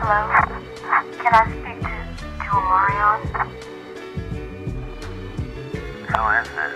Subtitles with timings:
[0.00, 0.32] Hello?
[1.20, 1.92] Can I speak to,
[2.24, 3.20] to Omarion?
[6.08, 6.72] Who is this?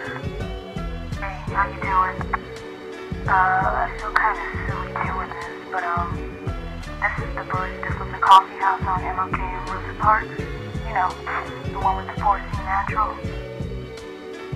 [1.17, 2.21] Hey, how you doing?
[3.25, 6.13] Uh, I feel kind of silly doing this, but um,
[7.01, 10.29] this is the barista from the coffee house on MLK in Rosa Park.
[10.85, 11.09] You know,
[11.73, 13.17] the one with the 4C Natural.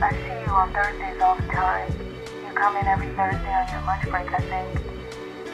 [0.05, 1.89] I see you on Thursdays all the time.
[2.45, 4.77] You come in every Thursday on your lunch break, I think.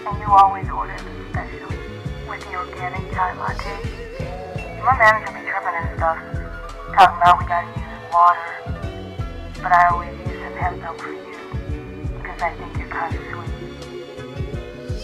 [0.05, 1.94] And you always order the special
[2.29, 3.77] with the organic Thai latte.
[4.83, 6.19] My manager be tripping and stuff,
[6.95, 8.51] talking about we gotta use water.
[9.63, 11.39] But I always use some hemp milk for you,
[12.17, 13.53] because I think you're kind of sweet.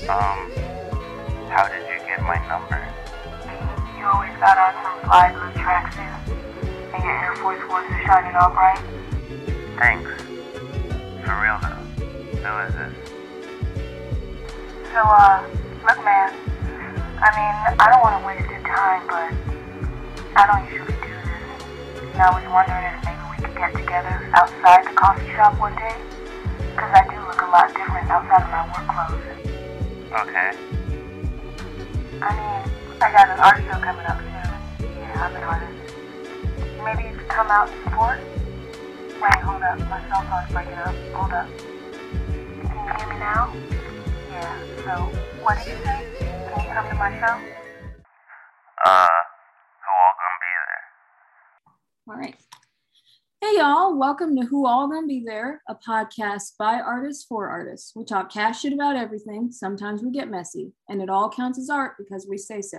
[0.08, 0.38] Um,
[1.48, 2.80] how did you get my number?
[3.98, 6.16] You always got on some fly blue tracksuit,
[6.94, 8.80] and your Air Force Ones are shining all bright.
[9.78, 10.10] Thanks.
[11.24, 11.84] For real though,
[12.40, 12.94] who is this?
[14.92, 15.46] So, uh,
[15.86, 16.34] look, man.
[17.20, 19.28] I mean, I don't want to waste your time, but
[20.40, 21.60] I don't usually do this.
[22.16, 25.76] And I was wondering if maybe we could get together outside the coffee shop one
[25.76, 26.00] day.
[26.72, 29.20] Because I do look a lot different outside of my work clothes.
[30.16, 30.50] Okay.
[32.24, 32.60] I mean,
[33.04, 34.88] I got an art show coming up soon.
[34.96, 35.76] Yeah, I'm an artist.
[36.80, 38.16] Maybe you could come out and support?
[39.20, 39.76] Wait, hold up.
[39.92, 40.96] My cell phone's breaking up.
[41.12, 41.48] Hold up.
[42.64, 43.52] Can you hear me now?
[44.30, 44.92] Yeah, so,
[45.42, 46.06] what did you say?
[46.20, 47.34] Can you come to my show?
[48.86, 49.08] Uh,
[49.82, 50.82] who all gonna be there?
[52.06, 52.36] All right.
[53.40, 53.98] Hey, y'all.
[53.98, 57.90] Welcome to Who All Gonna Be There, a podcast by artists for artists.
[57.96, 59.50] We talk cash shit about everything.
[59.50, 62.78] Sometimes we get messy, and it all counts as art because we say so.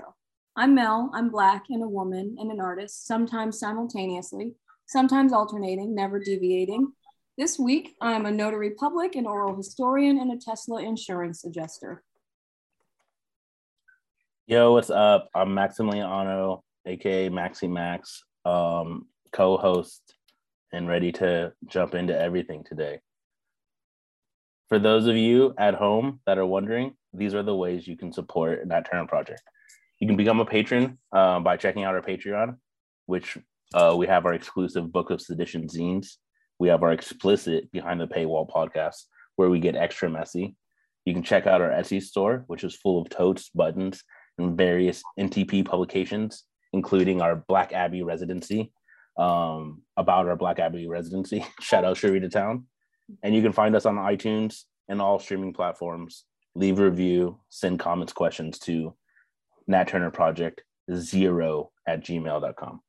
[0.56, 1.12] I'm Mel.
[1.14, 4.56] I'm black and a woman and an artist, sometimes simultaneously,
[4.88, 6.94] sometimes alternating, never deviating.
[7.38, 12.04] This week, I'm a notary public, an oral historian, and a Tesla insurance adjuster.
[14.48, 15.30] Yo, what's up?
[15.34, 20.14] I'm Maximiliano, aka Maxi Max, um, co-host,
[20.74, 23.00] and ready to jump into everything today.
[24.68, 28.12] For those of you at home that are wondering, these are the ways you can
[28.12, 29.42] support Nat Turner Project.
[30.02, 32.58] You can become a patron uh, by checking out our Patreon,
[33.06, 33.38] which
[33.74, 36.18] uh, we have our exclusive Book of Sedition zines.
[36.62, 39.06] We have our explicit Behind the Paywall podcast,
[39.36, 40.56] where we get extra messy.
[41.06, 44.04] You can check out our Etsy store, which is full of totes, buttons,
[44.38, 48.72] and various NTP publications, including our Black Abbey residency,
[49.18, 51.44] um, about our Black Abbey residency.
[51.62, 52.68] Shout out Sharita Town.
[53.24, 56.26] And you can find us on iTunes and all streaming platforms.
[56.54, 58.94] Leave a review, send comments, questions to
[59.66, 60.62] Nat Turner Project
[60.94, 62.82] zero at gmail.com.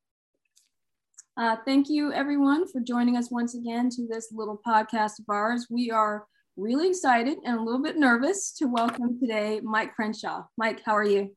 [1.36, 5.66] Uh, thank you, everyone, for joining us once again to this little podcast of ours.
[5.70, 6.26] We are
[6.56, 10.42] really excited and a little bit nervous to welcome today Mic Crenshaw.
[10.58, 11.30] Mike, how are you?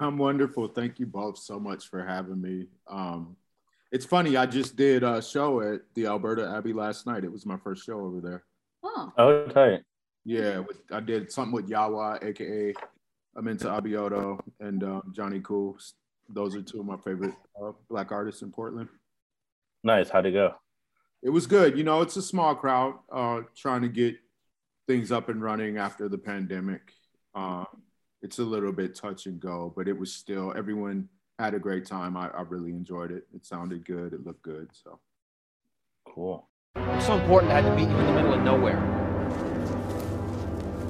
[0.00, 0.68] I'm wonderful.
[0.68, 2.66] Thank you both so much for having me.
[2.88, 3.36] Um,
[3.90, 7.24] it's funny, I just did a show at the Alberta Abbey last night.
[7.24, 8.44] It was my first show over there.
[8.82, 9.80] Oh, Oh, tight.
[10.26, 12.74] Yeah, with, I did something with Yawa, aka
[13.34, 15.78] I'm into Abioto and um, Johnny Cool.
[16.28, 18.88] Those are two of my favorite uh, black artists in Portland.
[19.86, 20.10] Nice.
[20.10, 20.52] How'd it go?
[21.22, 21.78] It was good.
[21.78, 24.16] You know, it's a small crowd uh, trying to get
[24.88, 26.92] things up and running after the pandemic.
[27.36, 27.66] Uh,
[28.20, 31.08] it's a little bit touch and go, but it was still, everyone
[31.38, 32.16] had a great time.
[32.16, 33.28] I, I really enjoyed it.
[33.32, 34.12] It sounded good.
[34.12, 34.70] It looked good.
[34.72, 34.98] So.
[36.04, 36.48] Cool.
[36.74, 38.80] It's so important I had to meet you in the middle of nowhere.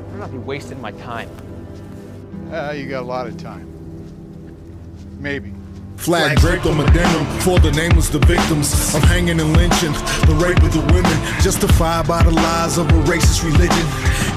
[0.06, 1.29] Better not be wasting my time.
[2.51, 3.71] Uh, you got a lot of time.
[5.21, 5.56] Maybe.
[5.97, 7.25] Flag draped on my denim.
[7.41, 8.95] For the nameless the victims.
[8.95, 9.93] Of hanging and lynching,
[10.27, 13.87] the rape of the women, justified by the lies of a racist religion.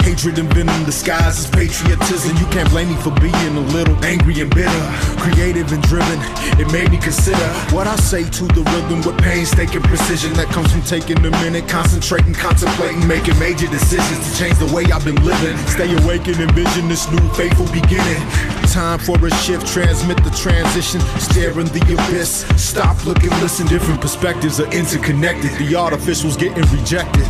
[0.02, 2.36] Hatred and venom disguised as patriotism.
[2.36, 4.84] You can't blame me for being a little angry and bitter,
[5.18, 6.18] creative and driven.
[6.58, 10.72] It made me consider what I say to the rhythm with painstaking precision that comes
[10.72, 15.22] from taking a minute, concentrating, contemplating, making major decisions to change the way I've been
[15.24, 15.56] living.
[15.68, 18.20] Stay awake and envision this new faithful beginning.
[18.72, 22.46] Time for a shift, transmit the transition, stare in the abyss.
[22.56, 23.66] Stop, look, and listen.
[23.66, 25.50] Different perspectives are interconnected.
[25.58, 27.26] The artificial's getting rejected.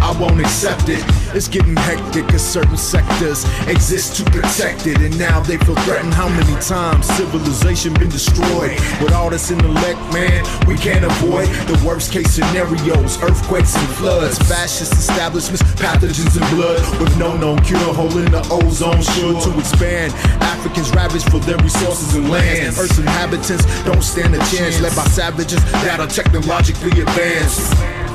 [0.00, 1.02] I won't accept it.
[1.34, 6.14] It's getting hectic as certain sectors exist to protect it, and now they feel threatened.
[6.14, 8.78] How many times civilization been destroyed?
[9.00, 14.38] With all this intellect, man, we can't avoid the worst case scenarios: earthquakes and floods,
[14.38, 16.80] fascist establishments, pathogens and blood.
[17.00, 20.12] With no known cure, hole in the ozone sure to expand.
[20.42, 22.78] Africans ravaged for their resources and lands.
[22.78, 28.09] Earth's inhabitants don't stand a chance, led by savages that are technologically advanced.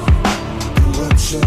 [0.96, 1.42] Corruption,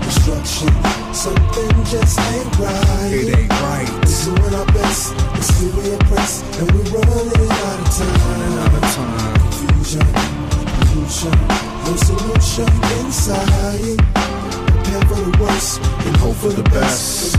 [0.00, 0.72] destruction.
[1.12, 3.10] Something just ain't right.
[3.12, 3.88] It ain't right.
[3.90, 8.58] We're doing our best to still we oppressed, and we're running out of time.
[8.58, 9.40] Out of time.
[9.50, 10.06] Confusion,
[10.80, 11.36] pollution,
[11.84, 12.68] no solution
[13.04, 14.37] inside.
[14.88, 17.36] Prepare for the worst and hope for the best.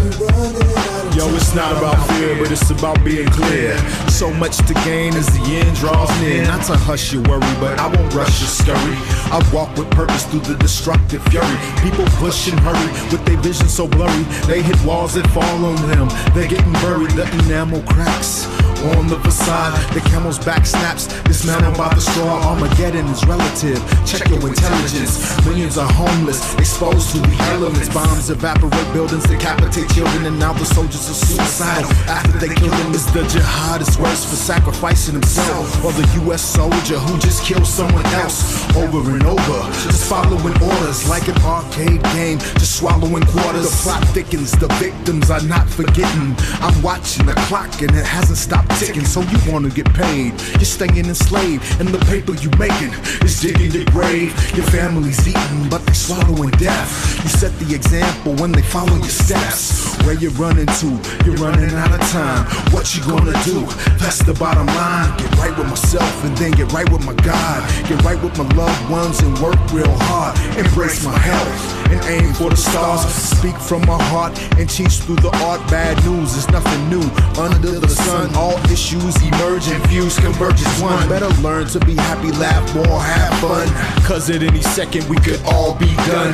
[1.18, 3.76] Yo, it's not about fear, but it's about being clear.
[4.08, 6.44] So much to gain as the end draws near.
[6.44, 8.96] Not to hush your worry, but I won't rush your scurry.
[9.34, 11.58] I walk with purpose through the destructive fury.
[11.82, 14.24] People push and hurry with their vision so blurry.
[14.46, 16.08] They hit walls that fall on them.
[16.36, 17.12] They're getting buried.
[17.12, 18.46] The enamel cracks
[18.96, 19.74] on the facade.
[19.94, 22.42] The camel's back snaps, dismantled by the straw.
[22.50, 23.80] Armageddon is relative.
[24.06, 25.20] Check your intelligence.
[25.46, 27.90] Millions are homeless, exposed to the elements.
[27.90, 31.92] Bombs evaporate buildings, decapitate children, and now the soldiers are suicidal.
[32.08, 36.42] After they kill them, is the jihadist worse for sacrificing himself, or the U.S.
[36.42, 42.04] soldier who just killed someone else over and over, just following orders like an arcade
[42.16, 43.70] game, just swallowing quarters.
[43.70, 46.36] The plot thickens, the victims are not forgetting.
[46.62, 49.06] I'm watching the clock and it hasn't stopped ticking.
[49.06, 50.34] So you wanna get paid?
[50.60, 52.94] You're staying enslaved, and the paper you making
[53.24, 54.34] is digging your grave.
[54.56, 56.90] Your family's eating, but they swallowing death.
[57.24, 59.98] You set the example when they follow your steps.
[60.06, 60.90] Where you're running to?
[61.26, 62.46] You're running out of time.
[62.74, 63.66] What you gonna do?
[63.98, 65.18] That's the bottom line.
[65.18, 67.60] Get right with myself and then get right with my God.
[67.88, 70.38] Get right with my loved ones and work real hard.
[70.58, 73.02] Embrace my health and aim for the stars.
[73.02, 75.60] Speak from my heart and teach through the art.
[75.70, 77.06] Bad news is nothing new
[77.42, 78.34] under the sun.
[78.36, 81.08] All issues emerge and fuse, converge as one.
[81.10, 83.68] Better learn to be happy, laugh more, have fun.
[84.04, 86.34] Cause at any second we could all be done.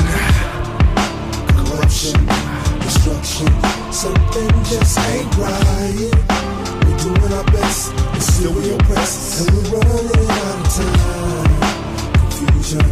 [1.56, 2.16] corruption,
[2.82, 3.48] destruction.
[3.92, 6.12] Something just ain't right.
[6.86, 12.30] We're doing our best, but still we oppressed, and we're running out of time.
[12.32, 12.86] Confusion,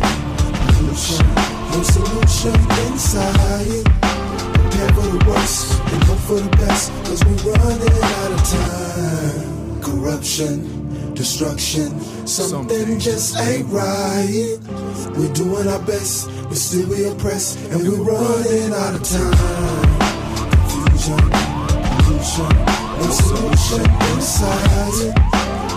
[0.76, 1.26] pollution,
[1.72, 2.56] no solution
[2.88, 4.53] inside.
[4.84, 9.82] Prepare for the worst and hope for the best, cause we're running out of time.
[9.82, 14.58] Corruption, destruction, something just ain't right.
[15.16, 20.00] We're doing our best, but still we oppressed, and we're running out of time.
[20.52, 21.32] Confusion,
[22.04, 22.52] pollution,
[23.00, 25.16] no solution inside.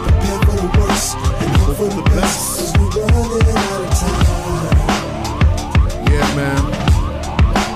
[0.03, 4.26] Prepare for the worst and hope for the best, cause we're running out of time.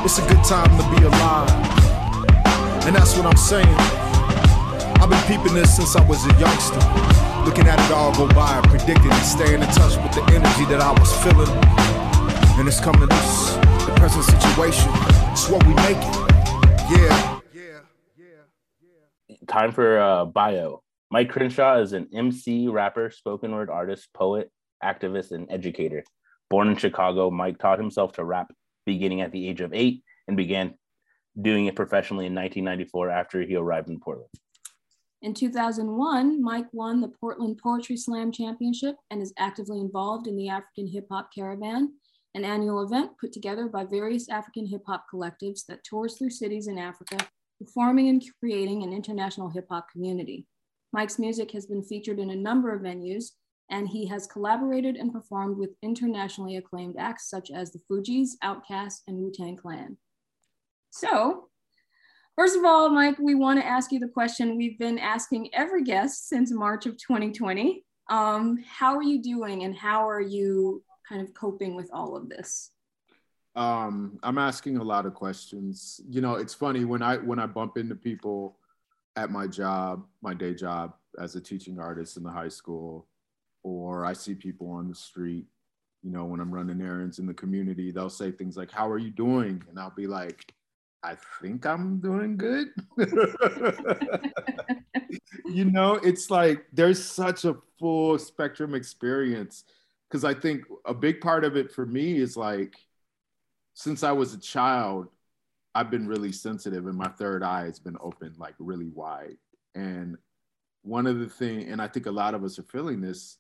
[0.03, 1.51] It's a good time to be alive.
[2.87, 3.69] And that's what I'm saying.
[4.99, 6.81] I've been peeping this since I was a youngster.
[7.45, 10.81] Looking at it all go by, predicting and staying in touch with the energy that
[10.81, 11.49] I was feeling.
[12.59, 13.55] And it's coming to this,
[13.85, 14.91] the present situation.
[15.33, 16.31] It's what we make it.
[16.91, 17.41] Yeah.
[17.53, 17.81] yeah,
[18.17, 18.41] yeah,
[19.29, 19.37] yeah.
[19.49, 20.83] time for uh, bio.
[21.11, 24.51] Mic Crenshaw is an MC, rapper, spoken word artist, poet,
[24.83, 26.05] activist, and educator.
[26.49, 28.51] Born in Chicago, Mike taught himself to rap
[28.93, 30.75] beginning at the age of eight and began
[31.41, 34.31] doing it professionally in 1994 after he arrived in Portland.
[35.23, 40.49] In 2001, Mic won the Portland Poetry Slam Championship and is actively involved in the
[40.49, 41.93] African Hip Hop Caravan,
[42.35, 46.69] an annual event put together by various African hip hop collectives that tours through cities
[46.69, 47.19] in Africa,
[47.61, 50.47] performing and creating an international hip hop community.
[50.93, 53.27] Mic's music has been featured in a number of venues,
[53.71, 59.03] and he has collaborated and performed with internationally acclaimed acts such as the Fugees, Outkast,
[59.07, 59.97] and Wu Tang Clan.
[60.91, 61.47] So,
[62.37, 65.83] First of all, Mic, we want to ask you the question we've been asking every
[65.83, 67.85] guest since March of 2020.
[68.09, 72.31] Um, how are you doing and how are you kind of coping with all of
[72.31, 72.71] this?
[73.57, 76.01] um, I'm asking a lot of questions.
[76.09, 78.57] You know, it's funny when I when I bump into people
[79.17, 83.07] at my job, my day job as a teaching artist in the high school,
[83.63, 85.47] or I see people on the street.
[86.03, 88.99] You know, when I'm running errands in the community, they'll say things like, "How are
[88.99, 90.55] you doing?" and I'll be like,
[91.03, 92.69] "I think I'm doing good."
[95.45, 99.65] you know, it's like there's such a full spectrum experience
[100.09, 102.75] because I think a big part of it for me is like
[103.75, 105.09] since I was a child,
[105.75, 109.37] I've been really sensitive and my third eye has been open like really wide.
[109.75, 110.17] And
[110.83, 113.39] one of the things, and I think a lot of us are feeling this,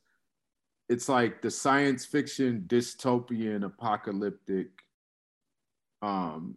[0.90, 4.66] it's like the science fiction, dystopian, apocalyptic
[6.02, 6.56] um,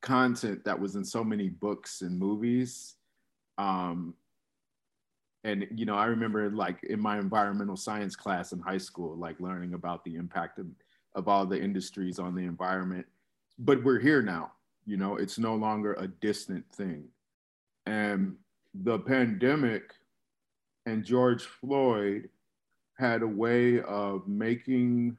[0.00, 2.96] content that was in so many books and movies.
[3.58, 4.14] Um,
[5.44, 9.38] and you know, I remember like in my environmental science class in high school, like
[9.38, 10.66] learning about the impact of
[11.14, 13.06] of all the industries on the environment.
[13.60, 14.50] But we're here now,
[14.84, 17.04] you know, it's no longer a distant thing.
[17.86, 18.34] And
[18.74, 19.94] the pandemic
[20.86, 22.28] and George Floyd
[23.02, 25.16] had a way of making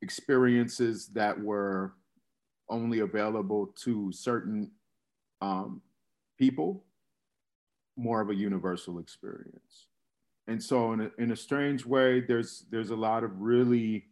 [0.00, 1.92] experiences that were
[2.70, 4.70] only available to certain
[5.42, 5.82] um,
[6.38, 6.82] people
[7.96, 9.86] more of a universal experience.
[10.46, 14.06] And so in a, in a strange way, there's there's a lot of really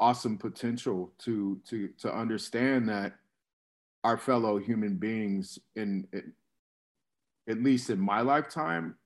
[0.00, 3.14] awesome potential to to to understand that
[4.02, 6.32] our fellow human beings in, in
[7.48, 8.96] at least in my lifetime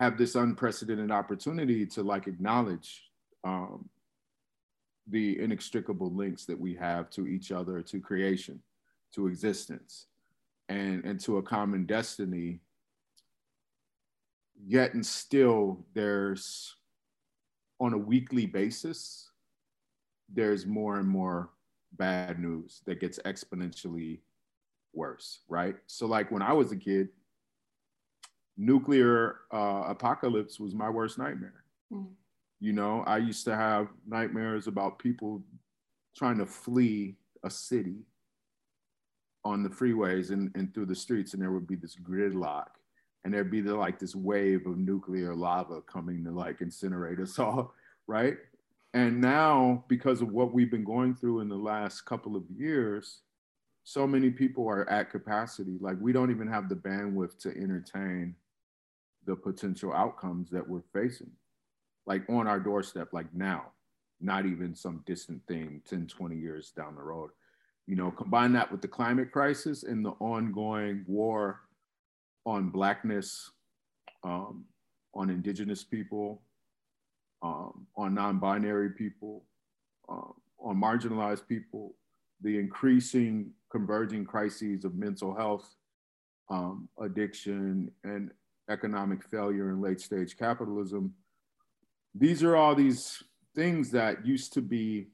[0.00, 3.04] have this unprecedented opportunity to like acknowledge
[3.44, 3.88] um,
[5.08, 8.60] the inextricable links that we have to each other, to creation,
[9.14, 10.06] to existence,
[10.68, 12.60] and, and to a common destiny.
[14.66, 16.74] Yet and still, there's
[17.80, 19.30] on a weekly basis,
[20.32, 21.50] there's more and more
[21.92, 24.18] bad news that gets exponentially
[24.92, 25.76] worse, right?
[25.86, 27.08] So, like when I was a kid,
[28.58, 31.64] nuclear uh, apocalypse was my worst nightmare.
[31.92, 32.08] Mm.
[32.60, 35.42] You know, I used to have nightmares about people
[36.16, 38.00] trying to flee a city
[39.44, 42.66] on the freeways and, and through the streets, and there would be this gridlock,
[43.24, 47.38] and there'd be the, like this wave of nuclear lava coming to like incinerate us
[47.38, 47.72] all,
[48.08, 48.36] right?
[48.92, 53.20] And now, because of what we've been going through in the last couple of years,
[53.84, 55.76] so many people are at capacity.
[55.80, 58.34] Like we don't even have the bandwidth to entertain
[59.28, 61.30] the potential outcomes that we're facing,
[62.06, 63.66] like on our doorstep, like now,
[64.22, 67.28] not even some distant thing 10, 20 years down the road.
[67.86, 71.60] You know, combine that with the climate crisis and the ongoing war
[72.46, 73.50] on Blackness,
[74.24, 74.64] um,
[75.12, 76.40] on Indigenous people,
[77.42, 79.44] um, on non binary people,
[80.08, 81.94] uh, on marginalized people,
[82.40, 85.76] the increasing converging crises of mental health,
[86.48, 88.30] um, addiction, and
[88.68, 91.14] economic failure and late stage capitalism.
[92.14, 93.22] These are all these
[93.54, 95.08] things that used to be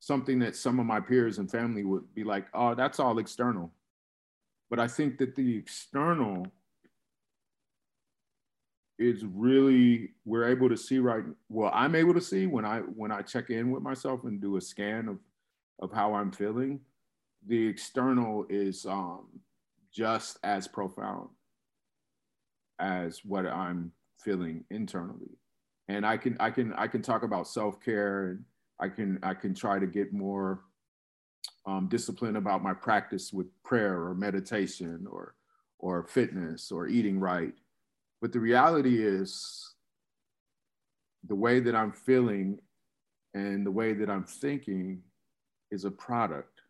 [0.00, 3.70] something that some of my peers and family would be like, oh, that's all external.
[4.70, 6.46] But I think that the external
[9.00, 13.10] is really we're able to see right well i'm able to see when i when
[13.10, 15.18] i check in with myself and do a scan of
[15.80, 16.78] of how i'm feeling
[17.46, 19.26] the external is um
[19.90, 21.30] just as profound
[22.80, 25.38] as what I'm feeling internally.
[25.88, 28.44] And I can I can I can talk about self-care and
[28.78, 30.60] I can I can try to get more
[31.66, 35.34] um, discipline about my practice with prayer or meditation or
[35.78, 37.54] or fitness or eating right.
[38.20, 39.74] But the reality is
[41.26, 42.58] the way that I'm feeling
[43.34, 45.02] and the way that I'm thinking
[45.70, 46.60] is a product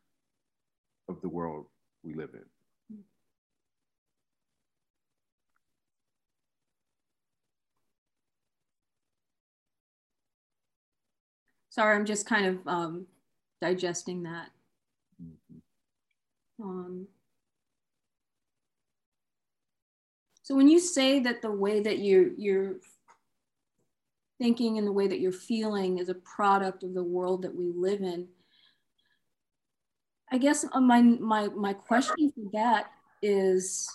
[1.09, 1.67] of the world
[2.03, 2.45] we live in.
[11.71, 13.07] Sorry, I'm just kind of um,
[13.63, 14.49] digesting that.
[16.61, 17.07] Um,
[20.43, 22.75] so when you say that the way that you you're
[24.39, 27.71] thinking and the way that you're feeling is a product of the world that we
[27.75, 28.27] live in,
[30.33, 32.91] I guess my my my question for that
[33.23, 33.89] is,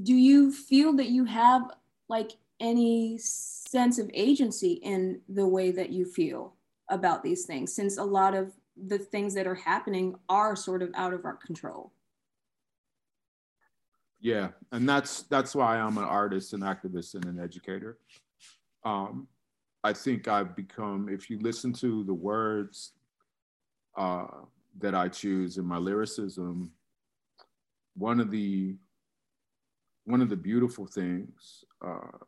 [0.00, 1.62] do you feel that you have
[2.08, 2.32] like
[2.64, 6.54] any sense of agency in the way that you feel
[6.88, 8.52] about these things since a lot of
[8.88, 11.92] the things that are happening are sort of out of our control?
[14.20, 17.98] Yeah and that's that's why i'm an artist an activist and an educator.
[18.84, 19.28] Um,
[19.82, 22.92] i think i've become if you listen to the words
[23.96, 24.26] uh,
[24.78, 26.72] that i choose in my lyricism
[27.96, 28.76] one of the
[30.06, 32.18] one of the beautiful things uh,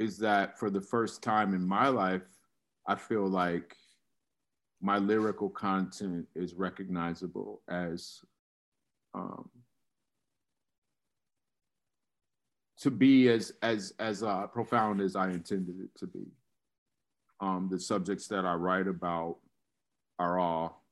[0.00, 2.22] is that for the first time in my life,
[2.88, 3.76] I feel like
[4.80, 8.22] my lyrical content is recognizable as
[9.14, 9.50] um,
[12.78, 16.26] to be as as as uh, profound as I intended it to be.
[17.40, 19.36] Um, the subjects that I write about
[20.18, 20.82] are all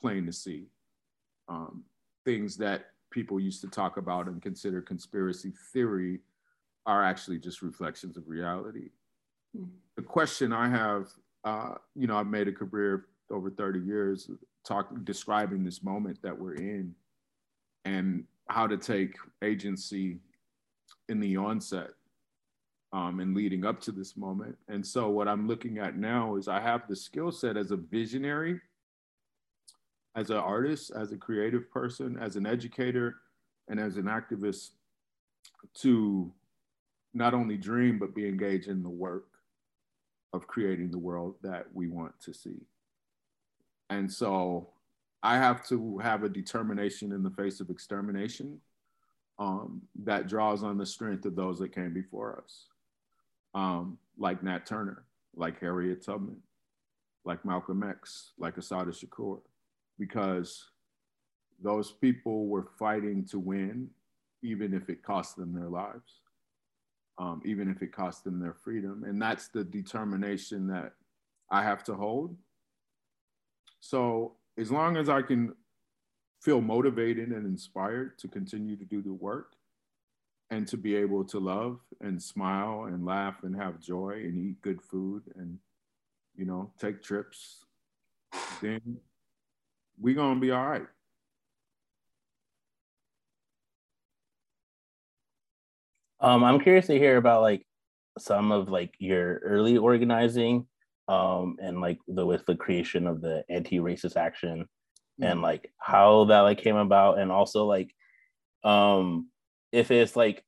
[0.00, 0.66] plain to see.
[1.48, 1.84] Um,
[2.24, 6.20] things that people used to talk about and consider conspiracy theory
[6.90, 8.90] are actually just reflections of reality.
[9.56, 9.70] Mm-hmm.
[9.94, 11.06] The question I have,
[11.44, 14.28] uh, you know, I've made a career over 30 years
[14.66, 16.92] talking, describing this moment that we're in
[17.84, 20.18] and how to take agency
[21.08, 21.90] in the onset
[22.92, 24.58] um, and leading up to this moment.
[24.66, 27.76] And so what I'm looking at now is I have the skill set as a
[27.76, 28.60] visionary,
[30.16, 33.18] as an artist, as a creative person, as an educator,
[33.68, 34.70] and as an activist
[35.74, 36.32] to
[37.12, 39.26] not only dream, but be engaged in the work
[40.32, 42.66] of creating the world that we want to see.
[43.88, 44.68] And so
[45.22, 48.60] I have to have a determination in the face of extermination
[49.38, 52.66] um, that draws on the strength of those that came before us,
[53.54, 56.36] um, like Nat Turner, like Harriet Tubman,
[57.24, 59.40] like Malcolm X, like Assata Shakur,
[59.98, 60.70] because
[61.62, 63.88] those people were fighting to win,
[64.42, 66.19] even if it cost them their lives,
[67.18, 69.04] um, even if it costs them their freedom.
[69.06, 70.92] And that's the determination that
[71.50, 72.36] I have to hold.
[73.80, 75.54] So as long as I can
[76.40, 79.54] feel motivated and inspired to continue to do the work
[80.50, 84.60] and to be able to love and smile and laugh and have joy and eat
[84.62, 85.58] good food and
[86.36, 87.64] you know take trips
[88.60, 88.80] then
[90.00, 90.86] we're gonna be all right
[96.20, 97.66] Um, I'm curious to hear about like
[98.18, 100.66] some of like your early organizing,
[101.08, 104.66] um, and like the with the creation of the anti-racist action,
[105.22, 105.42] and Mm.
[105.42, 107.94] like how that like came about, and also like,
[108.64, 109.28] um,
[109.72, 110.44] if it's like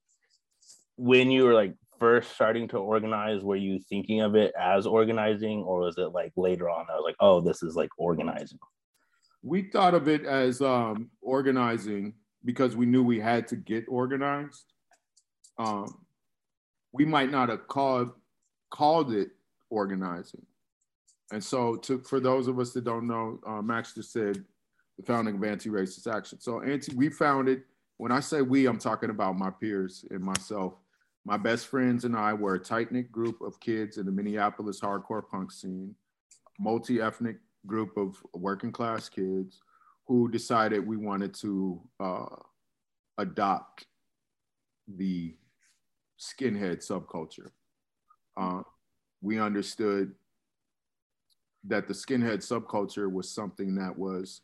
[0.96, 5.62] when you were like first starting to organize, were you thinking of it as organizing,
[5.62, 6.86] or was it like later on?
[6.90, 8.58] I was like, oh, this is like organizing.
[9.42, 12.14] we thought of it as um, organizing
[12.44, 14.71] because we knew we had to get organized.
[15.58, 16.04] Um,
[16.92, 18.10] we might not have called
[18.70, 19.30] called it
[19.70, 20.44] organizing.
[21.32, 24.44] And so, to for those of us that don't know, uh, Max just said
[24.98, 26.40] the founding of Anti-Racist Action.
[26.40, 27.62] So, anti, we founded.
[27.96, 30.74] When I say we, I'm talking about my peers and myself.
[31.24, 34.80] My best friends and I were a tight knit group of kids in the Minneapolis
[34.80, 35.94] hardcore punk scene,
[36.58, 39.60] multi ethnic group of working class kids
[40.06, 42.26] who decided we wanted to uh,
[43.18, 43.86] adopt
[44.88, 45.36] the
[46.18, 47.50] skinhead subculture.
[48.36, 48.62] Uh,
[49.20, 50.14] we understood
[51.64, 54.40] that the skinhead subculture was something that was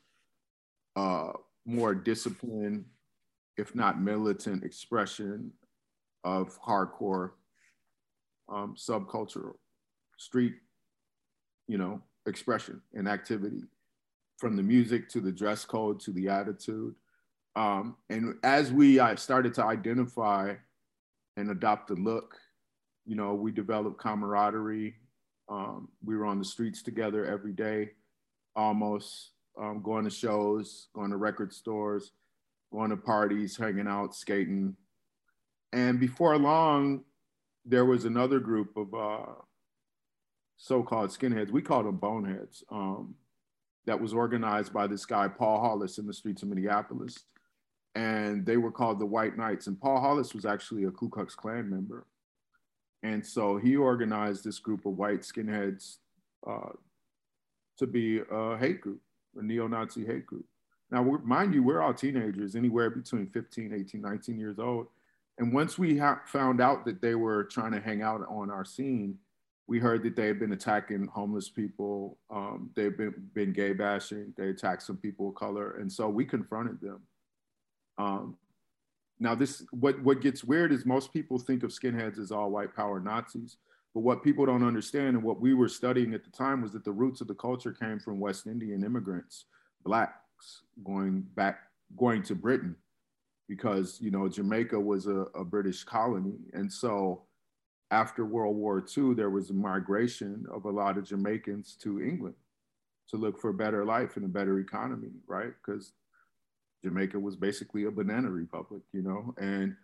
[0.97, 1.33] uh,
[1.67, 2.85] more disciplined,
[3.57, 5.52] if not militant, expression
[6.25, 7.33] of hardcore
[8.49, 9.52] um, subculture,
[10.17, 10.54] street,
[11.67, 13.63] you know, expression and activity,
[14.39, 16.95] from the music to the dress code to the attitude.
[17.57, 20.54] Um, and as we I started to identify
[21.39, 22.37] and adopt the look,
[23.07, 24.95] you know, we developed camaraderie.
[25.49, 27.93] Um, we were on the streets together every day,
[28.55, 32.13] almost um, going to shows, going to record stores,
[32.73, 34.77] going to parties, hanging out, skating.
[35.73, 37.05] And before long,
[37.65, 39.33] there was another group of uh,
[40.57, 41.51] so-called skinheads.
[41.51, 42.63] We called them boneheads.
[42.71, 43.15] Um,
[43.87, 47.25] that was organized by this guy Paul Hollis in the streets of Minneapolis,
[47.95, 49.67] and they were called the White Knights.
[49.67, 52.07] And Paul Hollis was actually a Ku Klux Klan member,
[53.03, 55.99] and so he organized this group of white skinheads
[56.47, 56.73] uh,
[57.79, 59.01] to be a hate group,
[59.37, 60.45] a neo-Nazi hate group.
[60.91, 64.87] Now, mind you, we're all teenagers, anywhere between 15, 18, 19 years old.
[65.39, 69.19] And once we found out that they were trying to hang out on our scene,
[69.69, 72.17] we heard that they had been attacking homeless people.
[72.31, 74.33] Um, they've been, been gay bashing.
[74.37, 75.73] They attacked some people of color.
[75.73, 77.03] And so we confronted them.
[77.99, 78.37] Um,
[79.21, 82.75] now, this what, what gets weird is most people think of skinheads as all white
[82.75, 83.56] power Nazis.
[83.95, 86.84] But what people don't understand and what we were studying at the time was that
[86.84, 89.47] the roots of the culture came from West Indian immigrants,
[89.82, 91.61] blacks going back,
[91.97, 92.76] going to Britain
[93.49, 96.37] because, you know, Jamaica was a, a British colony.
[96.52, 97.23] And so
[97.91, 102.34] after World War II, there was a migration of a lot of Jamaicans to England
[103.08, 105.52] to look for a better life and a better economy, right?
[105.65, 105.93] Because
[106.84, 109.75] Jamaica was basically a banana republic, you know, and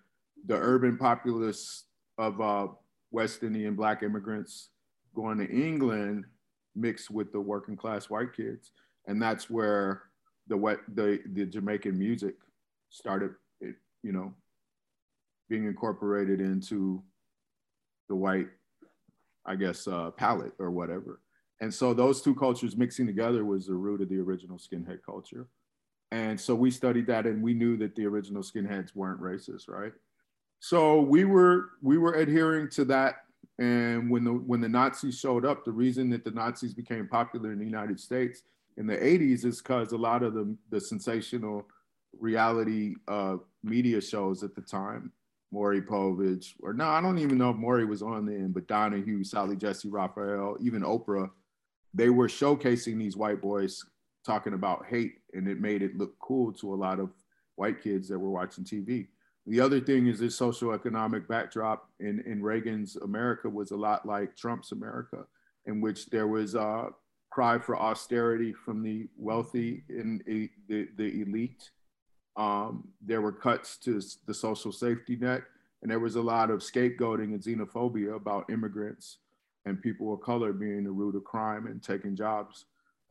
[0.46, 1.84] the urban populace
[2.18, 2.68] of uh,
[3.10, 4.70] West Indian black immigrants
[5.14, 6.24] going to England
[6.74, 8.72] mixed with the working class white kids,
[9.06, 10.02] and that's where
[10.48, 12.34] the what the the Jamaican music
[12.90, 14.32] started, it, you know,
[15.48, 17.02] being incorporated into
[18.08, 18.48] the white,
[19.46, 21.20] I guess, uh, palette or whatever.
[21.60, 25.46] And so those two cultures mixing together was the root of the original skinhead culture.
[26.12, 29.92] And so we studied that and we knew that the original skinheads weren't racist, right?
[30.60, 33.16] So we were we were adhering to that.
[33.58, 37.52] And when the when the Nazis showed up, the reason that the Nazis became popular
[37.52, 38.42] in the United States
[38.76, 41.66] in the 80s is because a lot of the, the sensational
[42.18, 45.12] reality uh, media shows at the time,
[45.52, 49.22] Maury Povich, or no, I don't even know if Maury was on then, but Donahue,
[49.24, 51.30] Sally Jessy Raphael, even Oprah,
[51.92, 53.84] they were showcasing these white boys
[54.24, 57.10] talking about hate, and it made it look cool to a lot of
[57.56, 59.08] white kids that were watching TV.
[59.46, 64.36] The other thing is this socioeconomic backdrop in, in Reagan's America was a lot like
[64.36, 65.26] Trump's America,
[65.66, 66.88] in which there was a
[67.30, 71.70] cry for austerity from the wealthy and the, the elite.
[72.36, 75.42] Um, there were cuts to the social safety net,
[75.82, 79.18] and there was a lot of scapegoating and xenophobia about immigrants
[79.66, 82.64] and people of color being the root of crime and taking jobs.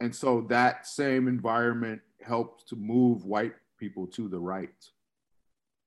[0.04, 4.70] And so that same environment helped to move white people to the right.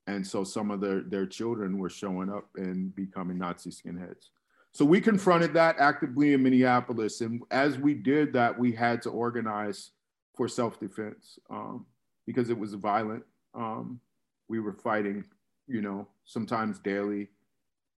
[0.06, 4.30] And so some of their, their children were showing up and becoming Nazi skinheads.
[4.72, 7.20] So we confronted that actively in Minneapolis.
[7.20, 9.90] And as we did that, we had to organize
[10.34, 11.84] for self defense um,
[12.24, 13.24] because it was violent.
[13.54, 14.00] Um,
[14.48, 15.26] we were fighting,
[15.66, 17.28] you know, sometimes daily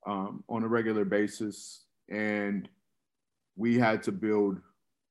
[0.05, 1.85] um, on a regular basis.
[2.09, 2.69] And
[3.55, 4.61] we had to build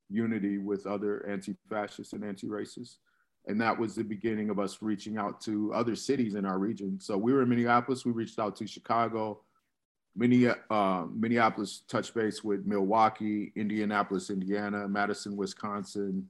[0.09, 2.97] unity with other anti fascists and anti racists.
[3.47, 6.99] And that was the beginning of us reaching out to other cities in our region.
[6.99, 9.41] So we were in Minneapolis, we reached out to Chicago,
[10.69, 16.27] uh, Minneapolis touch base with Milwaukee, Indianapolis, Indiana, Madison, Wisconsin,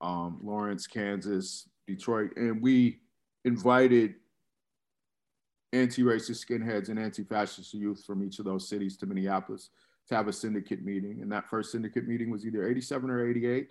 [0.00, 3.00] um, Lawrence, Kansas, Detroit, and we
[3.44, 4.14] invited
[5.72, 9.70] anti-racist skinheads and anti-fascist youth from each of those cities to Minneapolis
[10.08, 11.20] to have a syndicate meeting.
[11.22, 13.68] And that first syndicate meeting was either 87 or 88.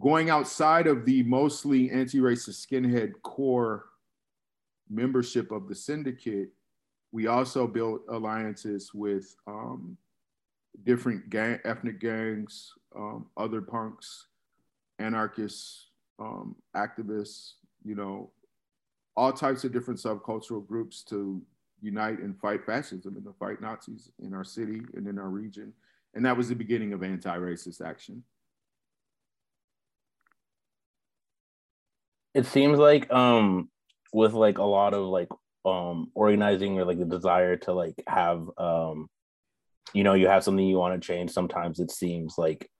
[0.00, 3.86] Going outside of the mostly anti-racist skinhead core
[4.88, 6.50] membership of the syndicate,
[7.12, 9.96] we also built alliances with um,
[10.84, 14.26] different gang, ethnic gangs, um, other punks,
[14.98, 15.86] anarchists,
[16.18, 17.52] um, activists,
[17.84, 18.30] you know,
[19.16, 21.42] all types of different subcultural groups to
[21.80, 25.72] unite and fight fascism and to fight Nazis in our city and in our region.
[26.14, 28.24] And that was the beginning of anti-racist action.
[32.34, 33.70] It seems like um
[34.12, 35.28] with like a lot of like
[35.64, 39.08] um organizing or like the desire to like have um
[39.92, 42.70] you know you have something you want to change sometimes it seems like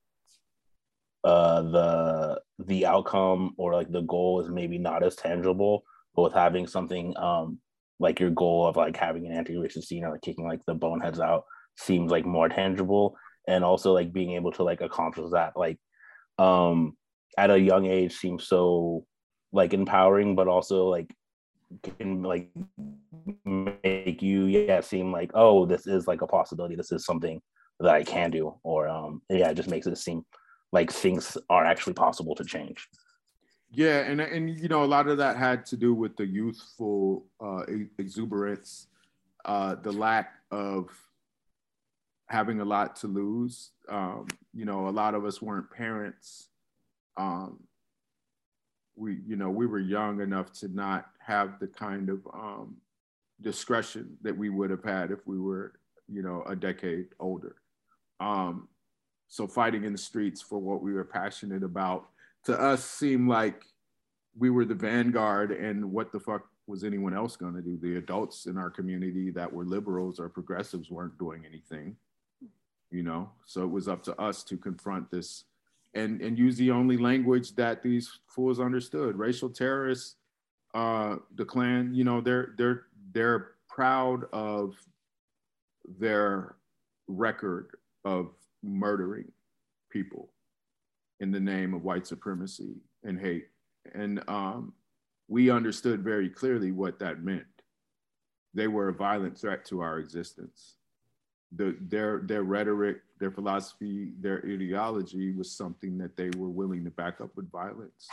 [1.25, 5.83] uh the the outcome or like the goal is maybe not as tangible
[6.15, 7.59] but with having something um
[8.01, 11.21] like your goal of like having an anti-racist scene or like kicking like the boneheads
[11.21, 11.45] out
[11.77, 13.17] seems like more tangible.
[13.47, 15.79] And also like being able to like accomplish that like
[16.39, 16.97] um
[17.37, 19.05] at a young age seems so
[19.53, 21.11] like empowering but also like
[21.99, 22.51] can like
[23.45, 26.77] make you yeah seem like oh this is like a possibility.
[26.77, 27.41] This is something
[27.81, 28.55] that i can do.
[28.63, 30.25] Or um yeah it just makes it seem
[30.73, 32.87] like things are actually possible to change
[33.71, 37.25] yeah and and you know a lot of that had to do with the youthful
[37.41, 37.63] uh
[37.99, 38.87] exuberance
[39.45, 40.89] uh the lack of
[42.27, 43.71] having a lot to lose.
[43.89, 46.49] Um you know a lot of us weren't parents.
[47.17, 47.61] Um
[48.99, 52.77] we you know we were young enough to not have the kind of um,
[53.41, 55.75] discretion that we would have had if we were
[56.09, 57.57] you know a decade older.
[58.21, 58.69] Um,
[59.29, 62.09] so fighting in the streets for what we were passionate about
[62.45, 63.65] to us seemed like
[64.37, 67.79] we were the vanguard and what the fuck was anyone else going to do?
[67.81, 71.97] The adults in our community that were liberals or progressives weren't doing anything
[72.91, 73.31] you know?
[73.47, 75.45] So it was up to us to confront this
[75.95, 79.17] and and use the only language that these fools understood.
[79.17, 80.17] Racial terrorists,
[80.75, 84.75] uh, the Klan, you know, they're they're they're proud of
[85.99, 86.57] their
[87.07, 87.71] record
[88.05, 88.31] of
[88.63, 89.31] murdering
[89.91, 90.29] people
[91.21, 93.49] in the name of white supremacy and hate.
[93.95, 94.73] And um,
[95.29, 97.45] we understood very clearly what that meant.
[98.55, 100.77] They were a violent threat to our existence
[101.53, 106.91] the, their their rhetoric, their philosophy, their ideology was something that they were willing to
[106.91, 108.09] back up with violence,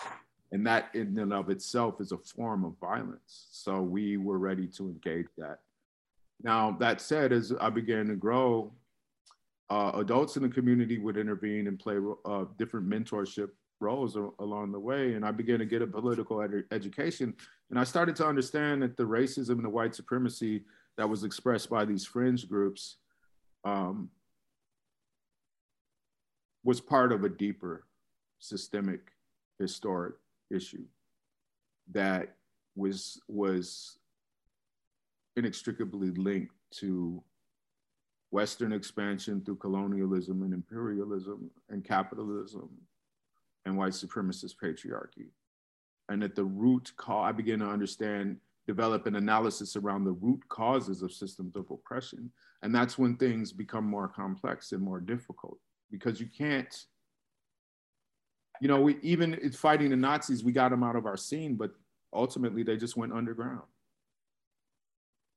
[0.52, 3.48] and that in and of itself is a form of violence.
[3.52, 5.60] So we were ready to engage that.
[6.44, 8.72] Now that said, as I began to grow,
[9.70, 13.50] uh, adults in the community would intervene and play uh, different mentorship
[13.80, 17.34] roles along the way, and I began to get a political ed- education,
[17.70, 20.64] and I started to understand that the racism and the white supremacy
[20.98, 22.98] that was expressed by these fringe groups
[23.66, 24.10] um,
[26.64, 27.86] was part of a deeper
[28.40, 29.12] systemic
[29.60, 30.16] historic
[30.52, 30.84] issue
[31.92, 32.36] that
[32.76, 33.98] was was
[35.36, 37.24] inextricably linked to
[38.32, 42.70] Western expansion through colonialism and imperialism and capitalism
[43.66, 45.30] and white supremacist patriarchy.
[46.10, 50.42] And at the root cause, I began to understand, develop an analysis around the root
[50.50, 52.32] causes of systems of oppression
[52.66, 55.60] and that's when things become more complex and more difficult
[55.92, 56.76] because you can't,
[58.60, 61.70] you know, we even fighting the Nazis, we got them out of our scene, but
[62.12, 63.68] ultimately they just went underground.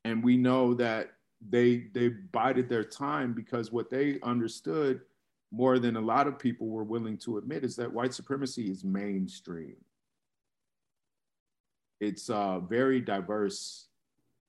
[0.07, 1.11] And we know that
[1.47, 5.01] they they bided their time because what they understood
[5.51, 8.85] more than a lot of people were willing to admit is that white supremacy is
[8.85, 9.77] mainstream.
[12.01, 13.87] It's uh, very diverse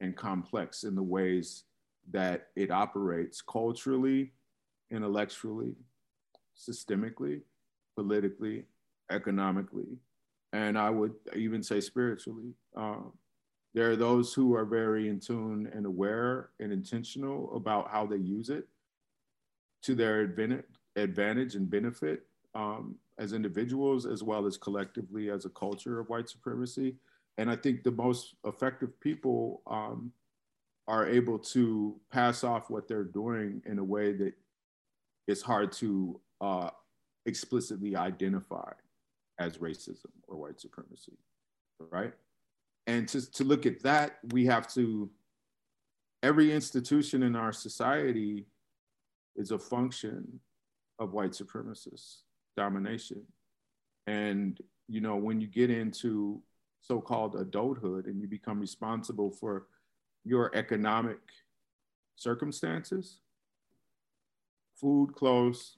[0.02, 1.64] and complex in the ways
[2.12, 4.34] that it operates culturally,
[4.92, 5.76] intellectually,
[6.58, 7.42] systemically,
[7.96, 8.66] politically,
[9.10, 9.98] economically,
[10.54, 12.54] and I would even say spiritually.
[12.76, 13.14] Um,
[13.74, 18.18] there are those who are very in tune and aware and intentional about how they
[18.18, 18.68] use it
[19.84, 20.22] to their
[20.96, 22.24] advantage and benefit
[22.56, 26.96] um, as individuals as well as collectively as a culture of white supremacy.
[27.38, 30.12] And I think the most effective people um,
[30.88, 34.34] are able to pass off what they're doing in a way that
[35.28, 36.72] is hard to uh,
[37.28, 38.72] explicitly identify
[39.38, 41.18] as racism or white supremacy,
[41.92, 42.14] right?
[42.90, 45.12] And to, to look at that, we have to,
[46.24, 48.48] every institution in our society
[49.36, 50.40] is a function
[50.98, 52.22] of white supremacist
[52.58, 53.22] domination.
[54.08, 56.42] And, you know, when you get into
[56.82, 59.68] so-called adulthood and you become responsible for
[60.26, 61.20] your economic
[62.16, 63.20] circumstances,
[64.82, 65.78] food, clothes,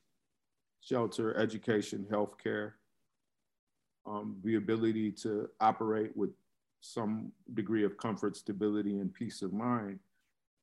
[0.79, 2.71] shelter, education, healthcare,
[4.05, 6.29] um, the ability to operate with
[6.81, 9.99] some degree of comfort, stability, and peace of mind,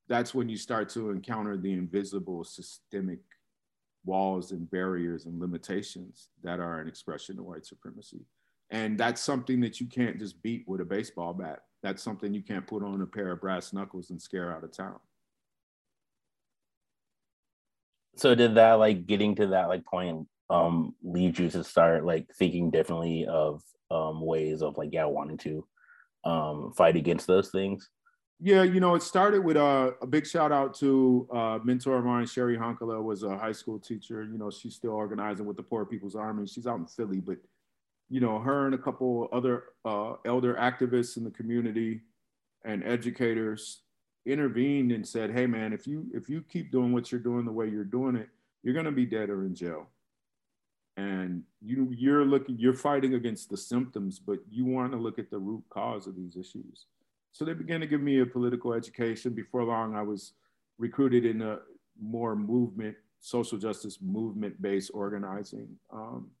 [0.07, 3.19] that's when you start to encounter the invisible systemic
[4.05, 8.21] walls and barriers and limitations that are an expression of white supremacy.
[8.71, 11.61] And that's something that you can't just beat with a baseball bat.
[11.81, 14.71] That's something you can't put on a pair of brass knuckles and scare out of
[14.71, 14.99] town.
[18.17, 22.27] So did that like getting to that like point um lead you to start like
[22.35, 25.65] thinking differently of um ways of like yeah wanting to
[26.23, 27.89] um fight against those things?
[28.41, 32.05] Yeah, you know, it started with uh, a big shout out to uh, mentor of
[32.05, 34.23] mine, Cheri Honkala, was a high school teacher.
[34.23, 36.47] You know, she's still organizing with the Poor People's Army.
[36.47, 37.37] She's out in Philly, but
[38.09, 42.01] you know, her and a couple other uh, elder activists in the community
[42.63, 43.81] and educators
[44.25, 47.51] intervened and said, "Hey, man, if you if you keep doing what you're doing the
[47.51, 48.29] way you're doing it,
[48.63, 49.87] you're going to be dead or in jail."
[50.99, 55.29] And you you're looking you're fighting against the symptoms, but you want to look at
[55.29, 56.87] the root cause of these issues.
[57.31, 59.33] So they began to give me a political education.
[59.33, 60.33] Before long, I was
[60.77, 61.59] recruited in a
[62.01, 66.31] more movement, social justice movement based organizing um,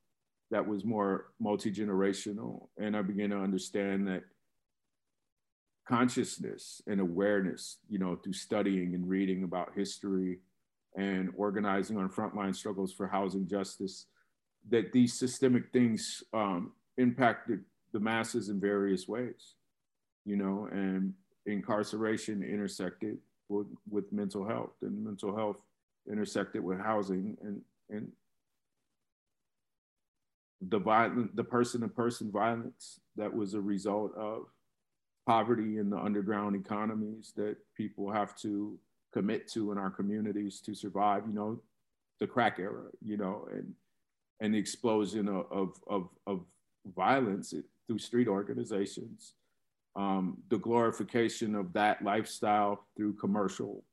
[0.51, 2.67] that was more multi generational.
[2.77, 4.23] And I began to understand that
[5.87, 10.39] consciousness and awareness, you know, through studying and reading about history
[10.95, 14.07] and organizing on frontline struggles for housing justice,
[14.69, 19.55] that these systemic things um, impacted the masses in various ways
[20.29, 21.13] you know, and
[21.47, 25.57] incarceration intersected with, with mental health and mental health
[26.09, 28.11] intersected with housing and, and
[30.69, 34.43] the violent, the person to person violence that was a result of
[35.25, 38.77] poverty in the underground economies that people have to
[39.13, 41.59] commit to in our communities to survive, you know,
[42.19, 43.73] the crack era, you know, and,
[44.39, 46.41] and the explosion of, of, of,
[46.95, 47.53] violence
[47.87, 49.33] through street organizations
[49.95, 53.83] um, the glorification of that lifestyle through commercial,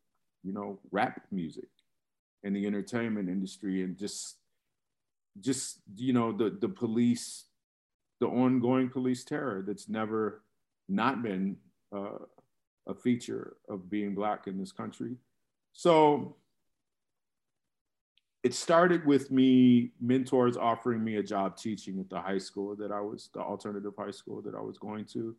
[0.44, 1.68] you know, rap music
[2.44, 4.36] and the entertainment industry and just
[5.40, 7.44] just you know the the police
[8.20, 10.42] the ongoing police terror that's never
[10.88, 11.56] not been
[11.94, 12.18] uh,
[12.88, 15.16] a feature of being black in this country.
[15.72, 16.36] So
[18.42, 22.92] it started with me mentors offering me a job teaching at the high school that
[22.92, 25.34] i was the alternative high school that i was going to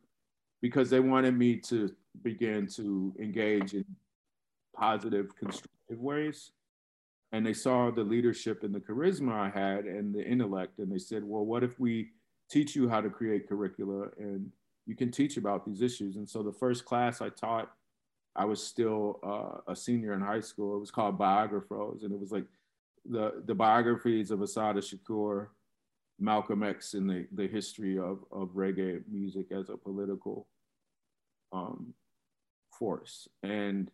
[0.61, 3.85] because they wanted me to begin to engage in
[4.77, 6.51] positive, constructive ways.
[7.31, 10.79] And they saw the leadership and the charisma I had and the intellect.
[10.79, 12.11] And they said, well, what if we
[12.49, 14.49] teach you how to create curricula and
[14.85, 16.15] you can teach about these issues?
[16.15, 17.71] And so the first class I taught,
[18.35, 20.77] I was still uh, a senior in high school.
[20.77, 22.03] It was called Biographers.
[22.03, 22.45] And it was like
[23.09, 25.47] the, the biographies of Assata Shakur,
[26.19, 30.47] Malcolm X and the, the history of, of reggae music as a political
[31.53, 31.93] um,
[32.77, 33.27] force.
[33.43, 33.89] And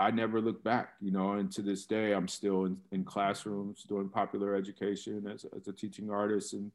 [0.00, 3.84] I never looked back, you know, and to this day, I'm still in, in classrooms
[3.84, 6.70] doing popular education as, as a teaching artist and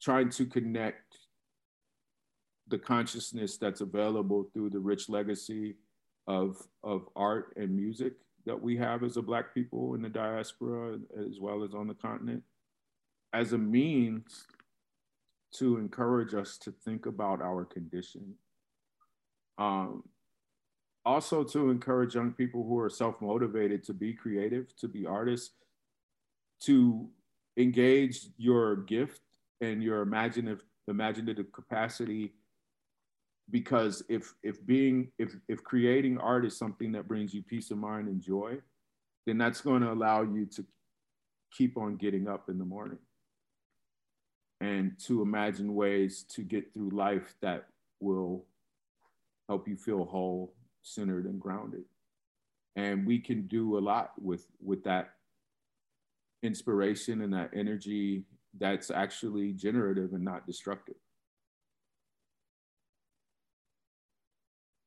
[0.00, 1.18] trying to connect
[2.68, 5.76] the consciousness that's available through the rich legacy
[6.26, 8.14] of, of art and music
[8.46, 11.94] that we have as a Black people in the diaspora, as well as on the
[11.94, 12.42] continent,
[13.32, 14.46] as a means
[15.54, 18.34] to encourage us to think about our condition.
[19.56, 20.02] Um,
[21.06, 25.54] also to encourage young people who are self-motivated to be creative, to be artists,
[26.62, 27.08] to
[27.56, 29.20] engage your gift
[29.60, 32.34] and your imaginative imaginative capacity
[33.50, 37.78] because if if being if if creating art is something that brings you peace of
[37.78, 38.56] mind and joy
[39.26, 40.64] then that's going to allow you to
[41.52, 42.98] keep on getting up in the morning
[44.60, 47.66] and to imagine ways to get through life that
[48.00, 48.44] will
[49.48, 51.84] help you feel whole centered and grounded.
[52.76, 55.14] And we can do a lot with with that
[56.42, 58.24] inspiration and that energy
[58.58, 60.96] that's actually generative and not destructive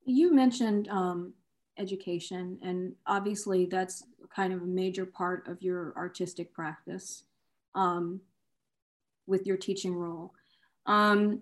[0.07, 1.33] you mentioned um,
[1.77, 7.23] education and obviously that's kind of a major part of your artistic practice
[7.75, 8.21] um,
[9.27, 10.33] with your teaching role.
[10.85, 11.41] Um,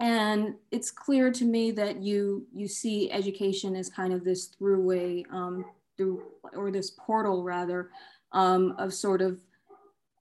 [0.00, 5.24] and it's clear to me that you you see education as kind of this throughway
[5.32, 5.64] um,
[5.96, 6.22] through
[6.54, 7.90] or this portal rather
[8.32, 9.38] um, of sort of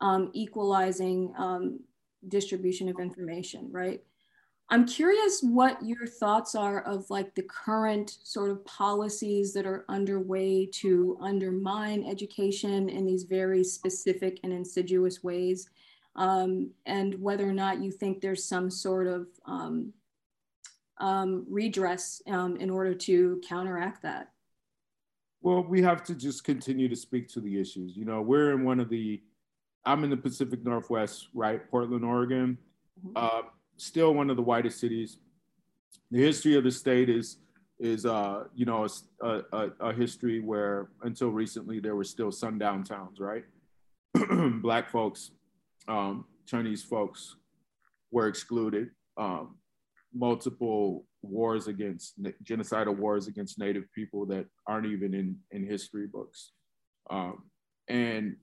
[0.01, 1.33] um, equalizing
[2.27, 4.03] distribution of information right
[4.71, 9.85] i'm curious what your thoughts are of like the current sort of policies that are
[9.87, 15.69] underway to undermine education in these very specific and insidious ways
[16.15, 19.93] um, and whether or not you think there's some sort of um,
[21.01, 24.31] um, redress um, in order to counteract that.
[25.41, 27.97] Well, we have to just continue to speak to the issues.
[27.97, 29.21] You know, we're in one of the,
[29.85, 31.69] I'm in the Pacific Northwest, right?
[31.71, 32.57] Portland, Oregon.
[33.03, 33.13] Mm-hmm.
[33.15, 33.49] Uh,
[33.81, 35.17] still one of the whitest cities.
[36.11, 37.37] The history of the state is
[37.79, 38.87] is uh, you know
[39.21, 43.43] a, a, a, history where until recently there were still sundown towns, right?
[44.61, 45.31] Black folks
[45.87, 47.37] um, Chinese folks
[48.11, 48.91] were excluded.
[49.17, 49.57] Um,
[50.13, 56.51] multiple wars against genocidal wars against Native people that aren't even in in history books,
[57.09, 57.43] um,
[57.87, 58.35] and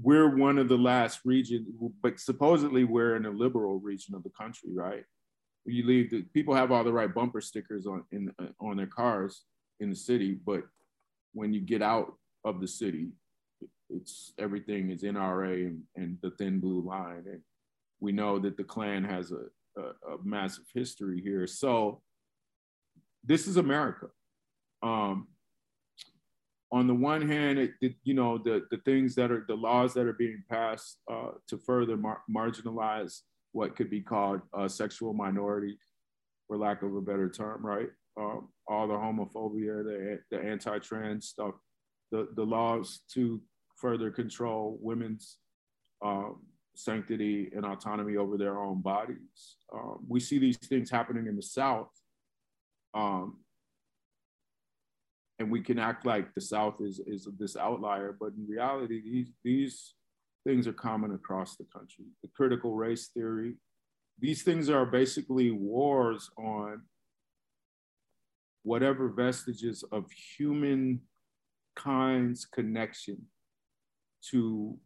[0.00, 1.66] we're one of the last region,
[2.02, 5.04] but supposedly we're in a liberal region of the country, right?
[5.64, 8.30] You leave the people have all the right bumper stickers on in
[8.60, 9.42] on their cars
[9.80, 10.62] in the city, but
[11.32, 13.08] when you get out of the city,
[13.90, 17.24] it's everything is NRA and, and, the thin blue line.
[17.26, 17.40] And
[18.00, 21.46] we know that the Klan has a, a, a massive history here.
[21.46, 22.00] So
[23.24, 24.06] this is America.
[24.82, 25.28] Um,
[26.72, 29.94] on the one hand, it, it, you know, the, the things that are the laws
[29.94, 33.20] that are being passed uh, to further mar- marginalize
[33.52, 35.78] what could be called sexual minority,
[36.46, 37.88] for lack of a better term, right?
[38.18, 41.54] Um, all the homophobia, the, the anti-trans stuff,
[42.10, 43.40] the, the laws to
[43.76, 45.38] further control women's
[46.04, 46.42] um,
[46.74, 49.56] sanctity and autonomy over their own bodies.
[49.72, 51.90] Um, we see these things happening in the South.
[52.94, 53.38] Um,
[55.38, 59.32] and we can act like the South is, is this outlier, but in reality, these,
[59.44, 59.94] these
[60.46, 62.06] things are common across the country.
[62.22, 63.54] The critical race theory,
[64.18, 66.82] these things are basically wars on
[68.62, 71.00] whatever vestiges of human
[71.76, 73.18] kind's connection
[74.30, 74.76] to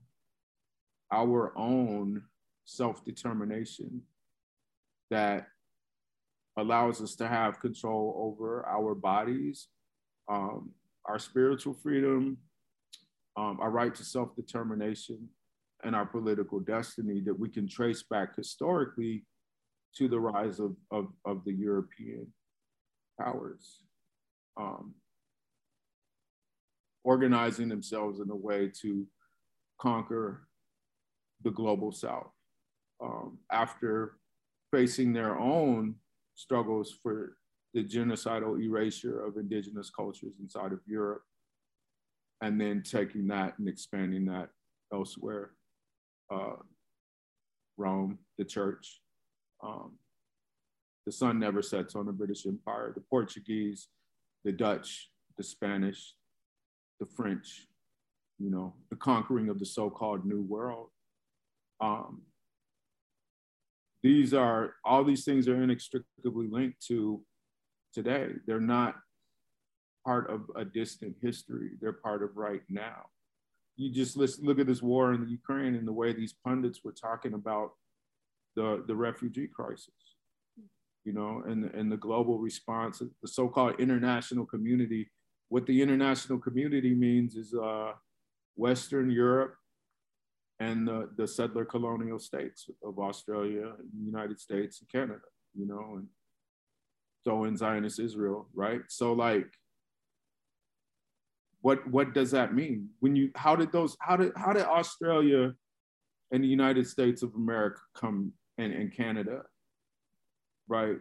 [1.13, 2.23] our own
[2.65, 4.03] self determination
[5.11, 5.47] that
[6.57, 9.69] allows us to have control over our bodies,
[10.31, 10.71] um,
[11.07, 12.39] our spiritual freedom,
[13.37, 15.29] um, our right to self determination,
[15.83, 19.25] and our political destiny that we can trace back historically
[19.97, 22.27] to the rise of, of, of the European
[23.21, 23.81] powers.
[24.57, 24.95] Um,
[27.03, 29.07] organizing themselves in a way to
[29.81, 30.47] conquer
[31.43, 32.31] the global south
[33.03, 34.19] um, after
[34.71, 35.95] facing their own
[36.35, 37.37] struggles for
[37.75, 41.23] the genocidal erasure of indigenous cultures inside of Europe,
[42.43, 44.49] and then taking that and expanding that
[44.93, 45.51] elsewhere.
[46.33, 46.57] Uh,
[47.77, 49.01] Rome, the church.
[49.63, 49.93] Um,
[51.07, 52.93] the sun never sets on the British Empire.
[52.95, 53.89] The Portuguese,
[54.45, 56.15] the Dutch, the Spanish,
[56.99, 57.67] the French,
[58.39, 60.89] you know, the conquering of the so-called New World.
[61.81, 62.23] Um,
[64.03, 67.23] these are all these things are inextricably linked to
[67.93, 68.29] today.
[68.47, 68.95] They're not
[70.05, 71.71] part of a distant history.
[71.81, 73.07] They're part of right now.
[73.77, 76.81] You just listen, look at this war in the Ukraine and the way these pundits
[76.85, 77.73] were talking about
[78.57, 80.17] the, the refugee crisis,
[81.05, 85.11] you know, and, and the global response, the so-called international community.
[85.49, 87.93] What the international community means is uh,
[88.57, 89.55] Western Europe
[90.59, 96.07] and the, the settler colonial states of Australia, United States, and Canada, you know, and
[97.25, 98.81] so in Zionist Israel, right?
[98.89, 99.47] So like
[101.63, 102.89] what what does that mean?
[103.01, 105.55] When you how did those how did how did Australia
[106.33, 109.43] and the United States of America come and, and Canada,
[110.69, 110.97] right?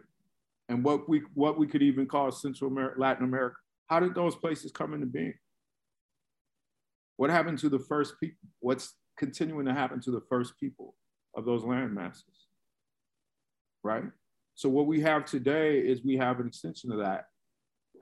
[0.68, 3.56] And what we what we could even call Central America, Latin America,
[3.88, 5.34] how did those places come into being?
[7.16, 8.38] What happened to the first people?
[8.60, 10.94] What's continuing to happen to the first people
[11.34, 12.46] of those land masses?
[13.82, 14.04] Right?
[14.60, 17.24] So what we have today is we have an extension of that.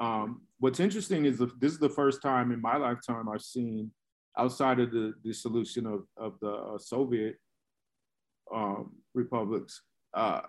[0.01, 3.93] Um, what's interesting is the, this is the first time in my lifetime I've seen
[4.37, 7.37] outside of the dissolution of, of the uh, Soviet
[8.53, 9.83] um, republics,
[10.15, 10.41] uh,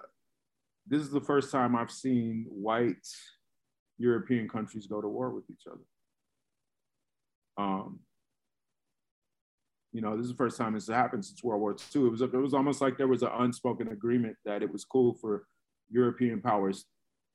[0.88, 3.05] this is the first time I've seen white
[3.99, 5.86] European countries go to war with each other.
[7.60, 7.99] Um,
[9.91, 12.07] you know, this is the first time this has happened since World War II.
[12.07, 15.14] It was, it was almost like there was an unspoken agreement that it was cool
[15.14, 15.43] for
[15.90, 16.86] European powers,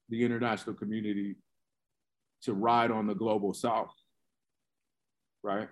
[0.08, 1.36] the international community,
[2.42, 3.92] to ride on the global South,
[5.42, 5.68] right?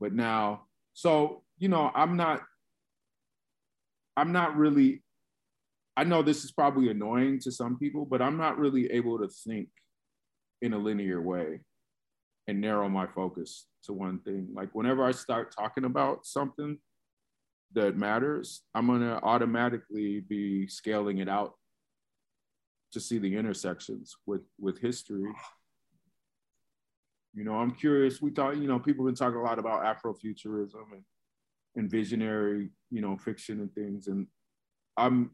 [0.00, 0.62] But now,
[0.92, 2.42] so you know, I'm not,
[4.16, 5.02] I'm not really.
[5.96, 9.28] I know this is probably annoying to some people, but I'm not really able to
[9.28, 9.68] think
[10.60, 11.60] in a linear way
[12.46, 14.48] and narrow my focus to one thing.
[14.52, 16.78] Like whenever I start talking about something
[17.72, 21.54] that matters, I'm gonna automatically be scaling it out
[22.92, 25.30] to see the intersections with with history.
[27.34, 28.22] You know, I'm curious.
[28.22, 31.04] We thought, you know, people have been talking a lot about Afrofuturism and,
[31.76, 34.06] and visionary, you know, fiction and things.
[34.06, 34.26] And
[34.96, 35.32] I'm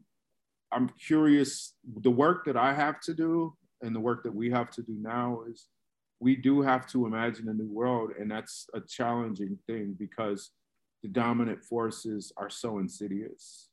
[0.71, 1.75] I'm curious.
[2.01, 4.97] The work that I have to do and the work that we have to do
[4.99, 5.67] now is
[6.19, 10.51] we do have to imagine a new world, and that's a challenging thing because
[11.01, 13.69] the dominant forces are so insidious.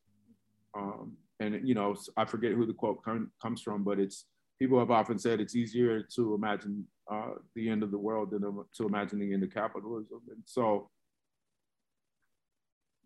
[0.76, 4.26] Um, and you know, I forget who the quote com- comes from, but it's
[4.58, 8.42] people have often said it's easier to imagine uh, the end of the world than
[8.42, 10.20] to imagine the end of capitalism.
[10.28, 10.90] And so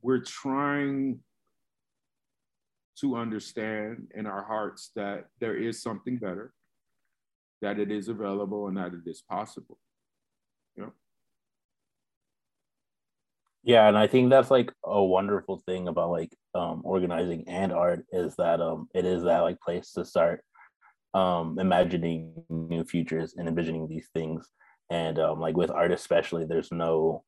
[0.03, 1.21] we're trying
[3.01, 6.53] to understand in our hearts that there is something better,
[7.63, 9.79] that it is available, and that it is possible.
[10.77, 10.93] You know?
[13.65, 18.05] Yeah, and I think that's like a wonderful thing about like um, organizing and art
[18.13, 20.45] is that um, it is that like place to start
[21.15, 24.49] um, imagining new futures and envisioning these things.
[24.91, 27.25] And um, like with art, especially, there's no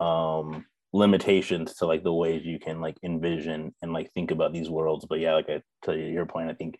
[0.00, 4.70] um, limitations to like the ways you can like envision and like think about these
[4.70, 5.06] worlds.
[5.08, 6.76] But yeah, like I, to your point, I think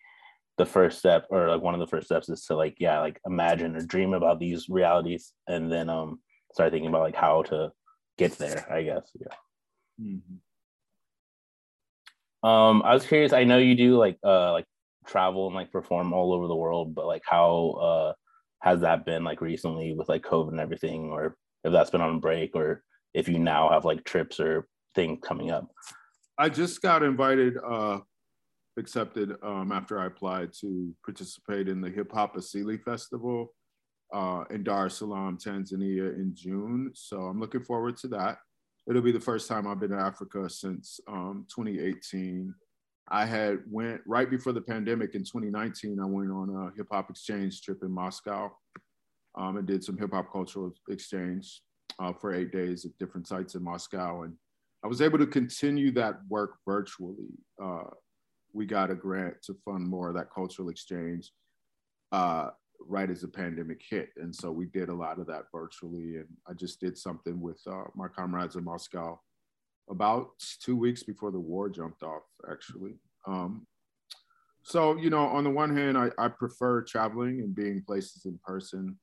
[0.57, 3.19] the first step or like one of the first steps is to like yeah like
[3.25, 6.19] imagine or dream about these realities and then um
[6.53, 7.71] start thinking about like how to
[8.17, 9.35] get there i guess yeah.
[10.01, 10.39] Mhm.
[12.47, 14.65] um i was curious i know you do like uh like
[15.07, 18.13] travel and like perform all over the world but like how uh
[18.61, 21.35] has that been like recently with like covid and everything or
[21.65, 25.49] if that's been on break or if you now have like trips or things coming
[25.49, 25.67] up?
[26.37, 27.99] I just got invited, uh,
[28.77, 33.53] accepted um, after I applied to participate in the Hip Hop Asili Festival
[34.13, 36.91] uh, in Dar es Salaam, Tanzania in June.
[36.93, 38.37] So I'm looking forward to that.
[38.87, 42.53] It'll be the first time I've been to Africa since um, 2018.
[43.09, 45.99] I had went right before the pandemic in 2019.
[45.99, 48.51] I went on a hip hop exchange trip in Moscow
[49.37, 51.61] um, and did some hip hop cultural exchange
[51.99, 54.23] uh, for eight days at different sites in Moscow.
[54.23, 54.33] And
[54.83, 57.33] I was able to continue that work virtually.
[57.61, 57.89] Uh,
[58.53, 61.31] we got a grant to fund more of that cultural exchange
[62.11, 62.49] uh,
[62.87, 64.09] right as the pandemic hit.
[64.17, 66.17] And so we did a lot of that virtually.
[66.17, 69.19] And I just did something with uh, my comrades in Moscow
[69.89, 70.31] about
[70.61, 72.95] two weeks before the war jumped off, actually.
[73.27, 73.67] Um,
[74.63, 78.39] so, you know, on the one hand, I, I prefer traveling and being places in
[78.43, 78.97] person.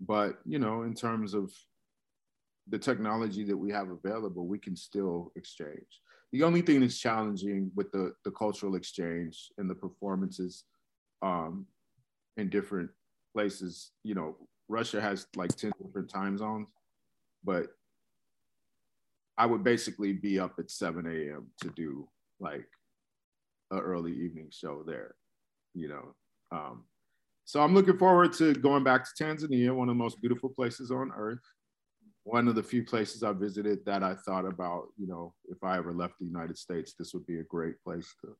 [0.00, 1.50] But, you know, in terms of
[2.68, 6.02] the technology that we have available, we can still exchange.
[6.32, 10.64] The only thing that's challenging with the, the cultural exchange and the performances
[11.22, 11.66] um,
[12.36, 12.90] in different
[13.38, 14.36] places, you know,
[14.68, 16.66] Russia has like 10 different time zones,
[17.44, 17.68] but
[19.36, 21.46] I would basically be up at 7 a.m.
[21.62, 22.08] to do
[22.40, 22.66] like
[23.70, 25.14] an early evening show there,
[25.72, 26.14] you know.
[26.50, 26.84] Um,
[27.44, 30.90] so I'm looking forward to going back to Tanzania, one of the most beautiful places
[30.90, 31.44] on earth
[32.24, 35.78] one of the few places I visited that I thought about, you know, if I
[35.78, 38.36] ever left the United States, this would be a great place to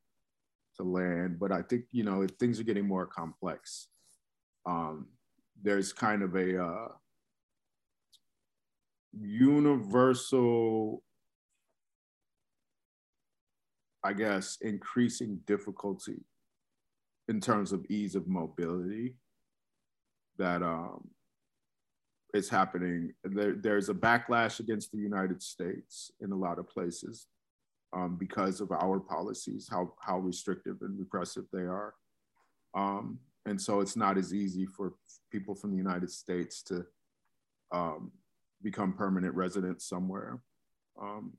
[0.77, 1.39] to land.
[1.41, 3.89] But I think, you know, things are getting more complex,
[4.69, 5.07] um,
[5.62, 6.89] there's kind of a uh,
[9.19, 11.03] universal,
[14.05, 16.23] I guess, increasing difficulty
[17.29, 19.16] in terms of ease of mobility
[20.37, 21.09] that um,
[22.35, 23.14] is happening.
[23.25, 27.27] There, there's a backlash against the United States in a lot of places
[27.97, 31.95] um, because of our policies, how how restrictive and repressive they are,
[32.75, 33.19] um,
[33.49, 34.95] and so it's not as easy for
[35.33, 36.85] people from the United States to
[37.73, 38.13] um,
[38.63, 40.41] become permanent residents somewhere.
[41.01, 41.33] Um,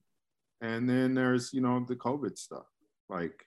[0.62, 2.66] and then there's you know the COVID stuff,
[3.10, 3.46] like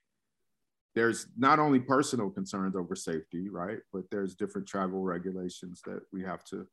[0.95, 3.79] there's not only personal concerns over safety, right?
[3.93, 6.67] But there's different travel regulations that we have to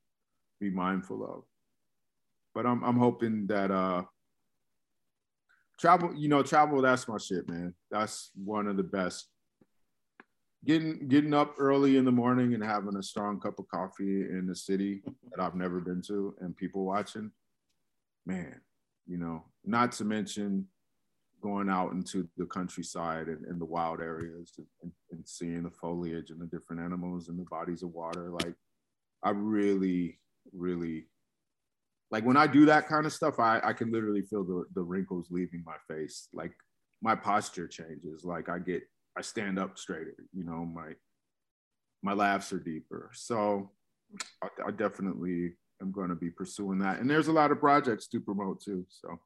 [0.60, 1.44] be mindful of.
[2.54, 4.04] But I'm I'm hoping that uh
[5.80, 7.74] travel, you know, travel, that's my shit, man.
[7.90, 9.28] That's one of the best.
[10.66, 14.46] Getting getting up early in the morning and having a strong cup of coffee in
[14.48, 15.02] the city
[15.32, 17.32] that I've never been to and people watching,
[18.26, 18.60] man,
[19.08, 20.68] you know, not to mention
[21.42, 24.52] going out into the countryside and, and the wild areas
[24.84, 28.30] and, and, seeing the foliage and the different animals and the bodies of water.
[28.30, 28.56] Like,
[29.24, 30.20] I really,
[30.52, 31.06] really
[32.12, 34.82] like when I do that kind of stuff, I, I can literally feel the, the
[34.82, 36.28] wrinkles leaving my face.
[36.34, 36.54] Like
[37.02, 38.24] my posture changes.
[38.24, 38.84] Like I get,
[39.18, 40.94] I stand up straighter, you know, my,
[42.02, 43.12] my laughs are deeper.
[43.14, 43.72] So
[44.42, 47.00] I, I definitely am going to be pursuing that.
[47.00, 48.86] And there's a lot of projects to promote too.
[48.90, 49.20] So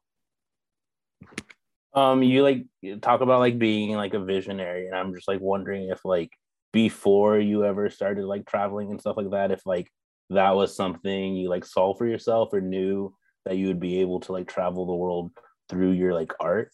[1.94, 2.66] um, you like
[3.00, 6.30] talk about like being like a visionary, and I'm just like wondering if like
[6.72, 9.88] before you ever started like traveling and stuff like that, if like
[10.30, 13.14] that was something you like saw for yourself or knew
[13.44, 15.30] that you would be able to like travel the world
[15.68, 16.72] through your like art,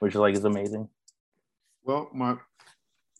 [0.00, 0.88] which is like is amazing.
[1.84, 2.36] Well, my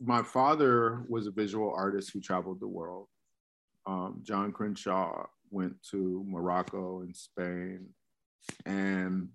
[0.00, 3.06] my father was a visual artist who traveled the world.
[3.86, 7.88] Um, John Crenshaw went to Morocco and Spain,
[8.66, 9.28] and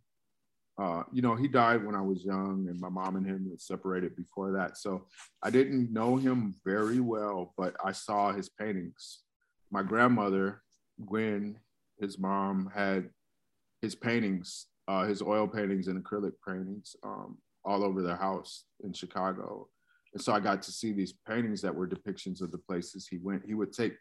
[0.80, 4.16] uh, you know, he died when I was young, and my mom and him separated
[4.16, 4.78] before that.
[4.78, 5.08] So
[5.42, 9.24] I didn't know him very well, but I saw his paintings.
[9.72, 10.62] My grandmother,
[11.04, 11.58] Gwen,
[12.00, 13.10] his mom, had
[13.82, 17.38] his paintings, uh, his oil paintings and acrylic paintings um,
[17.68, 19.68] all over their house in Chicago.
[20.14, 23.18] And so I got to see these paintings that were depictions of the places he
[23.18, 23.46] went.
[23.46, 23.96] He would take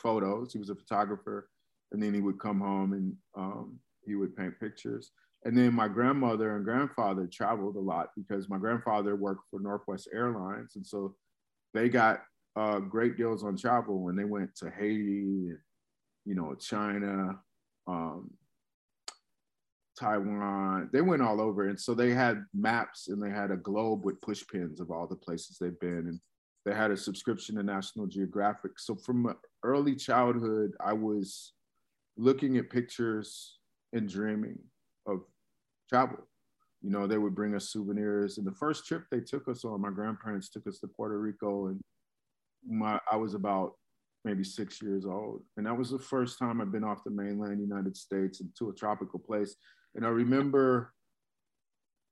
[0.00, 1.48] photos, he was a photographer,
[1.92, 5.10] and then he would come home and um, he would paint pictures
[5.46, 10.08] and then my grandmother and grandfather traveled a lot because my grandfather worked for Northwest
[10.12, 10.74] Airlines.
[10.74, 11.14] And so
[11.72, 12.22] they got
[12.56, 15.58] uh, great deals on travel when they went to Haiti, and,
[16.24, 17.38] you know, China,
[17.86, 18.28] um,
[19.98, 20.90] Taiwan.
[20.92, 21.68] They went all over.
[21.68, 25.06] And so they had maps and they had a globe with push pins of all
[25.06, 26.06] the places they've been.
[26.08, 26.20] And
[26.64, 28.78] they had a subscription to National Geographic.
[28.78, 31.52] So from early childhood, I was
[32.16, 33.58] looking at pictures
[33.92, 34.58] and dreaming
[35.06, 35.22] of
[35.88, 36.18] travel.
[36.82, 38.38] You know, they would bring us souvenirs.
[38.38, 41.66] And the first trip they took us on, my grandparents took us to Puerto Rico,
[41.68, 41.80] and
[42.68, 43.74] my I was about
[44.24, 47.60] maybe six years old, and that was the first time I'd been off the mainland
[47.60, 49.54] United States into a tropical place.
[49.96, 50.92] And I remember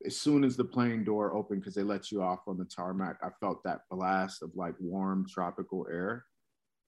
[0.04, 3.16] as soon as the plane door opened, because they let you off on the tarmac,
[3.22, 6.24] I felt that blast of like warm tropical air.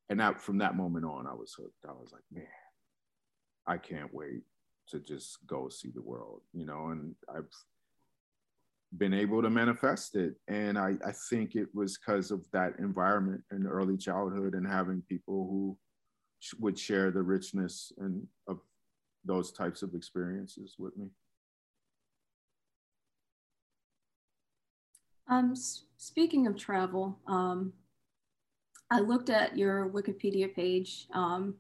[0.09, 1.85] And that from that moment on, I was hooked.
[1.89, 2.47] I was like, man,
[3.67, 4.43] I can't wait
[4.89, 7.51] to just go see the world, you know, and I've
[8.97, 10.35] been able to manifest it.
[10.47, 15.03] And I, I think it was because of that environment in early childhood and having
[15.09, 15.77] people who
[16.61, 18.61] would share the richness and of
[19.27, 21.09] those types of experiences with me.
[25.29, 25.55] Um,
[25.97, 27.73] speaking of travel, um,
[28.91, 31.57] I looked at your Wikipedia page um,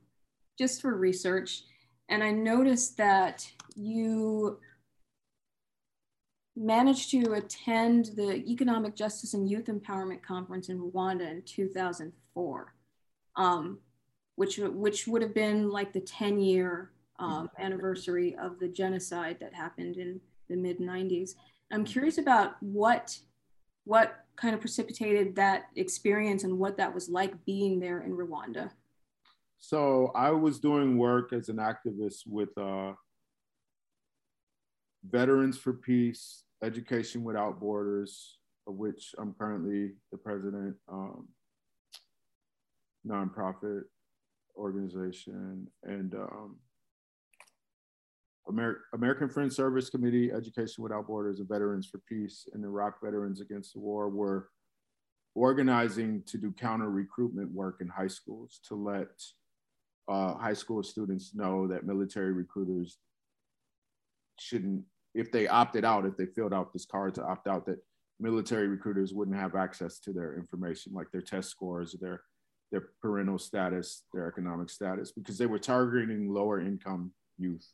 [0.57, 1.65] just for research,
[2.09, 4.61] and I noticed that you
[6.55, 12.75] managed to attend the Economic Justice and Youth Empowerment Conference in Rwanda in 2004,
[13.37, 13.79] um,
[14.37, 19.55] which, which would have been like the 10 year um, anniversary of the genocide that
[19.55, 21.35] happened in the mid 90s.
[21.73, 23.19] I'm curious about what,
[23.85, 28.71] what kind of precipitated that experience and what that was like being there in Rwanda.
[29.59, 32.93] So I was doing work as an activist with uh,
[35.09, 41.29] Veterans for Peace, Education Without Borders, of which I'm currently the president, um,
[43.07, 43.83] nonprofit
[44.57, 46.57] organization, and um,
[48.49, 53.41] Amer- American Friends Service Committee, Education Without Borders, and Veterans for Peace, and Iraq Veterans
[53.41, 54.49] Against the War were
[55.35, 59.09] organizing to do counter recruitment work in high schools to let
[60.09, 62.99] uh, high school students know that military recruiters
[64.39, 64.83] shouldn't,
[65.15, 67.79] if they opted out, if they filled out this card to opt out, that
[68.21, 72.23] military recruiters wouldn't have access to their information, like their test scores, their
[72.73, 77.73] their parental status, their economic status, because they were targeting lower income youth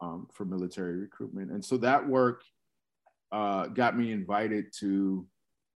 [0.00, 1.50] um, for military recruitment.
[1.50, 2.42] And so that work
[3.32, 5.26] uh, got me invited to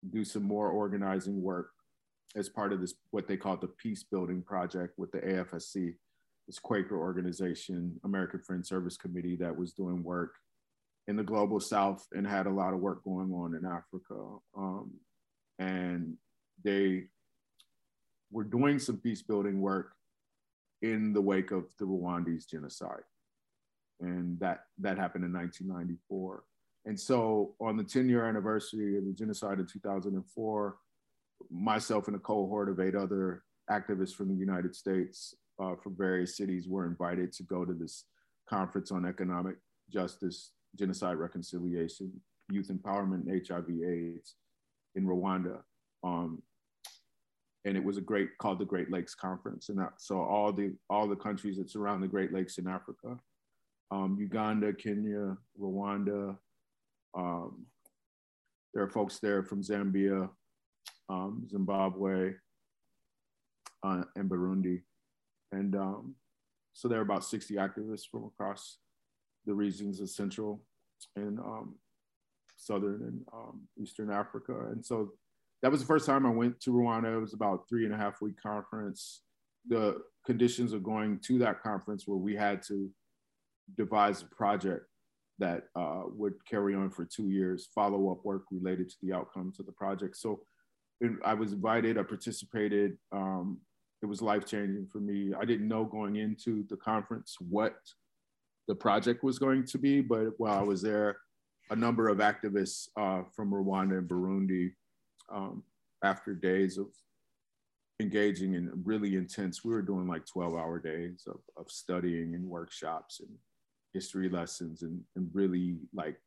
[0.10, 1.70] do some more organizing work
[2.36, 5.94] as part of this, what they called the peace building project with the AFSC,
[6.48, 10.34] this Quaker organization, American Friends Service Committee that was doing work
[11.08, 14.38] in the global south and had a lot of work going on in Africa.
[14.58, 14.92] Um,
[15.60, 16.16] and
[16.64, 17.06] they
[18.32, 19.92] were doing some peace building work
[20.82, 23.04] in the wake of the Rwandese genocide.
[24.04, 26.44] And that, that happened in 1994.
[26.86, 30.78] And so on the 10 year anniversary of the genocide in 2004,
[31.50, 36.36] myself and a cohort of eight other activists from the United States uh, from various
[36.36, 38.06] cities were invited to go to this
[38.50, 39.56] conference on economic
[39.90, 42.12] justice, genocide reconciliation,
[42.50, 44.36] youth empowerment, and HIV AIDS
[44.96, 45.60] in Rwanda.
[46.04, 46.42] Um,
[47.66, 49.70] and it was a great called the Great Lakes Conference.
[49.70, 53.18] And that, so all the all the countries that surround the Great Lakes in Africa,
[53.94, 56.36] um, Uganda, Kenya, Rwanda.
[57.16, 57.66] Um,
[58.74, 60.30] there are folks there from Zambia,
[61.10, 62.34] um, Zimbabwe,
[63.84, 64.82] uh, and Burundi.
[65.52, 66.16] And um,
[66.74, 68.80] so there are about 60 activists from across
[69.46, 70.64] the regions of Central
[71.16, 71.76] and um,
[72.58, 74.70] Southern and um, Eastern Africa.
[74.72, 75.12] And so
[75.62, 77.16] that was the first time I went to Rwanda.
[77.16, 79.22] It was about three and a half week conference.
[79.68, 82.90] The conditions of going to that conference where we had to
[83.76, 84.86] devise a project
[85.40, 89.60] that uh, would carry on for two years, follow up work related to the outcomes
[89.60, 90.16] of the project.
[90.18, 90.42] So
[91.24, 92.98] I was invited, I participated.
[93.12, 93.60] Um,
[94.02, 95.34] it was life changing for me.
[95.40, 97.76] I didn't know going into the conference what
[98.68, 101.18] the project was going to be, but while I was there,
[101.70, 104.72] a number of activists uh, from Rwanda and Burundi,
[105.34, 105.64] um,
[106.04, 106.88] after days of
[108.00, 112.46] engaging in really intense, we were doing like 12 hour days of, of studying and
[112.46, 113.30] workshops and
[113.94, 116.18] history lessons and, and really like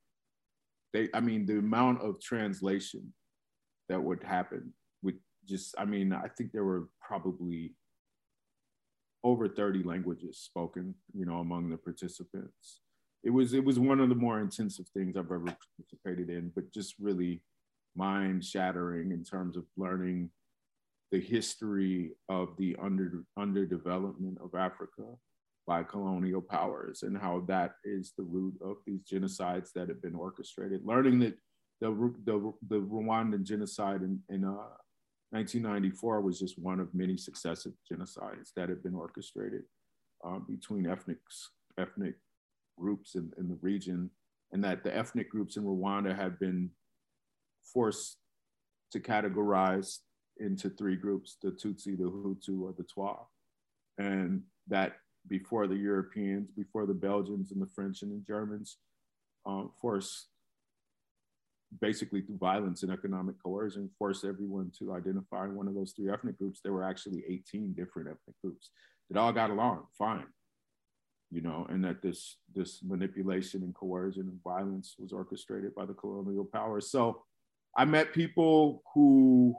[0.93, 3.13] they, I mean, the amount of translation
[3.89, 7.75] that would happen would just, I mean, I think there were probably
[9.23, 12.81] over 30 languages spoken, you know, among the participants.
[13.25, 16.73] It was it was one of the more intensive things I've ever participated in, but
[16.73, 17.43] just really
[17.97, 20.31] mind shattering in terms of learning
[21.11, 25.03] the history of the under underdevelopment of Africa
[25.67, 30.15] by colonial powers and how that is the root of these genocides that have been
[30.15, 30.81] orchestrated.
[30.85, 31.37] Learning that
[31.81, 31.91] the
[32.25, 34.69] the, the Rwandan genocide in, in uh,
[35.31, 39.63] 1994 was just one of many successive genocides that have been orchestrated
[40.25, 41.19] uh, between ethnic,
[41.79, 42.15] ethnic
[42.79, 44.11] groups in, in the region,
[44.53, 46.71] and that the ethnic groups in Rwanda have been
[47.65, 48.19] forced
[48.93, 49.99] to categorize
[50.39, 53.17] into three groups the Tutsi, the Hutu, or the Twa.
[53.99, 54.93] And that
[55.29, 58.79] before the Europeans, before the Belgians and the French and the Germans
[59.45, 60.29] um, forced
[61.81, 66.39] basically through violence and economic coercion, forced everyone to identify one of those three ethnic
[66.39, 66.61] groups.
[66.63, 68.71] There were actually 18 different ethnic groups
[69.11, 70.27] that all got along fine,
[71.31, 75.95] you know, and that this this manipulation and coercion and violence was orchestrated by the
[75.95, 76.91] colonial powers.
[76.91, 77.23] So
[77.77, 79.57] I met people who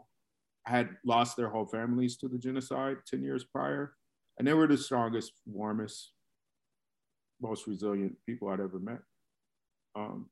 [0.66, 3.94] had lost their whole families to the genocide 10 years prior,
[4.38, 6.12] and they were the strongest, warmest,
[7.42, 9.00] most resilient people I'd ever met.
[9.96, 10.30] Um,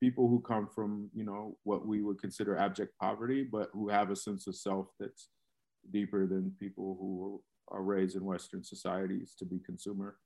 [0.00, 4.10] people who come from you know what we would consider abject poverty but who have
[4.10, 5.28] a sense of self that's
[5.90, 10.16] deeper than people who are raised in western societies to be consumer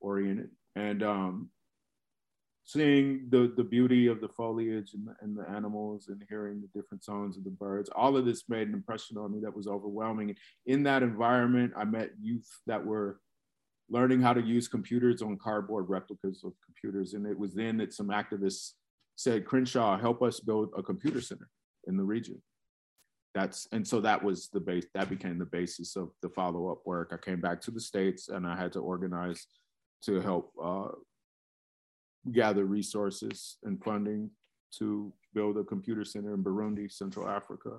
[0.00, 1.48] oriented and um,
[2.64, 6.80] seeing the the beauty of the foliage and the, and the animals and hearing the
[6.80, 9.66] different songs of the birds all of this made an impression on me that was
[9.66, 10.34] overwhelming
[10.66, 13.18] in that environment i met youth that were
[13.90, 17.14] learning how to use computers on cardboard replicas of computers.
[17.14, 18.72] And it was then that some activists
[19.16, 21.48] said, Crenshaw, help us build a computer center
[21.86, 22.40] in the region.
[23.34, 27.10] That's and so that was the base that became the basis of the follow-up work.
[27.12, 29.48] I came back to the States and I had to organize
[30.04, 30.88] to help uh,
[32.32, 34.30] gather resources and funding
[34.78, 37.78] to build a computer center in Burundi, Central Africa.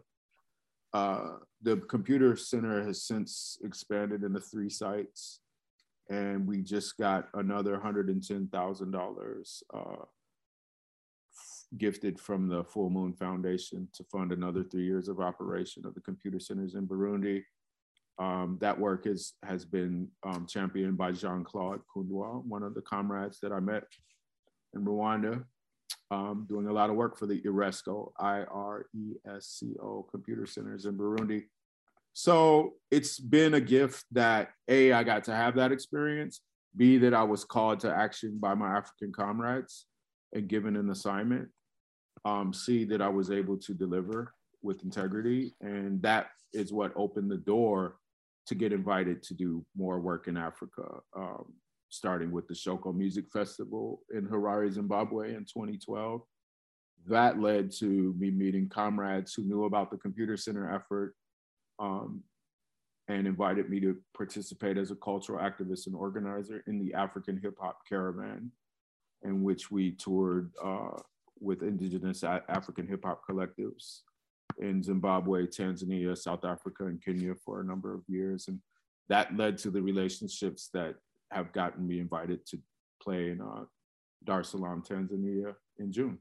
[0.94, 5.40] Uh, the computer center has since expanded into three sites
[6.10, 10.06] and we just got another $110,000 uh,
[11.78, 16.02] gifted from the Full Moon Foundation to fund another three years of operation of the
[16.02, 17.44] computer centers in Burundi.
[18.18, 23.40] Um, that work is, has been um, championed by Jean-Claude Kundwa, one of the comrades
[23.42, 23.84] that I met
[24.76, 25.44] in Rwanda,
[26.12, 31.44] um, doing a lot of work for the IRESCO, I-R-E-S-C-O computer centers in Burundi.
[32.14, 36.42] So it's been a gift that A, I got to have that experience,
[36.76, 39.86] B, that I was called to action by my African comrades
[40.34, 41.50] and given an assignment,
[42.24, 45.54] um, C, that I was able to deliver with integrity.
[45.62, 47.98] And that is what opened the door
[48.48, 51.54] to get invited to do more work in Africa, um,
[51.96, 56.22] starting with the Shoko Music Festival in Harare, Zimbabwe in 2012.
[57.08, 61.16] That led to me meeting comrades who knew about the Computer Center effort
[61.80, 62.24] um,
[63.08, 67.56] and invited me to participate as a cultural activist and organizer in the African Hip
[67.60, 68.52] Hop Caravan,
[69.24, 70.98] in which we toured uh,
[71.40, 74.00] with indigenous African hip hop collectives
[74.60, 78.48] in Zimbabwe, Tanzania, South Africa, and Kenya for a number of years.
[78.48, 78.60] And
[79.10, 80.96] that led to the relationships that
[81.32, 82.60] have gotten me invited to
[83.02, 83.66] play in uh,
[84.24, 86.20] Dar es Salaam, Tanzania in June.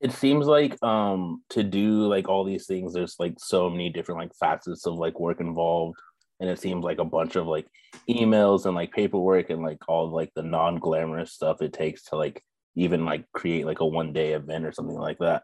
[0.00, 4.20] it seems like um to do like all these things there's like so many different
[4.20, 5.98] like facets of like work involved
[6.40, 7.66] and it seems like a bunch of like
[8.08, 12.42] emails and like paperwork and like all like the non-glamorous stuff it takes to like
[12.76, 15.42] even like create like a one day event or something like that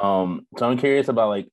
[0.00, 1.48] um so i'm curious about like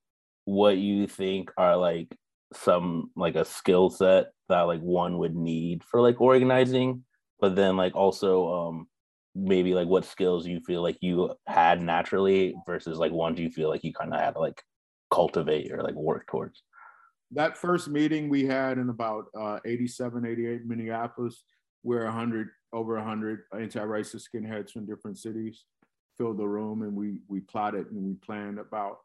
[0.46, 2.16] what you think are like
[2.54, 7.04] some like a skill set that like one would need for like organizing
[7.40, 8.88] but then like also um
[9.38, 13.70] maybe like what skills you feel like you had naturally versus like ones you feel
[13.70, 14.62] like you kind of had to like
[15.12, 16.64] cultivate or like work towards.
[17.32, 21.44] That first meeting we had in about uh, 87 88 minneapolis
[21.84, 25.66] where 100 over 100 anti-racist skinheads from different cities
[26.18, 28.98] filled the room and we we plotted and we planned about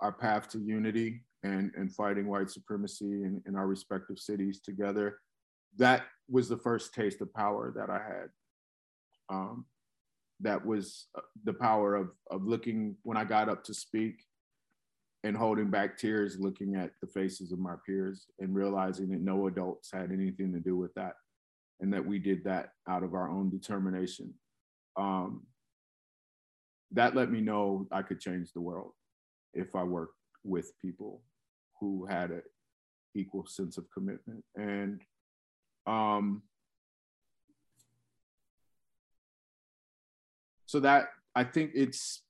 [0.00, 5.18] our path to unity and and fighting white supremacy in, in our respective cities together
[5.76, 8.28] that was the first taste of power that i had
[9.28, 9.66] um,
[10.40, 14.22] that was uh, the power of of looking when I got up to speak
[15.24, 19.48] and holding back tears, looking at the faces of my peers and realizing that no
[19.48, 21.14] adults had anything to do with that,
[21.80, 24.32] and that we did that out of our own determination.
[24.96, 25.46] Um,
[26.92, 28.92] that let me know I could change the world
[29.54, 31.22] if I worked with people
[31.80, 32.42] who had an
[33.14, 35.00] equal sense of commitment and
[35.86, 36.42] um,
[40.66, 42.22] so that I think it's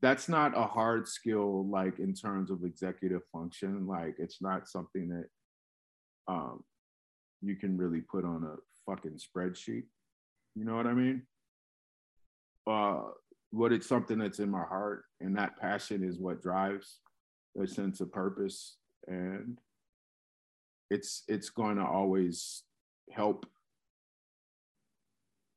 [0.00, 3.86] that's not a hard skill like in terms of executive function.
[3.86, 6.62] Like it's not something that um,
[7.42, 8.56] you can really put on a
[8.88, 9.84] fucking spreadsheet.
[10.54, 11.22] You know what I mean?
[12.66, 13.02] Uh,
[13.52, 17.00] but it's something that's in my heart, and that passion is what drives
[17.60, 19.58] a sense of purpose, and
[20.90, 22.62] it's it's going to always
[23.10, 23.46] help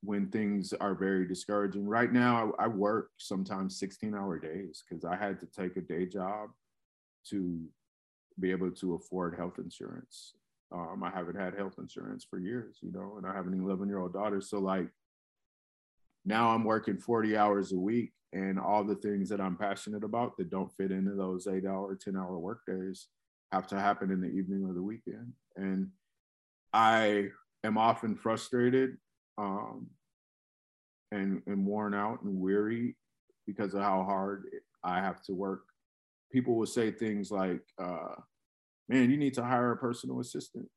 [0.04, 1.88] when things are very discouraging.
[1.88, 5.82] Right now, I, I work sometimes 16 hour days because I had to take a
[5.82, 6.50] day job
[7.30, 7.60] to
[8.40, 10.34] be able to afford health insurance.
[10.72, 13.88] Um, I haven't had health insurance for years, you know, and I have an 11
[13.88, 14.42] year old daughter.
[14.42, 14.88] So, like,
[16.26, 20.38] now I'm working 40 hours a week, and all the things that I'm passionate about
[20.38, 23.08] that don't fit into those eight hour, 10 hour work days
[23.52, 25.34] have to happen in the evening or the weekend.
[25.58, 25.90] And
[26.74, 27.30] I
[27.64, 28.98] am often frustrated
[29.38, 29.88] um,
[31.12, 32.96] and and worn out and weary
[33.46, 34.46] because of how hard
[34.84, 35.64] I have to work.
[36.32, 38.16] People will say things like, uh,
[38.88, 40.70] "Man, you need to hire a personal assistant."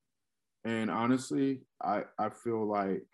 [0.64, 3.06] And honestly, I I feel like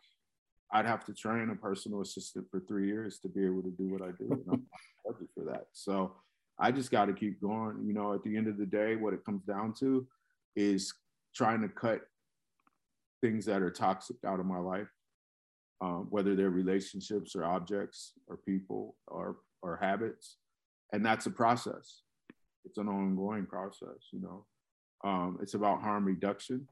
[0.73, 3.89] I'd have to train a personal assistant for three years to be able to do
[3.89, 4.67] what I do, and I'm
[5.05, 5.67] budget for that.
[5.73, 6.15] So
[6.59, 7.85] I just got to keep going.
[7.85, 10.07] You know, at the end of the day, what it comes down to
[10.57, 10.93] is
[11.35, 12.03] trying to cut
[13.21, 14.89] things that are toxic out of my life
[15.81, 20.37] um, whether they're relationships or objects or people or or habits,
[20.93, 22.03] and that's a process.
[22.65, 24.45] It's an ongoing process, you know.
[25.03, 26.69] Um, it's about harm reduction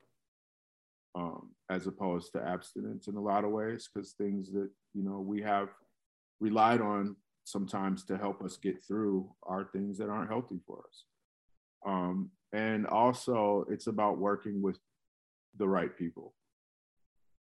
[1.14, 5.20] um, as opposed to abstinence in a lot of ways, because things that you know
[5.20, 5.68] we have
[6.40, 11.04] relied on sometimes to help us get through are things that aren't healthy for us.
[11.86, 14.78] Um, and also, it's about working with
[15.56, 16.34] the right people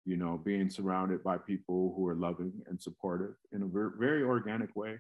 [0.05, 3.67] you know, being surrounded by people who are loving and supportive in a
[3.99, 4.99] very, organic way.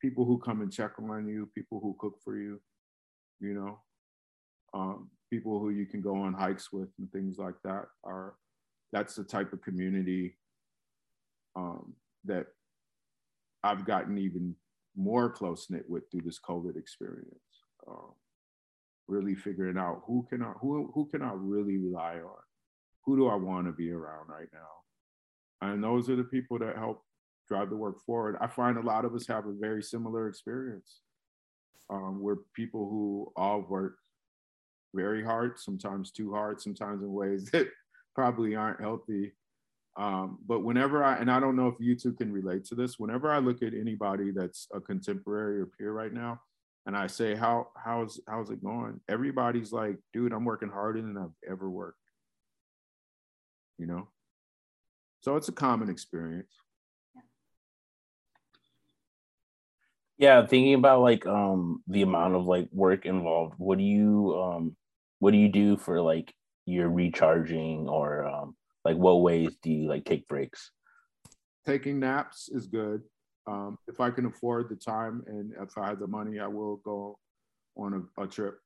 [0.00, 2.60] People who come and check on you, people who cook for you,
[3.40, 3.78] you know,
[4.74, 8.34] um, people who you can go on hikes with and things like that are
[8.92, 10.36] that's the type of community
[11.56, 11.94] um,
[12.26, 12.48] that
[13.64, 14.54] I've gotten even
[14.94, 17.54] more close knit with through this COVID experience.
[17.88, 18.12] Um,
[19.08, 22.42] really figuring out who can I who who can I really rely on
[23.06, 25.66] who do I want to be around right now?
[25.66, 27.02] And those are the people that help
[27.48, 28.36] drive the work forward.
[28.38, 31.00] I find a lot of us have a very similar experience.
[31.88, 33.96] Um, we're people who all work
[34.94, 37.68] very hard, sometimes too hard, sometimes in ways that
[38.14, 39.32] probably aren't healthy.
[39.96, 42.98] Um, but whenever I, and I don't know if you two can relate to this,
[42.98, 46.40] whenever I look at anybody that's a contemporary or peer right now,
[46.86, 49.00] and I say, how, how's, how's it going?
[49.08, 51.98] Everybody's like, dude, I'm working harder than I've ever worked.
[53.78, 54.08] You know?
[55.20, 56.52] So it's a common experience.
[60.18, 64.76] Yeah, thinking about like um the amount of like work involved, what do you um
[65.22, 66.34] what do you do for like
[66.66, 70.72] your recharging or um like what ways do you like take breaks?
[71.64, 73.02] Taking naps is good.
[73.46, 76.78] Um, if I can afford the time and if I have the money, I will
[76.78, 77.20] go
[77.76, 78.58] on a, a trip.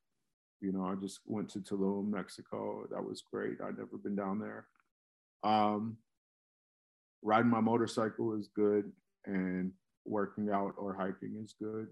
[0.59, 2.87] You know, I just went to Tulum, Mexico.
[2.89, 3.61] That was great.
[3.63, 4.65] I'd never been down there.
[5.43, 5.97] Um,
[7.21, 8.91] riding my motorcycle is good,
[9.27, 9.73] and
[10.05, 11.89] working out or hiking is good.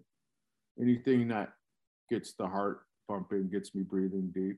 [0.82, 1.53] Anything that
[2.09, 4.58] gets the heart pumping, gets me breathing deep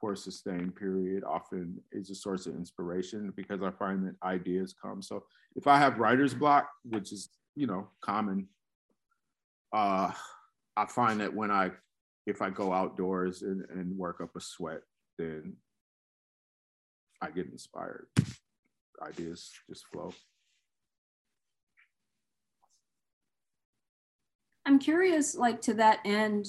[0.00, 4.74] for a sustained period often is a source of inspiration because I find that ideas
[4.80, 5.02] come.
[5.02, 8.48] So if I have writer's block, which is, you know, common,
[9.74, 10.10] uh,
[10.76, 11.70] I find that when I,
[12.26, 14.80] if I go outdoors and, and work up a sweat,
[15.18, 15.56] then
[17.20, 18.06] I get inspired.
[19.02, 20.14] Ideas just flow.
[24.64, 26.46] I'm curious, like to that end,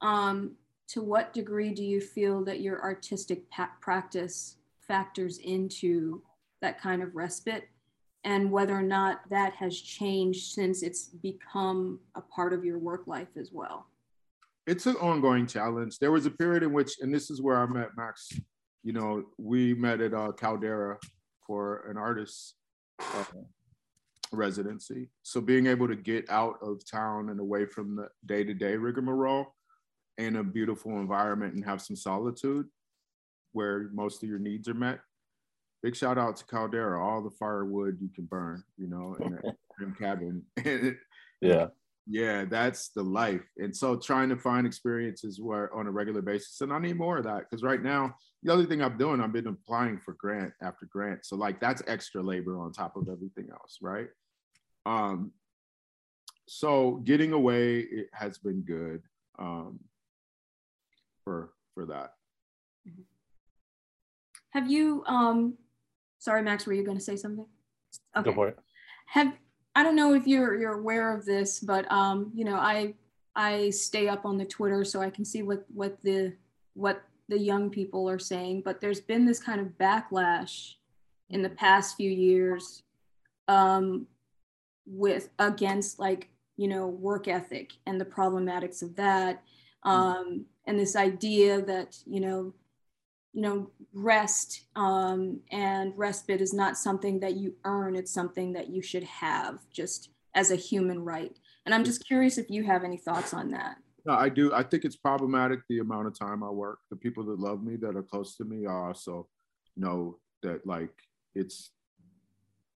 [0.00, 0.52] um,
[0.88, 3.44] to what degree do you feel that your artistic
[3.80, 6.22] practice factors into
[6.60, 7.68] that kind of respite?
[8.24, 13.06] And whether or not that has changed since it's become a part of your work
[13.06, 13.86] life as well?
[14.66, 15.98] It's an ongoing challenge.
[15.98, 18.28] There was a period in which and this is where i met max
[18.82, 20.98] you know we met at uh, caldera
[21.46, 22.54] for an artist
[23.00, 23.24] uh,
[24.32, 25.08] residency.
[25.22, 29.54] So being able to get out of town and away from the day-to-day rigmarole
[30.18, 32.66] in a beautiful environment and have some solitude
[33.52, 35.00] where most of your needs are met.
[35.82, 39.38] Big shout out to Caldera, all the firewood you can burn, you know, in
[39.88, 40.42] a cabin.
[41.40, 41.68] yeah.
[42.10, 43.44] Yeah, that's the life.
[43.58, 47.18] And so trying to find experiences where on a regular basis, and I need more
[47.18, 50.52] of that because right now, the other thing I'm doing, I've been applying for grant
[50.62, 51.26] after grant.
[51.26, 54.08] So like that's extra labor on top of everything else, right?
[54.86, 55.32] Um,
[56.46, 59.02] so getting away it has been good.
[59.38, 59.78] Um,
[61.28, 62.14] for for that.
[64.50, 65.58] Have you um
[66.18, 67.46] sorry Max, were you going to say something?
[68.16, 68.30] Okay.
[68.30, 68.58] Go for it.
[69.08, 69.34] Have
[69.74, 72.94] I don't know if you're you're aware of this, but um you know, I
[73.36, 76.32] I stay up on the Twitter so I can see what what the
[76.72, 80.76] what the young people are saying, but there's been this kind of backlash
[81.28, 82.82] in the past few years
[83.48, 84.06] um
[84.86, 89.42] with against like you know work ethic and the problematics of that
[89.84, 89.90] mm.
[89.90, 92.54] um, and this idea that you know
[93.32, 98.68] you know rest um, and respite is not something that you earn it's something that
[98.68, 101.36] you should have just as a human right.
[101.66, 103.76] And i'm just curious if you have any thoughts on that.
[104.04, 104.52] No i do.
[104.54, 106.78] I think it's problematic the amount of time i work.
[106.90, 109.26] The people that love me that are close to me also
[109.76, 110.94] know that like
[111.34, 111.70] it's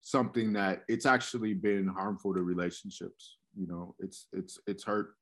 [0.01, 3.95] something that it's actually been harmful to relationships you know?
[3.99, 5.15] It's it's it's hurt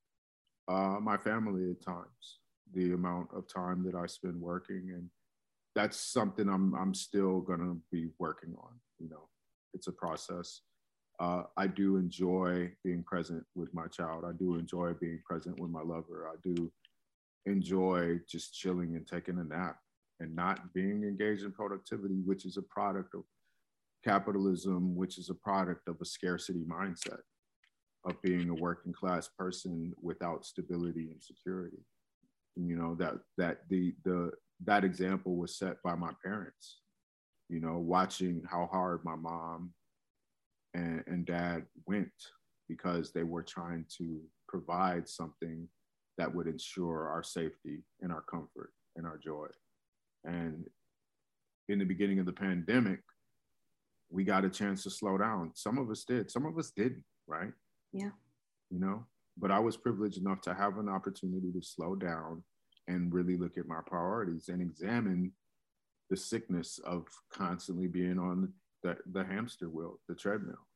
[0.69, 2.40] uh, my family at times
[2.75, 5.09] the amount of time that I spend working, and
[5.75, 8.73] that's something I'm I'm still gonna be working on.
[8.99, 9.29] You know,
[9.75, 10.63] it's a process.
[11.19, 14.25] Uh, I do enjoy being present with my child.
[14.25, 16.31] I do enjoy being present with my lover.
[16.33, 16.73] I do
[17.45, 19.77] enjoy just chilling and taking a nap
[20.21, 23.25] and not being engaged in productivity, which is a product of
[24.03, 27.21] capitalism, which is a product of a scarcity mindset
[28.05, 31.85] of being a working class person without stability and security
[32.69, 34.31] you know that that the the
[34.65, 36.81] that example was set by my parents
[37.49, 39.73] you know watching how hard my mom
[40.75, 42.13] and, and dad went
[42.69, 45.69] because they were trying to provide something
[46.19, 49.47] that would ensure our safety and our comfort and our joy.
[50.25, 50.67] And
[51.69, 53.01] in the beginning of the pandemic
[54.13, 55.53] we got a chance to slow down.
[55.55, 57.53] Some of us did some of us didn't right?
[57.93, 58.11] Yeah.
[58.71, 59.07] You know
[59.41, 62.45] but I was privileged enough to have an opportunity to slow down
[62.89, 65.33] and really look at my priorities and examine
[66.11, 70.67] the sickness of constantly being on the, the hamster wheel, the treadmill,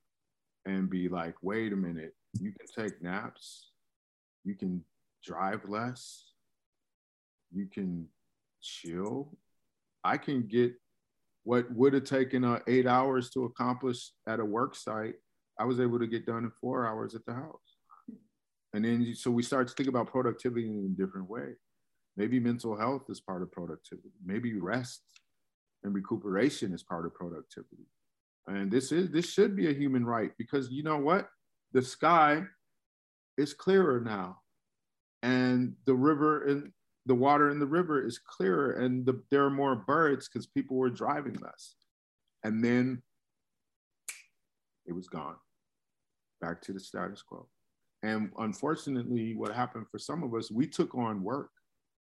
[0.65, 3.71] and be like, wait a minute, you can take naps,
[4.45, 4.83] you can
[5.23, 6.31] drive less,
[7.53, 8.07] you can
[8.63, 9.37] chill.
[10.05, 10.75] I can get
[11.43, 15.17] what would have taken uh, eight hours to accomplish at a work site,
[15.59, 17.74] I was able to get done in four hours at the house
[18.75, 21.55] And then so we start to think about productivity in a different way.
[22.17, 24.11] Maybe mental health is part of productivity.
[24.25, 25.03] Maybe rest
[25.85, 27.87] and recuperation is part of productivity.
[28.49, 31.29] And this is this should be a human right because you know what?
[31.73, 32.43] The sky
[33.39, 34.39] is clearer now.
[35.23, 36.73] And the river and
[37.07, 40.77] the water in the river is clearer and the, there are more birds because people
[40.77, 41.77] were driving less.
[42.43, 43.03] And then
[44.85, 45.37] it was gone
[46.41, 47.49] back to the status quo.
[48.05, 51.49] And unfortunately, what happened for some of us, we took on work.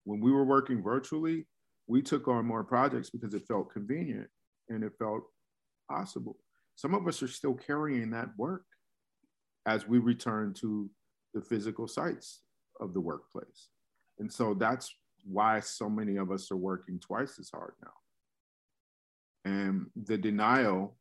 [0.02, 1.46] When we were working virtually,
[1.86, 4.28] we took on more projects because it felt convenient
[4.68, 5.22] and it felt
[5.88, 6.36] possible.
[6.74, 8.64] Some of us are still carrying that work
[9.66, 10.90] as we return to
[11.32, 12.40] the physical sites
[12.80, 13.68] of the workplace.
[14.18, 14.92] And so that's
[15.24, 17.92] why so many of us are working twice as hard now.
[19.44, 20.96] And the denial,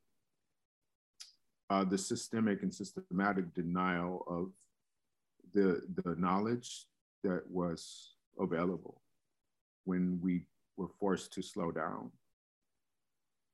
[1.71, 4.51] uh, the systemic and systematic denial of
[5.53, 6.85] the, the knowledge
[7.23, 9.01] that was available
[9.85, 10.45] when we
[10.77, 12.11] were forced to slow down,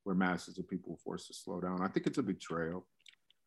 [0.03, 1.81] where masses of people were forced to slow down.
[1.81, 2.85] I think it's a betrayal.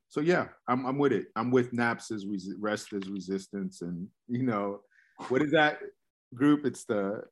[0.08, 1.26] So yeah, I'm, I'm with it.
[1.36, 4.80] I'm with NAPS as res- rest as resistance, and you know,
[5.28, 5.78] what is that
[6.34, 6.66] group?
[6.66, 7.22] It's the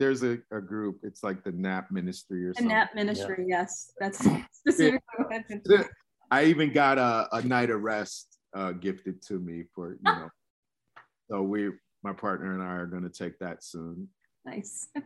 [0.00, 1.00] there's a, a group.
[1.02, 2.74] It's like the NAP Ministry or The something.
[2.74, 4.18] NAP ministry, yes, that's
[4.52, 5.86] specifically what I've been told.
[6.30, 10.28] I even got a, a night of rest uh, gifted to me for you know.
[11.30, 11.70] so we,
[12.02, 14.08] my partner and I, are going to take that soon.
[14.44, 14.88] Nice.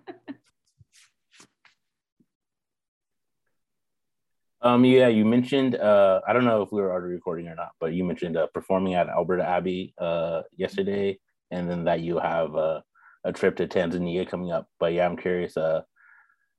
[4.60, 7.70] Um, yeah, you mentioned uh, I don't know if we were already recording or not,
[7.78, 11.20] but you mentioned uh, performing at Alberta Abbey uh, yesterday,
[11.52, 12.80] and then that you have uh,
[13.22, 14.66] a trip to Tanzania coming up.
[14.80, 15.82] But yeah, I'm curious uh,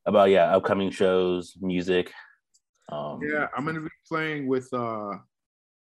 [0.05, 2.13] about yeah upcoming shows, music.
[2.89, 4.71] Um, Yeah, I'm gonna be playing with.
[4.73, 5.17] uh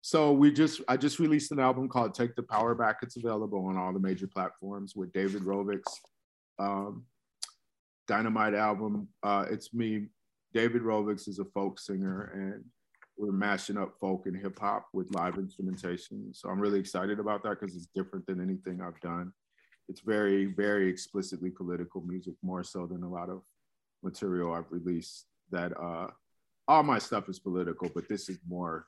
[0.07, 3.65] So we just I just released an album called "Take the Power Back." It's available
[3.65, 5.91] on all the major platforms with David Rovics.
[6.57, 7.03] Um,
[8.07, 9.09] Dynamite album.
[9.21, 10.05] Uh, it's me.
[10.53, 12.63] David Rovics is a folk singer, and
[13.17, 16.33] we're mashing up folk and hip hop with live instrumentation.
[16.33, 19.33] So I'm really excited about that because it's different than anything I've done.
[19.89, 23.41] It's very, very explicitly political music, more so than a lot of
[24.01, 25.25] material I've released.
[25.51, 26.07] That uh,
[26.65, 28.87] all my stuff is political, but this is more.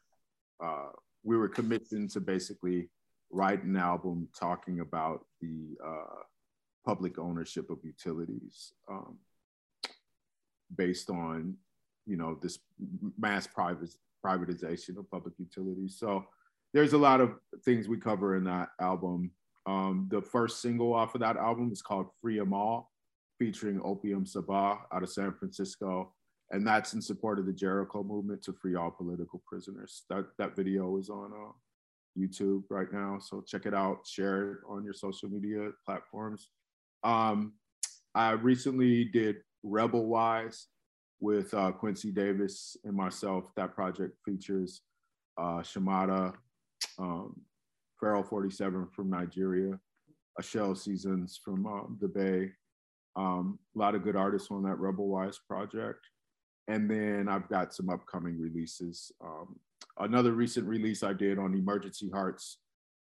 [0.63, 0.91] Uh,
[1.23, 2.89] we were commissioned to basically
[3.31, 6.23] write an album talking about the uh,
[6.85, 9.17] public ownership of utilities, um,
[10.75, 11.55] based on
[12.05, 12.59] you know this
[13.17, 13.89] mass private
[14.25, 15.97] privatization of public utilities.
[15.97, 16.25] So
[16.73, 19.31] there's a lot of things we cover in that album.
[19.65, 22.91] Um, the first single off of that album is called free "Free 'Em All,"
[23.37, 26.13] featuring Opium Sabah out of San Francisco
[26.51, 30.03] and that's in support of the Jericho movement to free all political prisoners.
[30.09, 31.51] That that video is on uh,
[32.17, 34.05] YouTube right now, so check it out.
[34.05, 36.49] Share it on your social media platforms.
[37.03, 37.53] Um,
[38.15, 40.67] I recently did Rebel Wise
[41.19, 43.53] with uh, Quincy Davis and myself.
[43.55, 44.81] That project features
[45.37, 46.33] uh, Shamada,
[46.97, 47.39] um,
[47.99, 49.79] Pharaoh 47 from Nigeria,
[50.37, 52.51] Ashell Seasons from um, the Bay.
[53.15, 55.99] Um, a lot of good artists on that Rebel Wise project
[56.69, 59.11] and then I've got some upcoming releases.
[59.21, 59.59] Um,
[59.97, 62.59] another recent release I did on Emergency Hearts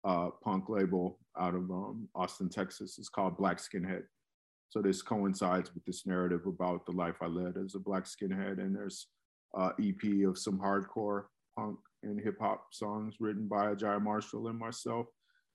[0.03, 4.05] uh, punk label out of um, Austin, Texas is called Black Skinhead.
[4.71, 8.59] So this coincides with this narrative about the life I led as a Black skinhead,
[8.59, 9.09] and there's
[9.59, 11.25] uh, EP of some hardcore
[11.59, 15.07] punk and hip hop songs written by Ajay Marshall and myself.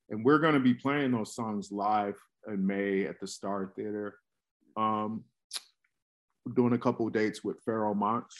[0.09, 4.15] And we're going to be playing those songs live in May at the Star Theater.
[4.77, 5.23] Um,
[6.53, 8.31] doing a couple dates with Pharoahe Monch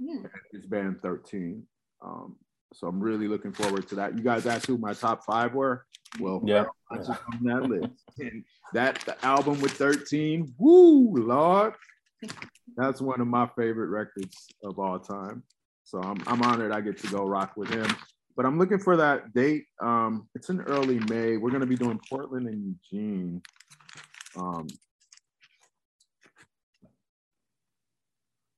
[0.00, 0.24] Hmm.
[0.24, 1.62] and his band 13.
[2.02, 2.36] Um,
[2.74, 4.16] so I'm really looking forward to that.
[4.16, 5.86] You guys asked who my top five were?
[6.20, 6.64] Well, Yeah.
[6.64, 7.92] Pharoahe Monch is on that list.
[8.18, 11.74] And that the album with 13, woo, Lord.
[12.76, 15.42] That's one of my favorite records of all time.
[15.84, 17.86] So I'm, I'm honored I get to go rock with him.
[18.36, 19.64] But I'm looking for that date.
[19.80, 21.36] Um, it's in early May.
[21.38, 23.40] We're going to be doing Portland and Eugene.
[24.36, 24.66] Um,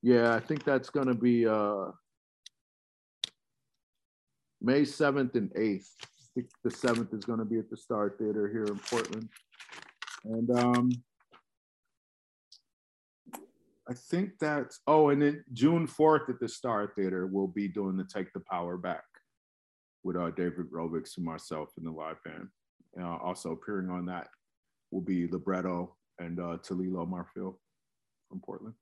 [0.02, 1.86] Yeah, I think that's gonna be uh
[4.60, 5.88] May 7th and 8th.
[6.02, 9.28] I think the 7th is gonna be at the Star Theater here in Portland.
[10.24, 10.90] And um
[13.90, 17.96] I think that's oh, and then June 4th at the Star Theater, we'll be doing
[17.96, 19.04] the Take the Power Back
[20.04, 22.48] with uh, David Rovics and myself in the live band.
[23.00, 24.28] Uh, also appearing on that
[24.90, 27.56] will be Libretto and uh, Talilo Marfil
[28.28, 28.74] from Portland.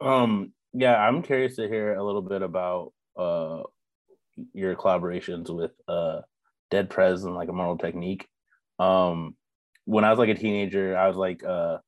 [0.00, 3.62] Um, yeah, I'm curious to hear a little bit about uh
[4.52, 6.20] your collaborations with uh
[6.70, 8.26] Dead Prez and like Immortal Technique.
[8.78, 9.36] Um
[9.86, 11.78] when I was like a teenager, I was like uh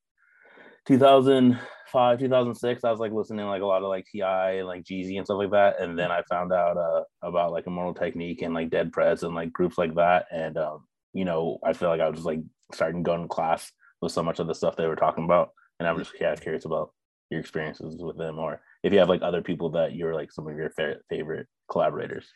[0.86, 5.18] 2005, 2006, I was like listening like a lot of like TI and like Jeezy
[5.18, 5.80] and stuff like that.
[5.80, 9.34] And then I found out uh about like Immortal Technique and like Dead Prez and
[9.34, 10.26] like groups like that.
[10.32, 12.40] And um, you know, I feel like I was just like
[12.72, 15.50] starting going to class with so much of the stuff they were talking about.
[15.78, 16.92] And I'm just yeah, curious about
[17.30, 20.46] your experiences with them or if you have like other people that you're like some
[20.48, 22.26] of your fa- favorite collaborators.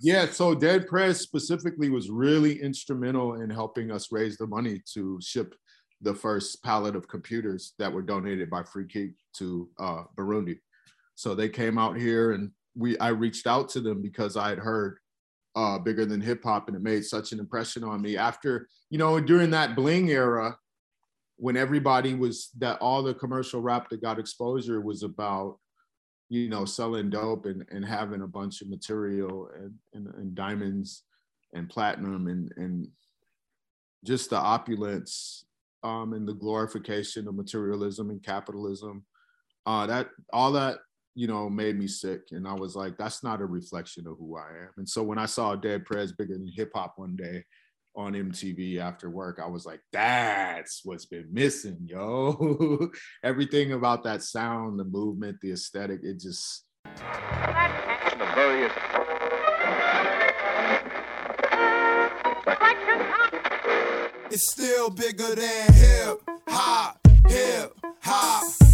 [0.00, 5.18] Yeah, so Dead Prez specifically was really instrumental in helping us raise the money to
[5.20, 5.54] ship
[6.00, 10.58] the first pallet of computers that were donated by Free Geek to uh, Burundi.
[11.16, 14.58] So they came out here and we I reached out to them because I had
[14.58, 14.98] heard
[15.56, 18.98] uh, bigger than hip hop and it made such an impression on me after you
[18.98, 20.56] know during that bling era
[21.38, 25.58] when everybody was that all the commercial rap that got exposure was about
[26.28, 31.04] you know selling dope and, and having a bunch of material and, and, and diamonds
[31.54, 32.88] and platinum and and
[34.04, 35.44] just the opulence
[35.82, 39.04] um, and the glorification of materialism and capitalism.
[39.66, 40.78] Uh, that all that
[41.14, 42.22] you know made me sick.
[42.32, 44.70] And i was like that's not a reflection of who i am.
[44.76, 47.44] And so when i saw dead prez bigger than hip hop one day
[47.98, 52.90] on MTV after work, I was like, that's what's been missing, yo.
[53.24, 56.64] Everything about that sound, the movement, the aesthetic, it just.
[64.30, 67.72] It's still bigger than hip hop, hip
[68.02, 68.67] hop,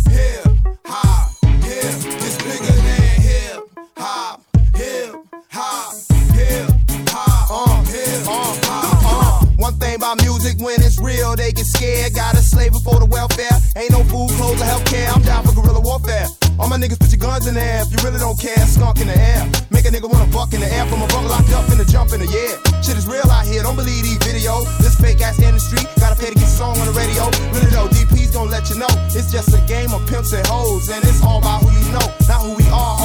[10.65, 12.15] when it's real, they get scared.
[12.15, 13.53] Got a slave for the welfare.
[13.77, 15.13] Ain't no food, clothes, or healthcare.
[15.15, 16.27] I'm down for guerrilla warfare.
[16.59, 18.57] All my niggas put your guns in the air if you really don't care.
[18.65, 19.45] Skunk in the air.
[19.71, 21.85] Make a nigga wanna buck in the air from a bunk locked up in the
[21.85, 22.57] jump in the air.
[22.83, 24.65] Shit is real out here, don't believe these videos.
[24.79, 27.29] This fake ass industry, gotta pay to get song on the radio.
[27.53, 28.91] Really though, DP's gonna let you know.
[29.13, 32.07] It's just a game of pimps and hoes, and it's all about who you know,
[32.25, 33.04] not who we are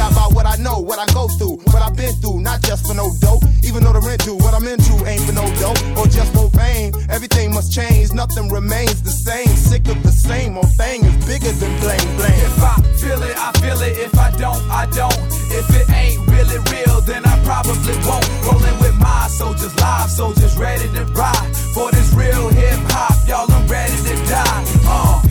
[0.00, 2.86] rap about what I know, what I go through, what I've been through, not just
[2.86, 3.44] for no dope.
[3.62, 6.48] Even though the rent due, what I'm into ain't for no dope or just for
[6.50, 6.94] fame.
[7.10, 9.48] Everything must change, nothing remains the same.
[9.48, 12.40] Sick of the same old thing is bigger than blame blame.
[12.48, 13.94] If I feel it, I feel it.
[13.98, 15.20] If I don't, I don't.
[15.52, 18.26] If it ain't really real, then I probably won't.
[18.46, 23.16] Rolling with my soldiers, live soldiers, ready to ride for this real hip hop.
[23.28, 24.64] Y'all, I'm ready to die.
[24.86, 25.29] Uh.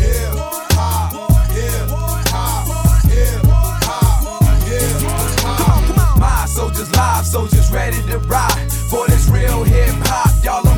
[7.00, 10.44] Live soldiers, ready to ride for this real hip hop.
[10.44, 10.69] Y'all,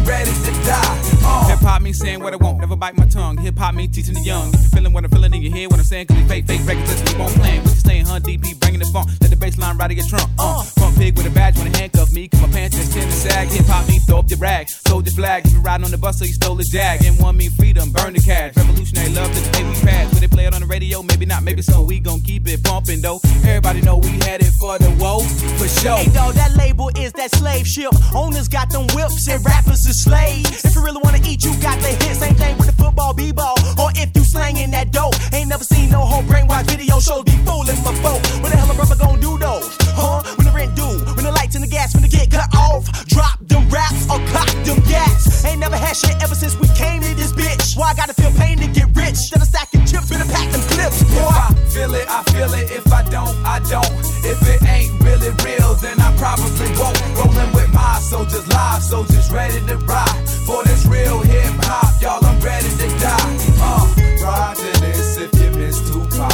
[1.62, 3.38] hop means saying what I want, never bite my tongue.
[3.38, 4.54] Hip hop means teaching the young.
[4.54, 6.46] If you feeling what I'm feeling in your head, what I'm saying, cause we fake,
[6.46, 7.62] fake records, let's keep on playing.
[7.64, 8.20] We just staying, huh?
[8.20, 10.30] DP bringing the funk, let the bass line ride against trunk.
[10.40, 13.16] Uh, front pig with a badge, wanna handcuff me, cause my pants just tend to
[13.16, 13.48] sag.
[13.50, 15.46] Hip hop means throw up your rag, soldier flag.
[15.46, 17.04] If you riding on the bus, so you stole a jag.
[17.04, 18.56] And one mean freedom, burn the cash.
[18.56, 20.14] Revolutionary love, this the day we pass.
[20.14, 21.04] Will they play it on the radio?
[21.04, 21.82] Maybe not, maybe so.
[21.82, 23.20] We gon' keep it pumping though.
[23.44, 25.24] Everybody know we had it for the woe,
[25.58, 25.98] for sure.
[25.98, 27.92] Hey, dog, that label is that slave ship.
[28.16, 30.66] Owners got them whips and rappers are slaves.
[30.66, 32.16] If you really wanna eat, you got the hit.
[32.16, 33.56] Same thing with the football, b-ball.
[33.80, 37.36] Or if you slanging that dope, ain't never seen no whole brainwash video shows be
[37.44, 38.22] fooling my folk.
[38.42, 39.68] What the hell a brother gonna do those?
[39.98, 40.24] Huh?
[40.38, 42.86] When the rent due, when the lights and the gas, when the get cut off,
[43.08, 45.44] drop them raps or cock them gas.
[45.46, 47.76] Ain't never had shit ever since we came to this bitch.
[47.76, 49.18] Why I gotta feel pain to get rich?
[49.32, 51.26] Instead of stacking chips, better pack them clips, boy.
[51.26, 51.52] If.
[51.52, 52.72] I feel it, I feel it.
[52.72, 53.92] If I don't, I don't.
[54.24, 57.00] If it ain't really real, then I probably won't.
[57.18, 57.71] Rolling with
[58.02, 62.02] soldiers, live soldiers, ready to ride for this real hip hop.
[62.02, 63.38] Y'all, I'm ready to die.
[63.62, 66.32] Uh, this if you miss Tupac.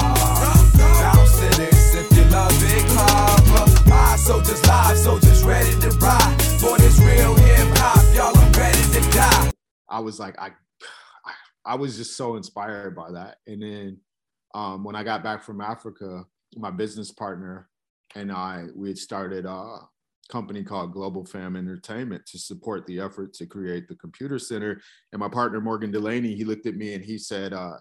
[1.57, 3.87] This if you love.
[3.87, 8.15] My soldiers, live soldiers, ready to ride for this real hip hop.
[8.15, 9.51] Y'all, I'm ready to die.
[9.89, 10.51] I was like, I,
[11.65, 13.37] I was just so inspired by that.
[13.45, 13.97] And then
[14.53, 16.23] um, when I got back from Africa,
[16.55, 17.69] my business partner
[18.15, 19.79] and I, we had started a
[20.29, 24.81] company called Global Fam Entertainment to support the effort to create the computer center.
[25.11, 27.77] And my partner, Morgan Delaney, he looked at me and he said, uh,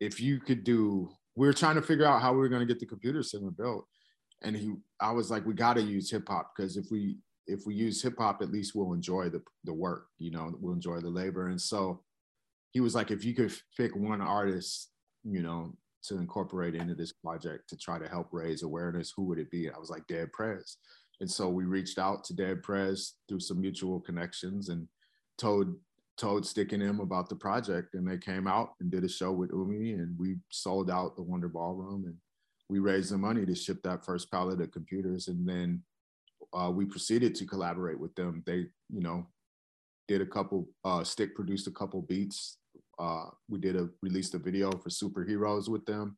[0.00, 2.72] if you could do, we were trying to figure out how we were going to
[2.72, 3.86] get the computer center built.
[4.42, 7.16] And he, I was like, we got to use hip hop because if we,
[7.46, 10.74] if we use hip hop, at least we'll enjoy the, the work, you know, we'll
[10.74, 11.48] enjoy the labor.
[11.48, 12.02] And so
[12.72, 14.90] he was like, if you could pick one artist,
[15.24, 19.38] you know, to incorporate into this project to try to help raise awareness, who would
[19.38, 19.70] it be?
[19.70, 20.78] I was like, Dead Prez.
[21.22, 24.86] And so we reached out to Dead Prez through some mutual connections and
[25.38, 25.74] told
[26.18, 27.94] told Stic and him about the project.
[27.94, 31.22] And they came out and did a show with Umi and we sold out the
[31.22, 32.16] Wonder Ballroom and
[32.72, 35.82] we raised the money to ship that first pallet of computers, and then
[36.54, 38.42] uh, we proceeded to collaborate with them.
[38.46, 39.26] They, you know,
[40.08, 40.68] did a couple.
[40.82, 42.56] Uh, Stic produced a couple beats.
[42.98, 46.16] Uh, we did a released a video for Superheroes with them.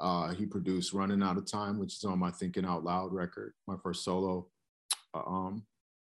[0.00, 3.54] Uh, he produced Running Out of Time, which is on my Thinking Out Loud record,
[3.66, 4.48] my first solo
[5.14, 5.64] uh, um,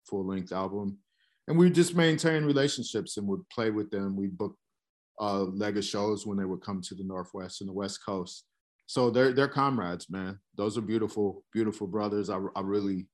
[0.09, 0.99] full length album.
[1.49, 4.17] And we just maintained relationships and would play with them.
[4.17, 4.57] We'd book
[5.21, 8.45] uh, leg of shows when they would come to the Northwest and the West Coast.
[8.87, 10.39] So they're, they're comrades, man.
[10.57, 12.31] Those are beautiful, beautiful brothers.
[12.31, 13.07] I, I really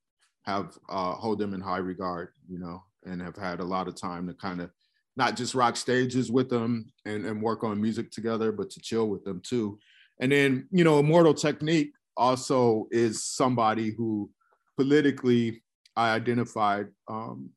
[0.44, 3.94] have uh, hold them in high regard, you know, and have had a lot of
[3.94, 4.70] time to kind of
[5.16, 9.08] not just rock stages with them and, and work on music together, but to chill
[9.08, 9.78] with them too.
[10.20, 14.30] And then, you know, Immortal Technique also is somebody who
[14.76, 15.62] politically
[15.96, 17.50] I identified um,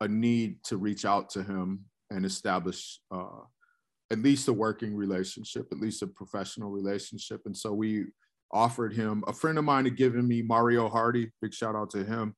[0.00, 3.44] a need to reach out to him and establish uh,
[4.10, 7.40] at least a working relationship, at least a professional relationship.
[7.46, 8.04] And so we
[8.52, 12.04] offered him, a friend of mine had given me Mario Hardy, big shout out to
[12.04, 12.34] him.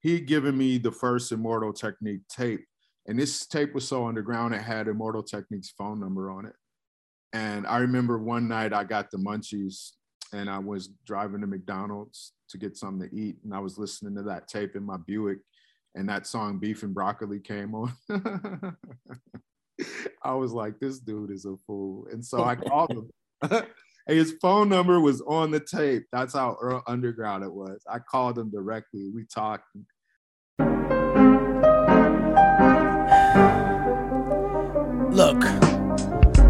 [0.00, 2.64] He'd given me the first Immortal Technique tape.
[3.06, 6.54] And this tape was so underground, it had Immortal Technique's phone number on it.
[7.32, 9.92] And I remember one night I got the munchies
[10.32, 13.36] and I was driving to McDonald's to get something to eat.
[13.44, 15.38] And I was listening to that tape in my Buick
[15.94, 17.92] and that song Beef and Broccoli came on.
[20.22, 22.06] I was like, this dude is a fool.
[22.10, 23.10] And so I called him.
[24.06, 26.04] his phone number was on the tape.
[26.12, 27.82] That's how underground it was.
[27.88, 29.10] I called him directly.
[29.14, 29.64] We talked.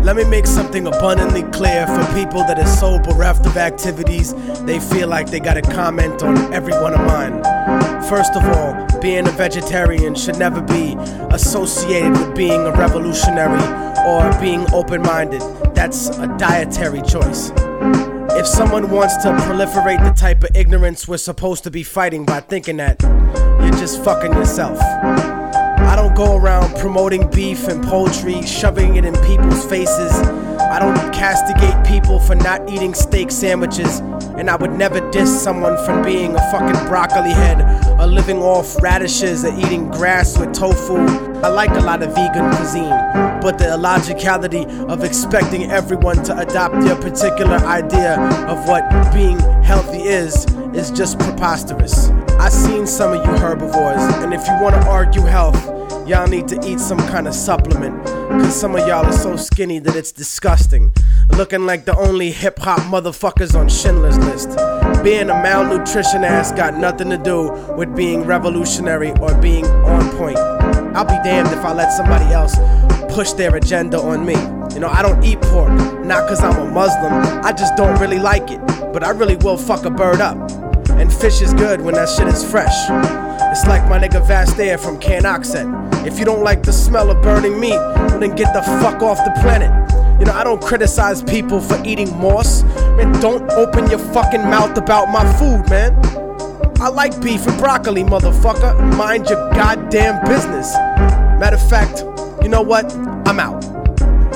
[0.09, 4.33] Let me make something abundantly clear for people that are so bereft of activities
[4.65, 7.43] they feel like they gotta comment on every one of mine.
[8.09, 10.95] First of all, being a vegetarian should never be
[11.31, 13.61] associated with being a revolutionary
[14.09, 15.43] or being open minded.
[15.75, 17.53] That's a dietary choice.
[18.33, 22.41] If someone wants to proliferate the type of ignorance we're supposed to be fighting by
[22.41, 23.03] thinking that,
[23.61, 24.79] you're just fucking yourself.
[26.19, 30.11] Go around promoting beef and poultry, shoving it in people's faces.
[30.59, 34.01] I don't castigate people for not eating steak sandwiches,
[34.37, 37.61] and I would never diss someone for being a fucking broccoli head
[38.01, 40.97] or living off radishes or eating grass with tofu.
[40.97, 42.91] I like a lot of vegan cuisine,
[43.41, 48.19] but the illogicality of expecting everyone to adopt your particular idea
[48.49, 48.83] of what
[49.15, 52.09] being healthy is is just preposterous.
[52.41, 55.78] I've seen some of you herbivores, and if you want to argue health,
[56.09, 58.03] y'all need to eat some kind of supplement.
[58.07, 60.93] Cause some of y'all are so skinny that it's disgusting.
[61.37, 64.49] Looking like the only hip hop motherfuckers on Schindler's List.
[65.05, 70.39] Being a malnutrition ass got nothing to do with being revolutionary or being on point.
[70.97, 72.57] I'll be damned if I let somebody else
[73.15, 74.35] push their agenda on me.
[74.75, 75.71] You know, I don't eat pork,
[76.05, 77.13] not cause I'm a Muslim,
[77.45, 78.61] I just don't really like it.
[78.93, 80.37] But I really will fuck a bird up.
[80.91, 82.75] And fish is good when that shit is fresh.
[83.51, 85.88] It's like my nigga Vast Aire from Can Oxet.
[86.07, 87.79] If you don't like the smell of burning meat,
[88.21, 89.71] then get the fuck off the planet.
[90.19, 92.63] You know, I don't criticize people for eating moss.
[92.97, 95.95] Man, don't open your fucking mouth about my food, man.
[96.81, 98.97] I like beef and broccoli, motherfucker.
[98.97, 100.73] Mind your goddamn business.
[101.39, 102.05] Matter of fact,
[102.43, 102.93] you know what?
[103.27, 103.65] I'm out.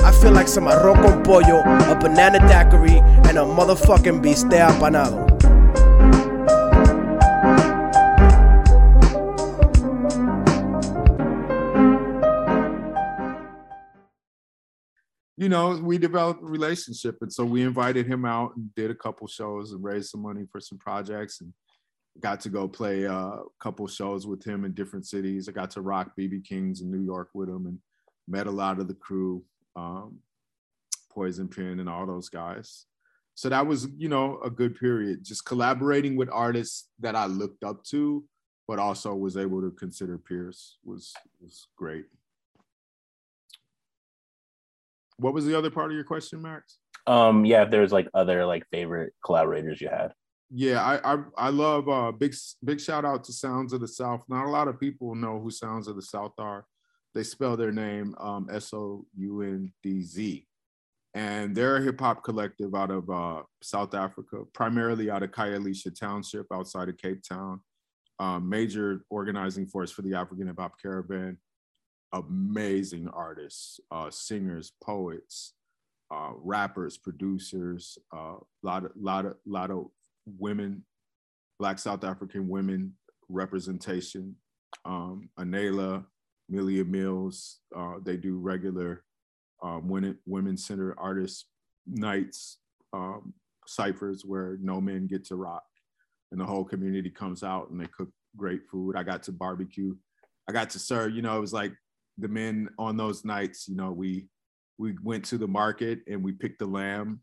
[0.03, 5.32] I feel like some arroz con pollo, a banana daiquiri, and a motherfucking bistec apanado.
[15.37, 17.17] You know, we developed a relationship.
[17.21, 20.45] And so we invited him out and did a couple shows and raised some money
[20.51, 21.53] for some projects and
[22.19, 25.49] got to go play a couple shows with him in different cities.
[25.49, 27.79] I got to rock BB Kings in New York with him and
[28.27, 29.43] met a lot of the crew,
[29.75, 30.19] um,
[31.11, 32.85] Poison Pen and all those guys.
[33.35, 35.23] So that was, you know, a good period.
[35.23, 38.23] Just collaborating with artists that I looked up to,
[38.67, 42.05] but also was able to consider peers was was great.
[45.17, 46.77] What was the other part of your question, Max?
[47.05, 50.13] Um, yeah, if there's like other like favorite collaborators you had.
[50.49, 54.23] Yeah, I I, I love uh big big shout out to Soundz of the South.
[54.29, 56.65] Not a lot of people know who Soundz of the South are.
[57.13, 60.45] They spell their name um, S O U N D Z,
[61.13, 65.99] and they're a hip hop collective out of uh, South Africa, primarily out of Khayelitsha
[65.99, 67.59] Township outside of Cape Town.
[68.19, 71.37] Um, major organizing force for the African Hip Hop Caravan
[72.13, 75.53] amazing artists, uh, singers, poets,
[76.11, 79.87] uh, rappers, producers, a uh, lot of lot of lot of
[80.25, 80.83] women,
[81.59, 82.93] Black South African women
[83.29, 84.35] representation.
[84.85, 86.05] Um, Anela,
[86.51, 89.03] Milia Mills, uh, they do regular
[89.63, 91.47] um, women women center artist
[91.87, 92.59] nights.
[92.93, 93.33] Um,
[93.65, 95.63] ciphers where no men get to rock,
[96.31, 98.95] and the whole community comes out and they cook great food.
[98.95, 99.95] I got to barbecue.
[100.47, 101.15] I got to serve.
[101.15, 101.71] You know, it was like
[102.17, 103.67] the men on those nights.
[103.67, 104.27] You know, we
[104.77, 107.21] we went to the market and we picked the lamb,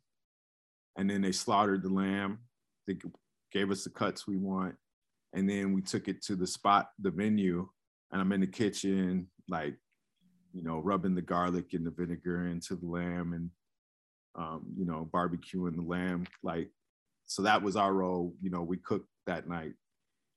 [0.96, 2.38] and then they slaughtered the lamb.
[2.86, 2.96] They
[3.52, 4.74] gave us the cuts we want,
[5.32, 7.68] and then we took it to the spot, the venue,
[8.12, 9.76] and I'm in the kitchen, like,
[10.52, 13.50] you know, rubbing the garlic and the vinegar into the lamb and,
[14.36, 16.26] um, you know, barbecuing the lamb.
[16.42, 16.70] Like,
[17.26, 18.34] so that was our role.
[18.42, 19.74] You know, we cooked that night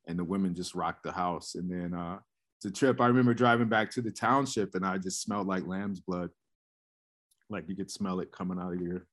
[0.08, 1.56] and the women just rocked the house.
[1.56, 2.20] And then uh,
[2.64, 6.00] the trip, I remember driving back to the township and I just smelled like lamb's
[6.00, 6.30] blood.
[7.50, 9.06] Like you could smell it coming out of your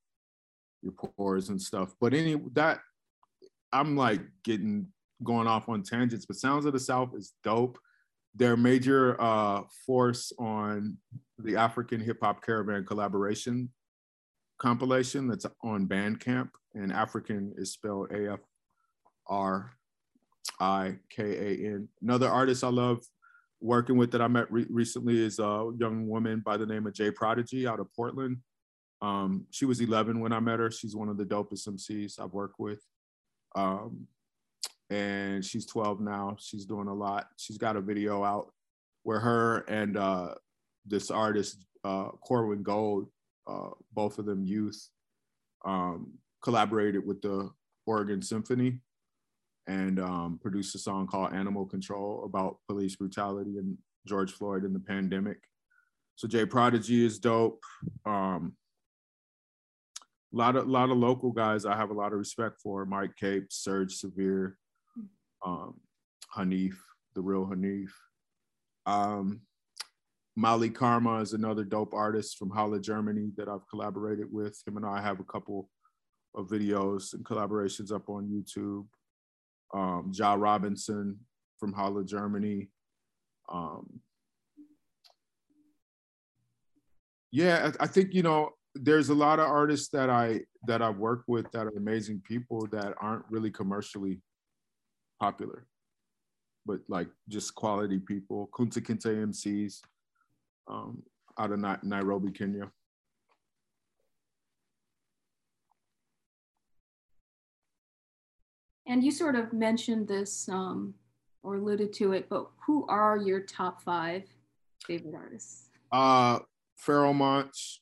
[0.81, 1.93] your pores and stuff.
[2.01, 2.79] But any that
[3.71, 4.87] I'm like getting
[5.23, 7.77] going off on tangents, but Soundz of the South is dope.
[8.33, 10.97] They're major uh, force on
[11.37, 13.69] the African Hip Hop Caravan collaboration
[14.57, 18.39] compilation that's on Bandcamp, and African is spelled A F
[19.27, 19.71] R
[20.59, 21.89] I K A N.
[22.01, 23.03] Another artist I love
[23.61, 26.93] working with that I met re- recently is a young woman by the name of
[26.93, 28.37] Jay Prodigy out of Portland.
[29.01, 30.71] Um, she was 11 when I met her.
[30.71, 32.81] She's one of the dopest MCs I've worked with.
[33.55, 34.07] Um,
[34.89, 36.35] and she's 12 now.
[36.39, 37.27] She's doing a lot.
[37.37, 38.51] She's got a video out
[39.03, 40.35] where her and uh,
[40.85, 43.07] this artist, uh, Corwin Gold,
[43.47, 44.89] uh, both of them youth,
[45.65, 46.13] um,
[46.43, 47.49] collaborated with the
[47.85, 48.79] Oregon Symphony
[49.71, 54.73] and um, produced a song called Animal Control about police brutality and George Floyd in
[54.73, 55.37] the pandemic.
[56.15, 57.63] So Jay Prodigy is dope.
[58.05, 58.55] Um,
[60.33, 62.85] a lot of lot of local guys I have a lot of respect for.
[62.85, 64.57] Mic Capes, Serge Severe,
[65.45, 65.79] um,
[66.35, 66.75] Hanif,
[67.15, 67.91] the real Hanif.
[68.85, 69.41] Um,
[70.35, 74.61] Mali Karma is another dope artist from Halle, Germany that I've collaborated with.
[74.65, 75.69] Him and I have a couple
[76.35, 78.85] of videos and collaborations up on YouTube.
[79.73, 81.17] Um, Ja Robinson
[81.59, 82.69] from Halle, Germany.
[83.51, 84.01] Um,
[87.31, 90.97] yeah, I, I think you know there's a lot of artists that I that I've
[90.97, 94.21] worked with that are amazing people that aren't really commercially
[95.19, 95.65] popular,
[96.65, 98.49] but like just quality people.
[98.53, 99.81] Kunta Kinte MCs
[100.69, 101.03] um,
[101.39, 102.71] out of Nairobi, Kenya.
[108.91, 110.93] And you sort of mentioned this um,
[111.43, 114.23] or alluded to it, but who are your top five
[114.85, 115.69] favorite artists?
[115.93, 116.39] Uh,
[116.77, 117.81] Pharoahe Monch,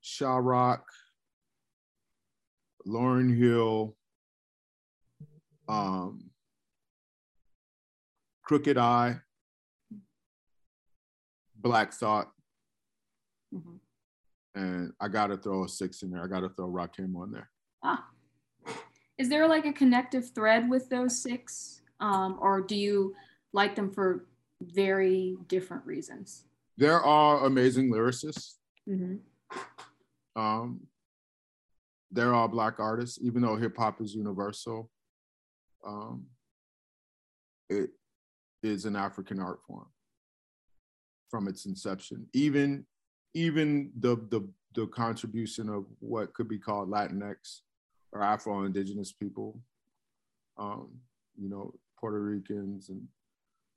[0.00, 0.84] Sha Rock,
[2.86, 3.96] Lauryn Hill,
[5.68, 6.30] um,
[8.44, 9.16] Crooked I,
[11.56, 12.30] Black Thought,
[13.52, 13.78] mm-hmm.
[14.54, 16.22] and I gotta throw a six in there.
[16.22, 17.50] I gotta throw Rakim on there.
[17.82, 18.06] Ah,
[19.22, 23.14] is there like a connective thread with those six, um, or do you
[23.52, 24.26] like them for
[24.60, 26.44] very different reasons?
[26.76, 28.54] There are amazing lyricists.
[28.88, 29.16] Mm-hmm.
[30.34, 30.80] Um,
[32.10, 34.90] they're all black artists, even though hip hop is universal
[35.86, 36.26] um,
[37.68, 37.90] it
[38.62, 39.86] is an African art form
[41.30, 42.26] from its inception.
[42.32, 42.86] Even
[43.34, 47.60] even the the the contribution of what could be called Latinx
[48.12, 49.60] or Afro Indigenous people,
[50.58, 50.88] um,
[51.36, 53.06] you know, Puerto Ricans and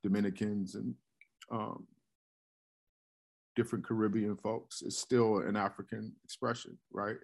[0.03, 0.93] Dominicans and
[1.51, 1.87] um,
[3.55, 7.17] different Caribbean folks is still an African expression, right?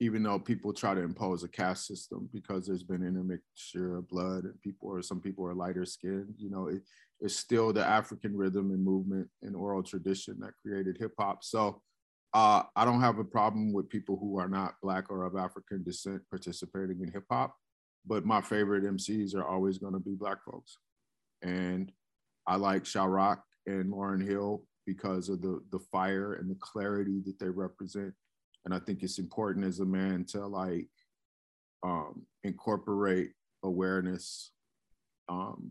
[0.00, 4.44] even though people try to impose a caste system because there's been intermixture of blood
[4.44, 6.82] and people or some people are lighter skinned you know it,
[7.20, 11.80] it's still the african rhythm and movement and oral tradition that created hip hop so
[12.34, 15.82] uh, i don't have a problem with people who are not black or of african
[15.82, 17.54] descent participating in hip hop
[18.08, 20.78] but my favorite mcs are always going to be black folks.
[21.42, 21.92] And
[22.46, 27.38] i like Rock and Lauryn Hill because of the the fire and the clarity that
[27.38, 28.14] they represent.
[28.64, 30.88] And I think it's important as a man to like
[31.82, 33.32] um, incorporate
[33.62, 34.50] awareness
[35.28, 35.70] um,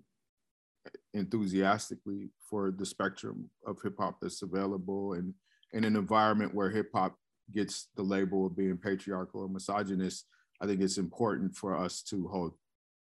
[1.14, 5.34] enthusiastically for the spectrum of hip hop that's available, and
[5.74, 7.16] in an environment where hip hop
[7.54, 10.26] gets the label of being patriarchal or misogynist,
[10.62, 12.54] I think it's important for us to hold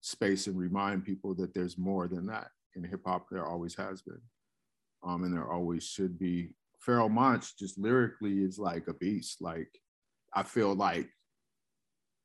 [0.00, 3.26] space and remind people that there's more than that in hip hop.
[3.30, 4.20] There always has been,
[5.04, 6.54] um, and there always should be
[6.86, 9.40] Pharoahe Monch just lyrically is like a beast.
[9.40, 9.68] Like
[10.34, 11.08] I feel like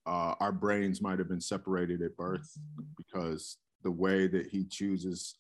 [0.06, 2.50] uh, our brains might have been separated at birth
[2.96, 5.36] because the way that he chooses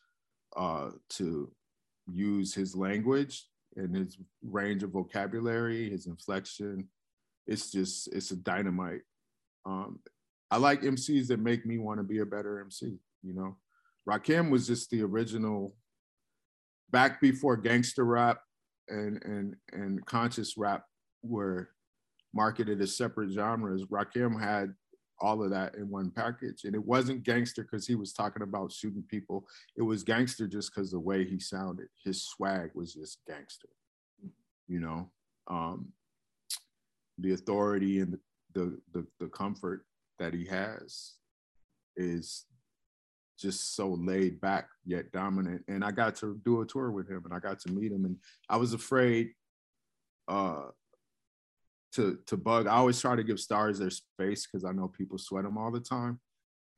[0.55, 1.51] uh, to
[2.11, 3.45] use his language
[3.77, 6.87] and his range of vocabulary, his inflection,
[7.45, 9.01] it's just it's a dynamite.
[9.65, 9.99] Um,
[10.51, 12.97] I like MCs that make me want to be a better MC.
[13.23, 13.57] You know,
[14.07, 15.75] Rakim was just the original.
[16.89, 18.39] Back before gangster rap
[18.87, 20.83] and and and conscious rap
[21.21, 21.69] were
[22.33, 24.73] marketed as separate genres, Rakim had
[25.19, 26.63] all of that in one package.
[26.63, 29.47] And it wasn't gangster because he was talking about shooting people.
[29.75, 31.87] It was gangster just because the way he sounded.
[32.03, 33.69] His swag was just gangster.
[34.67, 35.09] You know,
[35.47, 35.87] um,
[37.17, 38.17] the authority and
[38.53, 39.85] the, the the comfort
[40.19, 41.13] that he has
[41.95, 42.45] is
[43.39, 45.63] just so laid back yet dominant.
[45.67, 48.05] And I got to do a tour with him and I got to meet him.
[48.05, 48.17] And
[48.49, 49.31] I was afraid
[50.27, 50.63] uh
[51.97, 52.67] to to bug.
[52.67, 55.71] I always try to give stars their space because I know people sweat them all
[55.71, 56.19] the time.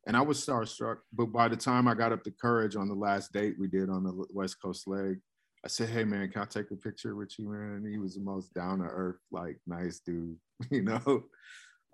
[0.07, 2.95] And I was starstruck, but by the time I got up the courage on the
[2.95, 5.19] last date we did on the West Coast leg,
[5.63, 8.15] I said, "Hey man, can I take a picture with you, man?" And he was
[8.15, 10.37] the most down to earth, like nice dude,
[10.71, 11.23] you know.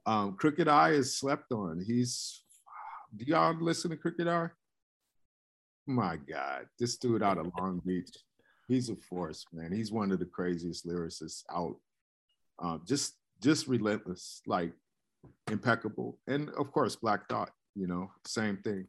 [0.06, 1.84] Um, Crooked I is slept on.
[1.86, 2.44] He's
[3.18, 4.50] do y'all listen to Crooked I?
[5.88, 8.10] My God, this dude out of Long Beach,
[8.68, 9.72] he's a force, man.
[9.72, 11.76] He's one of the craziest lyricists out.
[12.60, 14.74] Um, just just relentless, like
[15.52, 17.52] impeccable, and of course Black Thought.
[17.76, 18.88] You know, same thing.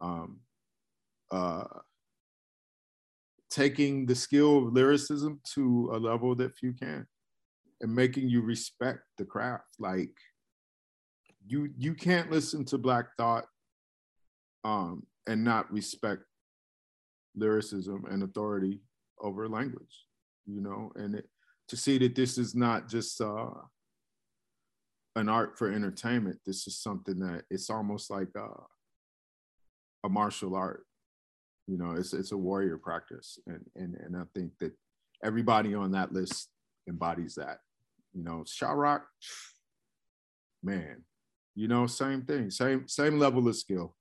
[0.00, 0.40] Um,
[1.30, 1.64] uh,
[3.50, 7.06] taking the skill of lyricism to a level that few can
[7.80, 10.12] and making you respect the craft like
[11.46, 13.46] you you can't listen to black thought
[14.64, 16.22] um and not respect
[17.36, 18.80] lyricism and authority
[19.20, 20.06] over language
[20.46, 21.28] you know and it,
[21.70, 23.50] to see that this is not just uh
[25.16, 26.38] an art for entertainment.
[26.46, 28.62] This is something that it's almost like uh,
[30.04, 30.84] a martial art.
[31.66, 33.38] You know it's it's a warrior practice.
[33.46, 34.72] And and and i think that
[35.24, 36.48] everybody on that list
[36.88, 37.58] embodies that.
[38.12, 39.06] You know Sha-Rock
[40.62, 41.04] man
[41.54, 43.96] you know same thing same same level of skill.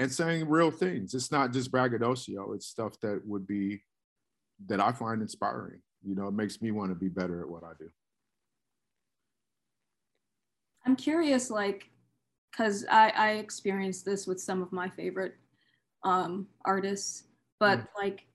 [0.00, 1.12] And saying real things.
[1.12, 2.52] It's not just braggadocio.
[2.52, 3.82] It's stuff that would be
[4.66, 7.64] that i find inspiring you know it makes me want to be better at what
[7.64, 7.88] i do
[10.86, 11.90] I'm curious, like,
[12.50, 15.34] because I, I experienced this with some of my favorite
[16.02, 17.24] um, artists,
[17.58, 17.86] but Mm.
[17.96, 18.26] like,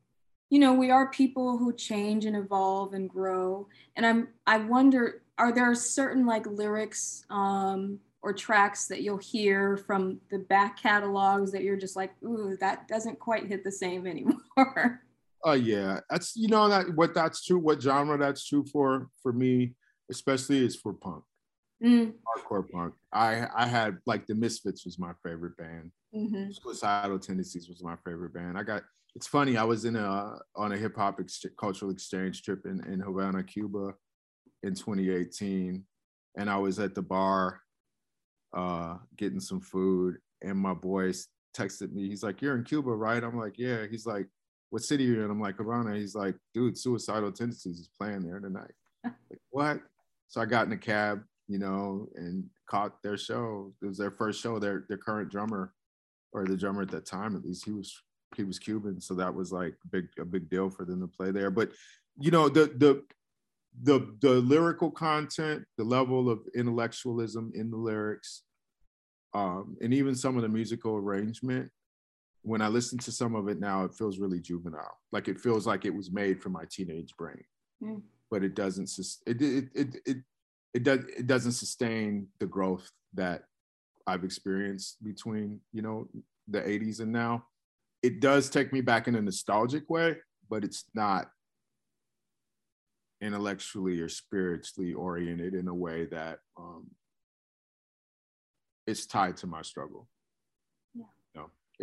[0.49, 3.67] you know, we are people who change and evolve and grow.
[3.95, 9.77] And I'm I wonder, are there certain like lyrics um, or tracks that you'll hear
[9.77, 14.05] from the back catalogs that you're just like, ooh, that doesn't quite hit the same
[14.13, 15.01] anymore?
[15.43, 17.59] Oh yeah, that's you know that what that's true.
[17.59, 19.75] What genre that's true for for me,
[20.09, 21.23] especially is for punk,
[21.83, 22.93] Mm, hardcore punk.
[23.11, 25.91] I I had like the Misfits was my favorite band.
[26.15, 26.53] mhm.
[26.55, 28.57] Suicidal Tendencies was my favorite band.
[28.57, 28.83] I got.
[29.15, 29.57] It's funny.
[29.57, 33.43] I was in a on a hip hop ex- cultural exchange trip in in Havana,
[33.43, 33.93] Cuba,
[34.63, 35.85] in 2018,
[36.37, 37.61] and I was at the bar,
[38.55, 42.07] uh, getting some food, and my boys texted me.
[42.07, 44.27] He's like, "You're in Cuba, right?" I'm like, "Yeah." He's like,
[44.73, 48.23] "What city are you in?" I'm like, "Havana." He's like, "Dude, Suicidal Tendencies is playing
[48.23, 48.73] there tonight."
[49.03, 49.79] like, what?
[50.29, 53.71] So I got in a cab, you know, and caught their show.
[53.83, 54.57] It was their first show.
[54.57, 55.73] Their their current drummer,
[56.31, 57.95] or the drummer at that time at least, he was
[58.35, 61.29] he was Cuban, so that was like big a big deal for them to play
[61.29, 61.51] there.
[61.51, 61.69] But
[62.17, 63.03] you know, the the
[63.83, 68.41] the the lyrical content, the level of intellectualism in the lyrics,
[69.35, 71.69] um, and even some of the musical arrangement.
[72.43, 74.99] When I listen to some of it now, it feels really juvenile.
[75.11, 77.43] Like it feels like it was made for my teenage brain
[77.83, 78.01] Mm.
[78.31, 78.89] but it doesn't
[79.25, 80.17] it it it it,
[80.73, 83.43] it does it doesn't sustain the growth that
[84.07, 86.07] I've experienced between you know
[86.47, 87.45] the 80s and now.
[88.01, 90.17] It does take me back in a nostalgic way,
[90.49, 91.29] but it's not
[93.21, 96.87] intellectually or spiritually oriented in a way that um,
[98.85, 100.07] it's tied to my struggle.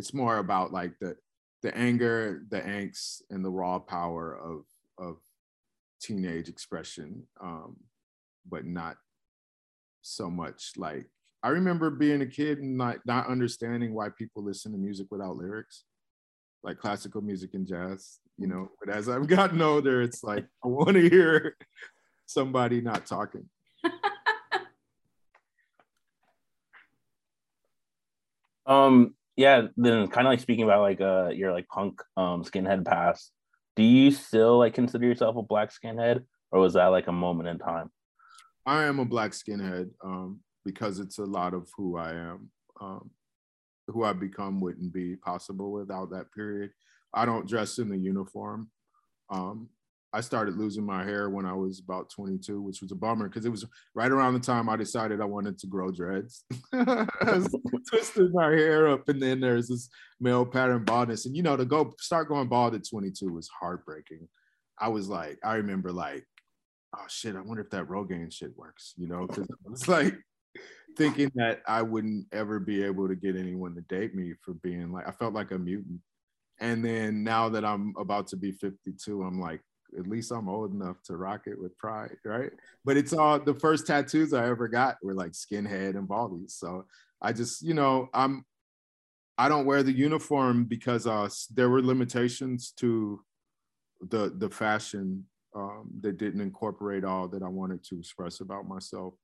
[0.01, 1.15] It's more about like the
[1.61, 4.65] the anger, the angst, and the raw power of
[4.97, 5.19] of
[6.01, 7.77] teenage expression, um,
[8.49, 8.97] but not
[10.01, 11.05] so much like
[11.43, 15.37] I remember being a kid and not not understanding why people listen to music without
[15.37, 15.85] lyrics,
[16.63, 18.71] like classical music and jazz, you know.
[18.83, 21.59] But as I've gotten older, it's like I want to hear
[22.25, 23.51] somebody not talking.
[28.67, 32.85] Um, yeah, then kind of like speaking about like uh your like punk um skinhead
[32.85, 33.33] past,
[33.75, 37.49] do you still like consider yourself a black skinhead or was that like a moment
[37.49, 37.91] in time?
[38.67, 42.51] I am a black skinhead um, because it's a lot of who I am.
[42.83, 43.11] Um,
[43.89, 46.71] who I've become wouldn't be possible without that period.
[47.15, 48.71] I don't dress in the uniform.
[49.31, 49.71] Um,
[50.13, 53.47] I started losing my hair when I was about 22, which was a bummer because
[53.47, 53.65] it was
[53.95, 56.45] right around the time I decided I wanted to grow dreads.
[57.89, 59.89] Twisted my hair up, and then there's this
[60.21, 61.27] male pattern baldness.
[61.27, 64.29] And you know, to go start going bald at 22 was heartbreaking.
[64.79, 66.27] I was like, I remember like,
[66.97, 70.17] oh shit, I wonder if that Rogaine shit works, you know, because it's like
[70.97, 74.91] thinking that I wouldn't ever be able to get anyone to date me for being
[74.91, 76.01] like, I felt like a mutant.
[76.59, 79.61] And then now that I'm about to be 52, I'm like,
[79.99, 82.51] at least I'm old enough to rock it with pride, right?
[82.85, 86.53] But it's all the first tattoos I ever got were like skinhead and baldies.
[86.53, 86.87] So
[87.21, 88.45] I just, you know, I'm
[89.39, 93.23] I don't wear the uniform because uh there were limitations to
[94.09, 99.15] the the fashion um, that didn't incorporate all that I wanted to express about myself.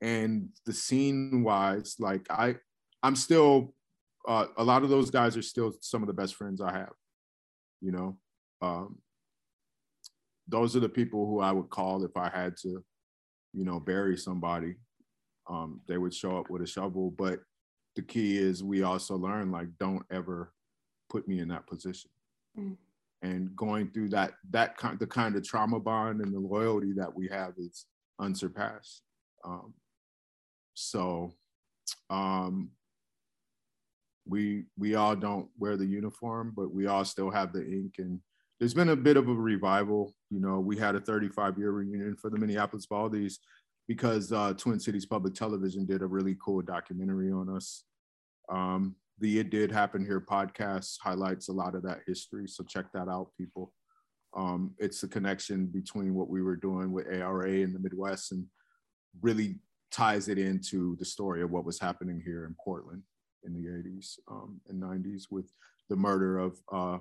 [0.00, 2.56] And the scene wise, like I
[3.02, 3.74] I'm still
[4.26, 6.92] uh, a lot of those guys are still some of the best friends I have,
[7.80, 8.16] you know.
[8.62, 8.98] Um,
[10.48, 12.84] those are the people who I would call if I had to,
[13.52, 14.74] you know, bury somebody.
[15.48, 17.10] Um, they would show up with a shovel.
[17.10, 17.40] But
[17.96, 20.52] the key is we also learn like don't ever
[21.10, 22.10] put me in that position.
[22.58, 22.76] Mm.
[23.22, 27.14] And going through that that kind the kind of trauma bond and the loyalty that
[27.14, 27.86] we have is
[28.20, 29.02] unsurpassed.
[29.44, 29.72] Um,
[30.74, 31.32] so
[32.10, 32.70] um,
[34.26, 38.20] we we all don't wear the uniform, but we all still have the ink and
[38.64, 40.14] there's been a bit of a revival.
[40.30, 43.34] You know, we had a 35 year reunion for the Minneapolis Baldies
[43.86, 47.84] because uh, Twin Cities Public Television did a really cool documentary on us.
[48.50, 52.48] Um, the It Did Happen Here podcast highlights a lot of that history.
[52.48, 53.70] So check that out, people.
[54.34, 58.46] Um, it's the connection between what we were doing with ARA in the Midwest and
[59.20, 59.56] really
[59.92, 63.02] ties it into the story of what was happening here in Portland
[63.44, 65.52] in the 80s um, and 90s with
[65.90, 66.98] the murder of uh,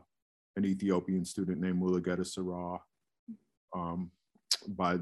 [0.56, 2.80] an Ethiopian student named Mulugeta Seraw
[3.74, 4.12] um,
[4.68, 4.98] by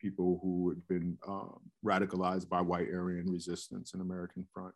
[0.00, 4.74] people who had been uh, radicalized by white Aryan resistance and American Front.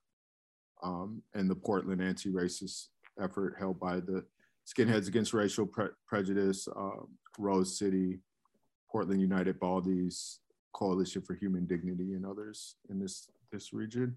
[0.82, 2.88] Um, and the Portland anti-racist
[3.22, 4.24] effort held by the
[4.66, 7.04] Skinheads Against Racial Pre- Prejudice, uh,
[7.38, 8.20] Rose City,
[8.90, 10.38] Portland United Baldies,
[10.72, 14.16] Coalition for Human Dignity, and others in this this region.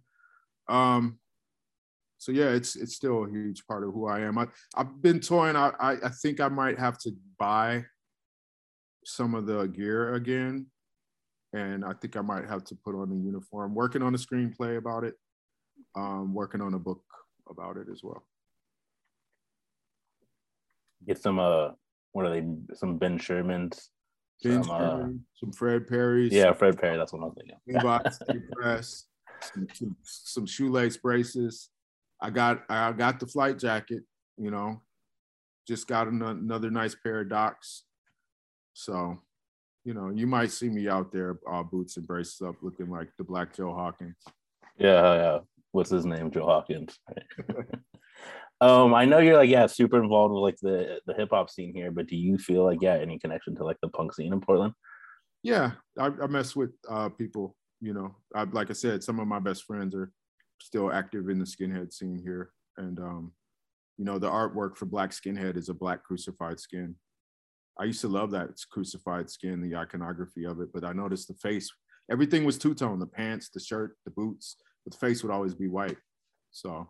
[0.67, 1.19] Um,
[2.17, 4.37] so yeah, it's it's still a huge part of who I am.
[4.37, 5.55] I, I've been toying.
[5.55, 7.85] I, I, I think I might have to buy
[9.05, 10.67] some of the gear again,
[11.53, 13.75] and I think I might have to put on the uniform.
[13.75, 15.15] Working on a screenplay about it.
[15.95, 17.03] Um, working on a book
[17.49, 18.25] about it as well.
[21.05, 21.69] Get some uh,
[22.13, 22.45] what are they?
[22.73, 23.91] Some Ben Sherman's.
[24.43, 26.33] Ben some, Sherman, uh, some Fred Perry's.
[26.33, 26.97] Yeah, Fred Perry.
[26.97, 27.57] That's what I'm thinking.
[28.53, 29.05] press,
[29.41, 31.69] some, some, some shoelace braces.
[32.21, 34.03] I got I got the flight jacket,
[34.37, 34.81] you know,
[35.67, 37.83] just got an- another nice pair of Docs.
[38.73, 39.17] So,
[39.83, 43.09] you know, you might see me out there, uh, boots and braces up, looking like
[43.17, 44.15] the Black Joe Hawkins.
[44.77, 45.39] Yeah, yeah.
[45.71, 46.31] What's his name?
[46.31, 46.97] Joe Hawkins.
[48.61, 51.73] um, I know you're like yeah, super involved with like the the hip hop scene
[51.73, 54.41] here, but do you feel like yeah, any connection to like the punk scene in
[54.41, 54.73] Portland?
[55.43, 57.55] Yeah, I, I mess with uh, people.
[57.79, 60.11] You know, I, like I said, some of my best friends are
[60.59, 62.51] still active in the skinhead scene here.
[62.77, 63.31] And, um,
[63.97, 66.95] you know, the artwork for Black Skinhead is a black crucified skin.
[67.79, 71.33] I used to love that crucified skin, the iconography of it, but I noticed the
[71.35, 71.69] face,
[72.11, 75.55] everything was two tone the pants, the shirt, the boots, but the face would always
[75.55, 75.97] be white.
[76.51, 76.87] So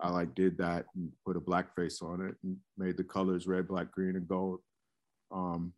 [0.00, 3.46] I like did that and put a black face on it and made the colors
[3.46, 4.60] red, black, green, and gold.
[5.30, 5.72] Um,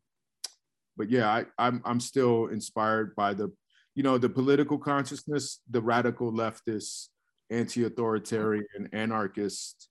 [0.96, 3.50] but yeah, I, I'm I'm still inspired by the,
[3.94, 7.08] you know, the political consciousness, the radical leftist
[7.52, 9.88] anti-authoritarian, anarchist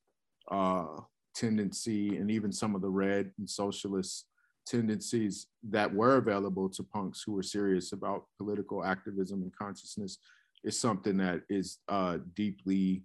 [0.49, 0.87] uh,
[1.35, 4.25] tendency, and even some of the red and socialist
[4.65, 10.17] tendencies that were available to punks who were serious about political activism and consciousness
[10.63, 13.03] is something that is uh, deeply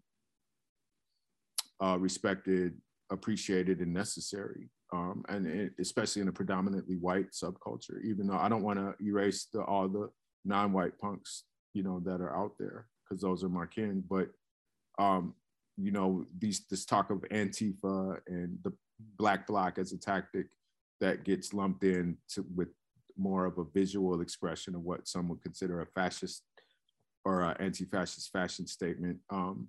[1.82, 2.74] uh, respected,
[3.10, 4.68] appreciated, and necessary.
[4.92, 8.94] Um, and it, especially in a predominantly white subculture, even though I don't want to
[9.04, 10.10] erase the, all the
[10.44, 14.02] non-white punks, you know, that are out there because those are my kin.
[14.08, 14.28] But
[14.98, 15.34] um,
[15.76, 18.72] you know, these this talk of Antifa and the
[19.18, 20.46] Black Bloc as a tactic
[21.00, 22.68] that gets lumped in to, with
[23.16, 26.42] more of a visual expression of what some would consider a fascist
[27.24, 29.18] or an anti-fascist fashion statement.
[29.30, 29.68] Um,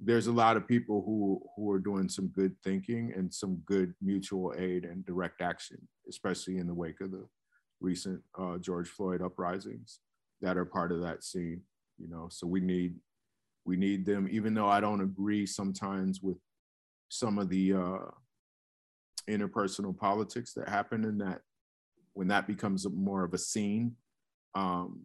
[0.00, 3.94] there's a lot of people who who are doing some good thinking and some good
[4.02, 5.78] mutual aid and direct action,
[6.08, 7.26] especially in the wake of the
[7.80, 10.00] recent uh, George Floyd uprisings
[10.40, 11.60] that are part of that scene.
[11.98, 12.96] You know, so we need
[13.64, 16.36] we need them, even though I don't agree sometimes with
[17.08, 17.98] some of the uh,
[19.28, 21.40] interpersonal politics that happen in that
[22.12, 23.96] when that becomes more of a scene,
[24.54, 25.02] um,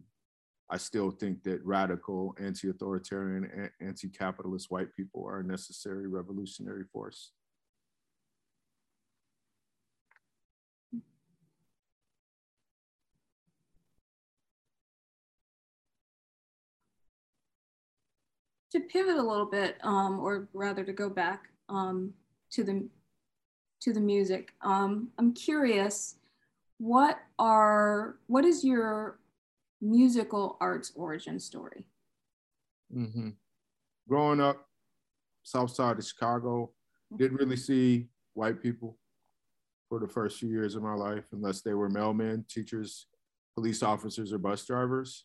[0.70, 7.32] I still think that radical, anti-authoritarian, anti-capitalist white people are a necessary revolutionary force.
[18.72, 22.12] To pivot a little bit, um, or rather to go back um,
[22.52, 22.88] to the
[23.80, 24.52] to the music.
[24.62, 26.16] Um, I'm curious,
[26.78, 29.18] what are what is your
[29.80, 31.86] musical arts origin story?
[32.94, 33.30] Mm-hmm.
[34.08, 34.68] Growing up,
[35.42, 36.72] South Side of Chicago,
[37.16, 38.98] didn't really see white people
[39.88, 43.06] for the first few years of my life, unless they were mailmen, teachers,
[43.54, 45.24] police officers, or bus drivers.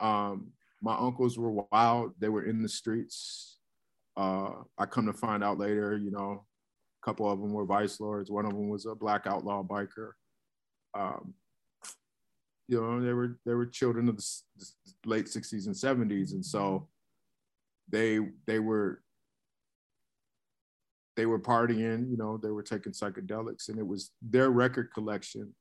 [0.00, 0.52] Um,
[0.84, 3.58] my uncles were wild; they were in the streets.
[4.16, 6.44] Uh, I come to find out later, you know,
[7.02, 8.30] a couple of them were vice lords.
[8.30, 10.12] One of them was a black outlaw biker.
[10.96, 11.34] Um,
[12.68, 16.44] you know, they were they were children of the, the late '60s and '70s, and
[16.44, 16.88] so
[17.88, 19.02] they they were
[21.16, 22.10] they were partying.
[22.10, 25.54] You know, they were taking psychedelics, and it was their record collection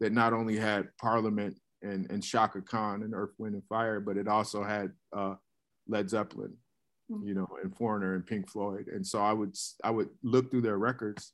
[0.00, 4.16] that not only had Parliament and and Chaka Khan and Earth, Wind and Fire, but
[4.16, 5.34] it also had uh,
[5.86, 6.54] Led Zeppelin,
[7.22, 8.88] you know, and Foreigner and Pink Floyd.
[8.88, 9.54] And so I would
[9.84, 11.32] I would look through their records,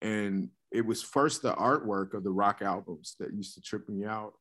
[0.00, 4.04] and it was first the artwork of the rock albums that used to trip me
[4.04, 4.34] out,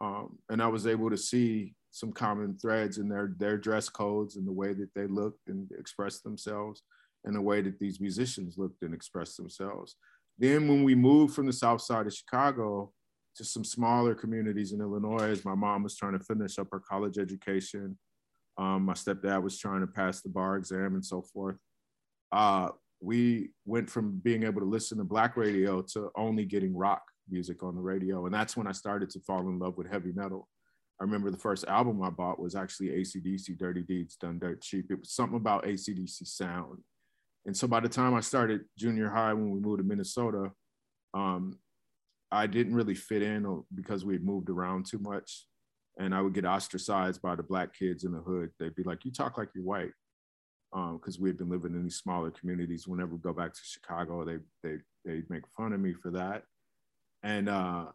[0.00, 4.36] um, and I was able to see some common threads in their their dress codes
[4.36, 6.82] and the way that they looked and expressed themselves,
[7.24, 9.96] and the way that these musicians looked and expressed themselves.
[10.38, 12.92] Then when we moved from the South Side of Chicago
[13.36, 16.80] to some smaller communities in Illinois, as my mom was trying to finish up her
[16.80, 17.98] college education,
[18.58, 21.56] um, my stepdad was trying to pass the bar exam and so forth.
[22.32, 22.68] Uh,
[23.00, 27.62] we went from being able to listen to black radio to only getting rock music
[27.62, 28.24] on the radio.
[28.24, 30.48] And that's when I started to fall in love with heavy metal.
[30.98, 34.86] I remember the first album I bought was actually ACDC Dirty Deeds Done Dirt Cheap.
[34.90, 36.78] It was something about ACDC sound.
[37.44, 40.50] And so by the time I started junior high when we moved to Minnesota,
[41.12, 41.58] um,
[42.30, 45.46] I didn't really fit in or- because we had moved around too much.
[45.98, 48.50] And I would get ostracized by the black kids in the hood.
[48.58, 49.92] They'd be like, You talk like you're white.
[50.72, 52.86] Because we had been living in these smaller communities.
[52.86, 54.76] Whenever we go back to Chicago, they they
[55.06, 56.42] they make fun of me for that.
[57.22, 57.86] And uh,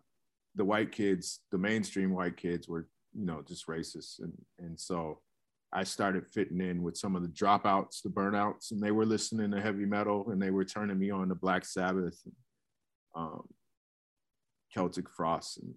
[0.56, 5.22] the white kids, the mainstream white kids, were you know just racist, and and so
[5.72, 9.52] I started fitting in with some of the dropouts, the burnouts, and they were listening
[9.52, 12.36] to heavy metal, and they were turning me on to Black Sabbath, and,
[13.16, 13.48] um,
[14.74, 15.74] Celtic Frost, and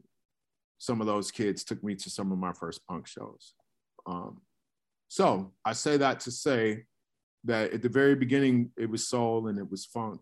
[0.78, 3.54] some of those kids took me to some of my first punk shows.
[4.06, 4.40] Um,
[5.08, 6.84] so I say that to say
[7.44, 10.20] that at the very beginning, it was soul and it was funk.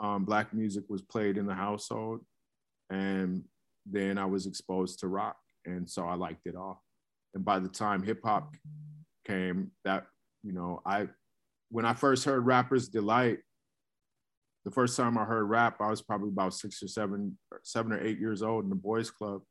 [0.00, 2.20] Um, black music was played in the household,
[2.88, 3.44] and
[3.86, 5.36] then I was exposed to rock,
[5.66, 6.82] and so I liked it all.
[7.34, 8.54] And by the time hip hop
[9.26, 10.06] came, that
[10.42, 11.08] you know, I
[11.70, 13.38] when I first heard Rappers Delight,
[14.64, 18.00] the first time I heard rap, I was probably about six or seven, seven or
[18.00, 19.42] eight years old in the boys' club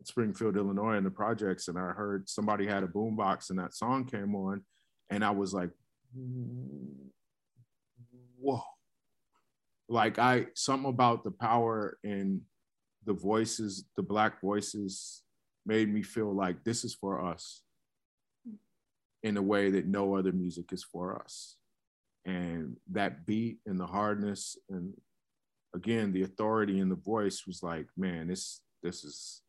[0.00, 3.74] in Springfield, Illinois, in the projects, and I heard somebody had a boombox and that
[3.74, 4.62] song came on,
[5.10, 5.70] and I was like,
[8.38, 8.62] whoa.
[9.88, 12.40] Like I something about the power in
[13.04, 15.22] the voices, the black voices
[15.66, 17.62] made me feel like this is for us
[19.22, 21.56] in a way that no other music is for us.
[22.26, 24.94] And that beat and the hardness and
[25.74, 29.42] again the authority in the voice was like, man, this this is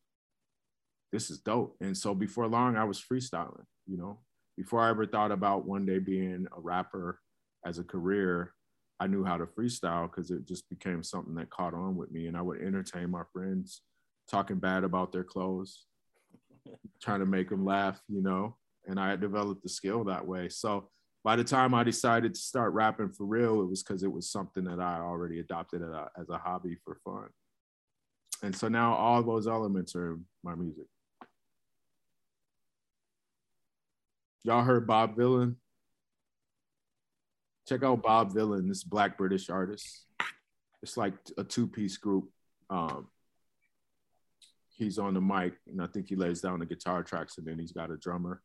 [1.12, 1.76] this is dope.
[1.80, 4.18] And so before long I was freestyling, you know.
[4.56, 7.20] Before I ever thought about one day being a rapper
[7.64, 8.54] as a career,
[8.98, 12.26] I knew how to freestyle because it just became something that caught on with me.
[12.26, 13.82] And I would entertain my friends
[14.30, 15.84] talking bad about their clothes,
[17.02, 18.56] trying to make them laugh, you know.
[18.86, 20.48] And I had developed the skill that way.
[20.48, 20.88] So
[21.26, 24.30] by the time I decided to start rapping for real, it was because it was
[24.30, 27.26] something that I already adopted as a, hobby for fun.
[28.44, 30.86] And so now all those elements are my music.
[34.44, 35.56] Y'all heard Bob Vylan?
[37.68, 40.06] Check out Bob Vylan, this black British artist.
[40.80, 42.30] It's like a two-piece group.
[42.70, 43.08] Um,
[44.76, 47.58] he's on the mic, and I think he lays down the guitar tracks, and then
[47.58, 48.42] he's got a drummer.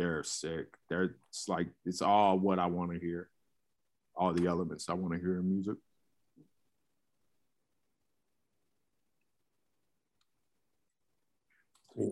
[0.00, 0.78] They're sick.
[0.88, 3.28] They're it's like it's all what I want to hear,
[4.16, 5.74] all the elements I want to hear in music.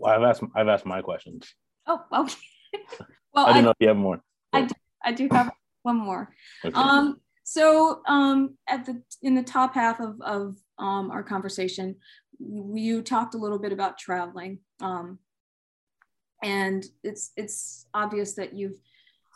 [0.04, 1.54] I've asked I've asked my questions.
[1.86, 2.36] Oh, okay.
[3.32, 4.20] well, I don't know if you have more.
[4.52, 5.50] I do, I do have
[5.80, 6.28] one more.
[6.62, 6.74] Okay.
[6.74, 11.96] Um, so um, at the in the top half of of um, our conversation,
[12.38, 15.18] you talked a little bit about traveling, um,
[16.42, 18.78] and it's it's obvious that you've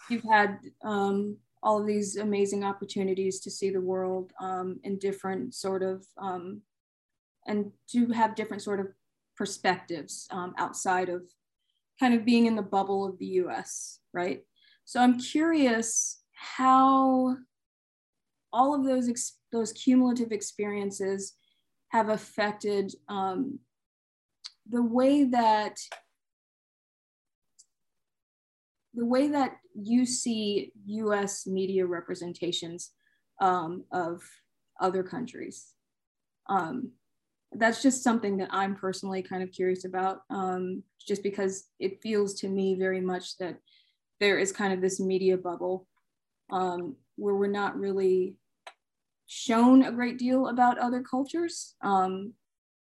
[0.09, 5.55] you've had um, all of these amazing opportunities to see the world um, in different
[5.55, 6.61] sort of um,
[7.47, 8.89] and to have different sort of
[9.37, 11.23] perspectives um, outside of
[11.99, 14.43] kind of being in the bubble of the US, right?
[14.85, 17.37] So I'm curious how
[18.53, 21.35] all of those ex- those cumulative experiences
[21.89, 23.59] have affected um,
[24.69, 25.77] the way that
[28.95, 32.91] the way that you see US media representations
[33.41, 34.23] um, of
[34.81, 35.73] other countries.
[36.49, 36.93] Um,
[37.53, 42.35] that's just something that I'm personally kind of curious about, um, just because it feels
[42.35, 43.59] to me very much that
[44.21, 45.87] there is kind of this media bubble
[46.51, 48.37] um, where we're not really
[49.27, 51.75] shown a great deal about other cultures.
[51.83, 52.35] Um,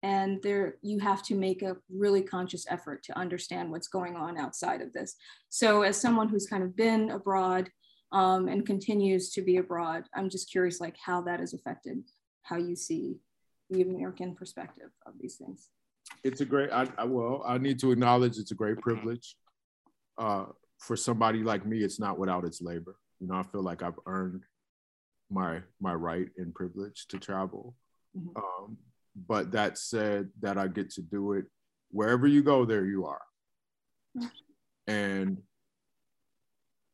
[0.08, 4.38] and there you have to make a really conscious effort to understand what's going on
[4.38, 5.16] outside of this.
[5.50, 7.70] So as someone who's kind of been abroad
[8.14, 11.98] um, and continues to be abroad i'm just curious like how that has affected
[12.44, 13.18] how you see
[13.70, 15.70] the american perspective of these things.
[16.24, 19.36] It's a great I, I well i need to acknowledge it's a great privilege.
[20.18, 20.46] Uh,
[20.80, 22.96] for somebody like me it's not without its labor.
[23.20, 24.44] You know i feel like i've earned
[25.30, 27.76] my my right and privilege to travel.
[28.18, 28.38] Mm-hmm.
[28.38, 28.78] um,
[29.28, 31.46] but that said that i get to do it
[31.92, 33.22] wherever you go there you are.
[34.88, 35.40] And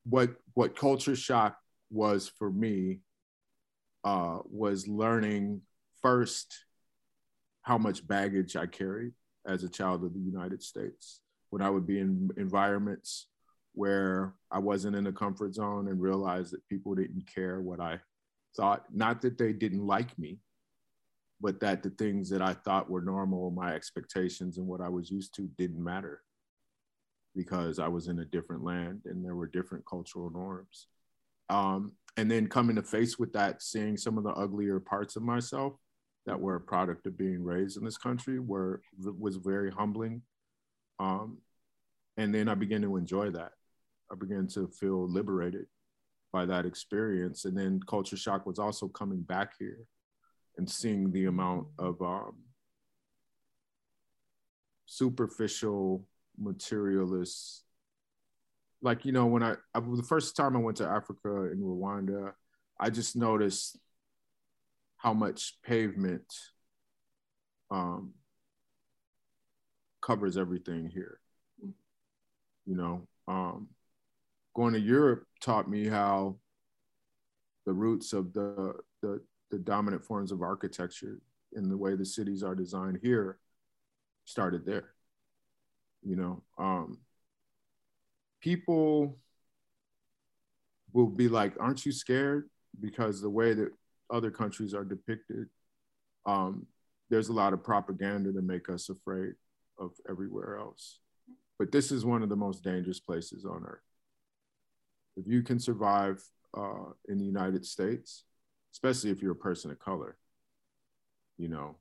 [0.06, 1.58] what what culture shock
[1.90, 3.00] was for me
[4.04, 5.62] uh, was learning
[6.02, 6.66] first
[7.62, 9.14] how much baggage i carried
[9.48, 11.22] as a child of the united states.
[11.50, 13.28] When i would be in environments
[13.74, 18.00] where i wasn't in a comfort zone and realized that people didn't care what i
[18.56, 20.40] thought not that they didn't like me
[21.44, 25.11] but that the things that I thought were normal, my expectations and what I was
[25.11, 26.22] used to didn't matter
[27.36, 30.88] because I was in a different land and there were different cultural norms.
[31.49, 35.24] Um, and then coming to face with that, seeing some of the uglier parts of
[35.24, 35.74] myself
[36.26, 38.82] that were a product of being raised in this country were
[39.20, 40.22] was very humbling.
[40.99, 41.40] Um,
[42.15, 43.52] and then I began to enjoy that.
[44.10, 45.65] I began to feel liberated
[46.32, 47.44] by that experience.
[47.44, 49.80] And then culture shock was also coming back here
[50.58, 52.36] and seeing the amount of um,
[54.86, 56.06] superficial
[56.38, 57.64] materialist
[58.82, 62.34] like you know when I, I, the first time i went to africa in rwanda
[62.80, 63.78] i just noticed
[64.98, 66.26] how much pavement
[67.70, 68.14] um,
[70.02, 71.20] covers everything here.
[72.66, 73.68] You know um,
[74.56, 76.38] going to europe taught me how
[77.66, 79.22] the roots of the the
[79.54, 81.20] the dominant forms of architecture
[81.52, 83.38] in the way the cities are designed here
[84.26, 84.96] started there.
[86.02, 86.98] You know, um,
[88.42, 89.20] people
[90.92, 92.50] will be like, "Aren't you scared?"
[92.80, 93.72] Because the way that
[94.10, 95.48] other countries are depicted,
[96.26, 96.66] um,
[97.12, 99.36] there's a lot of propaganda to make us afraid
[99.78, 101.00] of everywhere else.
[101.60, 103.88] But this is one of the most dangerous places on earth.
[105.16, 106.24] If you can survive
[106.58, 108.24] uh, in the United States,
[108.74, 110.18] especially if you're a person of color,
[111.38, 111.76] you know,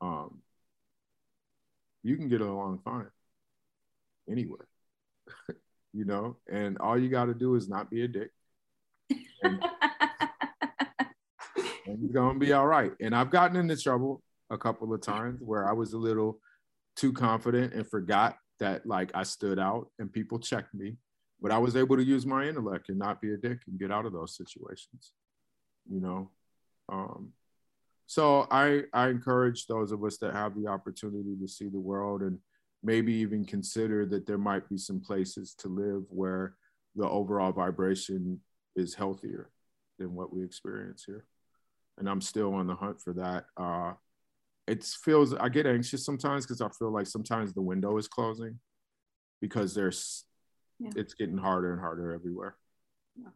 [0.00, 0.40] um,
[2.02, 3.10] you can get along fine
[4.30, 4.66] anywhere,
[5.92, 8.30] you know, and all you got to do is not be a dick.
[9.42, 9.62] And,
[11.86, 12.92] and you're going to be all right.
[13.00, 16.38] And I've gotten into trouble a couple of times where I was a little
[16.96, 20.96] too confident and forgot that like I stood out and people checked me,
[21.40, 23.90] but I was able to use my intellect and not be a dick and get
[23.90, 25.12] out of those situations
[25.90, 26.30] you know.
[26.88, 27.32] Um,
[28.06, 32.22] so I I encourage those of us that have the opportunity to see the world
[32.22, 32.38] and
[32.82, 36.54] maybe even consider that there might be some places to live where
[36.96, 38.40] the overall vibration
[38.76, 39.50] is healthier
[39.98, 41.24] than what we experience here.
[41.98, 43.44] And I'm still on the hunt for that.
[43.56, 43.92] Uh,
[44.66, 48.58] it feels I get anxious sometimes because I feel like sometimes the window is closing
[49.40, 50.24] because there's
[50.78, 50.90] yeah.
[50.96, 52.56] it's getting harder and harder everywhere.
[53.16, 53.30] Yeah.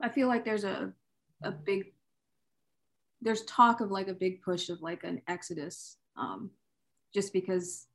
[0.00, 0.92] I feel like there's a
[1.42, 1.92] a big
[3.20, 6.50] there's talk of like a big push of like an exodus um,
[7.14, 7.86] just because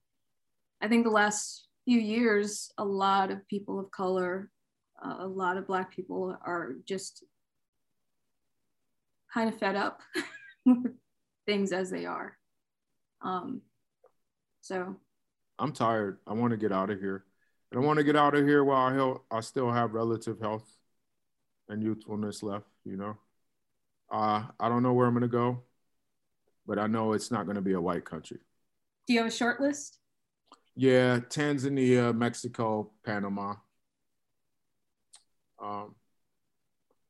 [0.82, 4.52] I think the last few years a lot of people of color
[5.04, 7.24] uh, a lot of black people are just
[9.34, 10.02] kind of fed up
[10.66, 10.94] with
[11.46, 12.38] things as they are.
[13.22, 13.62] Um,
[14.62, 14.96] so.
[15.60, 16.20] I'm tired.
[16.28, 17.26] I want to get out of here.
[17.72, 20.70] And I want to get out of here while I, I still have relative health
[21.70, 23.18] and youthfulness left, you know.
[24.12, 25.64] Uh, I don't know where I'm gonna go,
[26.68, 28.40] but I know it's not gonna be a white country.
[29.08, 30.00] Do you have a short list?
[30.76, 33.56] Yeah, Tanzania, Mexico, Panama.
[35.62, 35.96] Um,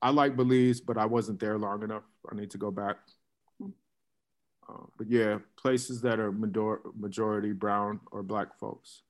[0.01, 2.03] I like Belize, but I wasn't there long enough.
[2.29, 2.97] I need to go back.
[3.61, 9.03] Uh, but yeah, places that are major- majority brown or black folks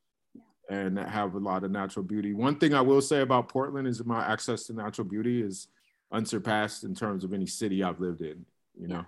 [0.69, 2.33] and have a lot of natural beauty.
[2.33, 5.67] One thing I will say about Portland is my access to natural beauty is
[6.11, 8.45] unsurpassed in terms of any city I've lived in,
[8.79, 9.05] you know.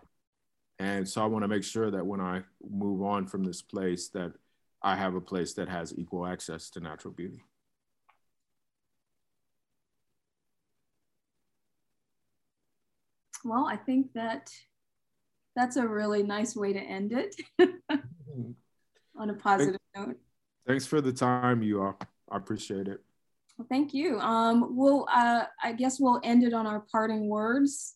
[0.80, 4.10] And so I want to make sure that when I move on from this place
[4.10, 4.34] that
[4.82, 7.44] I have a place that has equal access to natural beauty.
[13.44, 14.52] Well, I think that
[15.56, 17.36] that's a really nice way to end it
[19.18, 20.18] on a positive note.
[20.68, 22.00] Thanks for the time, you all.
[22.30, 23.02] I appreciate it.
[23.58, 24.20] Well, thank you.
[24.20, 27.96] Um, we'll, uh, I guess we'll end it on our parting words.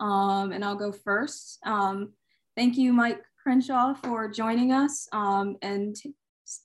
[0.00, 1.58] Um, and I'll go first.
[1.66, 2.12] Um,
[2.56, 5.96] thank you, Mic Crenshaw, for joining us um, and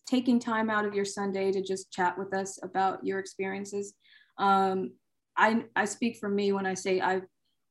[0.07, 3.93] taking time out of your Sunday to just chat with us about your experiences.
[4.37, 4.91] Um,
[5.35, 7.23] I, I speak for me when I say I've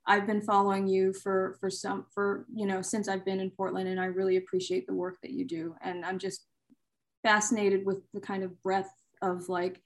[0.06, 3.88] I've been following you for for some for you know since I've been in Portland,
[3.88, 5.74] and I really appreciate the work that you do.
[5.82, 6.46] And I'm just
[7.22, 8.90] fascinated with the kind of breadth
[9.22, 9.82] of like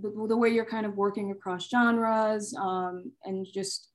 [0.00, 3.88] the, the way you're kind of working across genres um, and just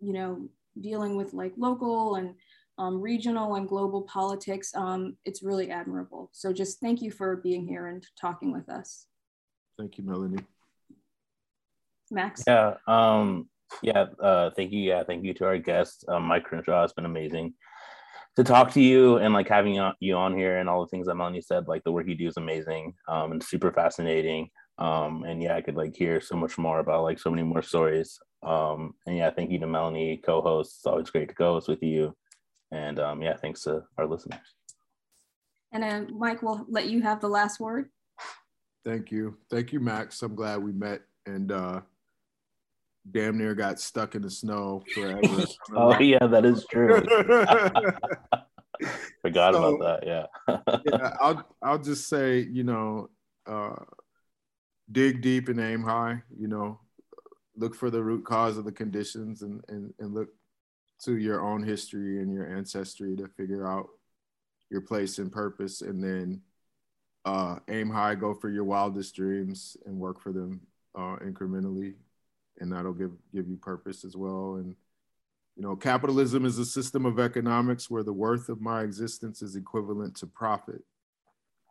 [0.00, 0.48] you know
[0.80, 2.34] dealing with like local and
[2.78, 4.74] um, regional and global politics.
[4.74, 6.30] Um, it's really admirable.
[6.32, 9.06] So just thank you for being here and talking with us.
[9.78, 10.44] Thank you, Melanie.
[12.10, 12.42] Max.
[12.46, 12.74] Yeah.
[12.86, 13.48] Um,
[13.82, 14.06] yeah.
[14.18, 14.80] Uh, thank you.
[14.80, 15.04] Yeah.
[15.04, 16.82] Thank you to our guests um, Mic Crenshaw.
[16.84, 17.54] It's been amazing
[18.42, 21.14] to talk to you and like having you on here and all the things that
[21.14, 21.68] Melanie said.
[21.68, 24.48] Like the work you do is amazing um, and super fascinating.
[24.78, 27.62] Um, and yeah, I could like hear so much more about like so many more
[27.62, 28.18] stories.
[28.42, 30.76] Um, and yeah, thank you to Melanie, co-host.
[30.78, 32.16] It's always great to co-host with you.
[32.72, 34.54] And um, yeah, thanks to our listeners.
[35.72, 37.90] And uh, Mic, we'll let you have the last word.
[38.84, 39.36] Thank you.
[39.50, 40.22] Thank you, Max.
[40.22, 41.80] I'm glad we met and uh,
[43.08, 45.44] damn near got stuck in the snow forever.
[45.76, 47.00] oh, yeah, that is true.
[49.22, 50.06] Forgot so, about that.
[50.06, 50.26] Yeah.
[50.86, 51.16] yeah.
[51.20, 53.08] I'll, I'll just say, you know,
[53.46, 53.76] uh,
[54.90, 56.80] dig deep and aim high, you know,
[57.56, 60.30] look for the root cause of the conditions and, and, and look
[61.04, 63.88] to your own history and your ancestry to figure out
[64.70, 66.40] your place and purpose and then
[67.24, 70.60] uh, aim high go for your wildest dreams and work for them
[70.94, 71.94] uh, incrementally
[72.60, 74.56] and that'll give give you purpose as well.
[74.56, 74.74] And
[75.56, 79.56] you know capitalism is a system of economics where the worth of my existence is
[79.56, 80.82] equivalent to profit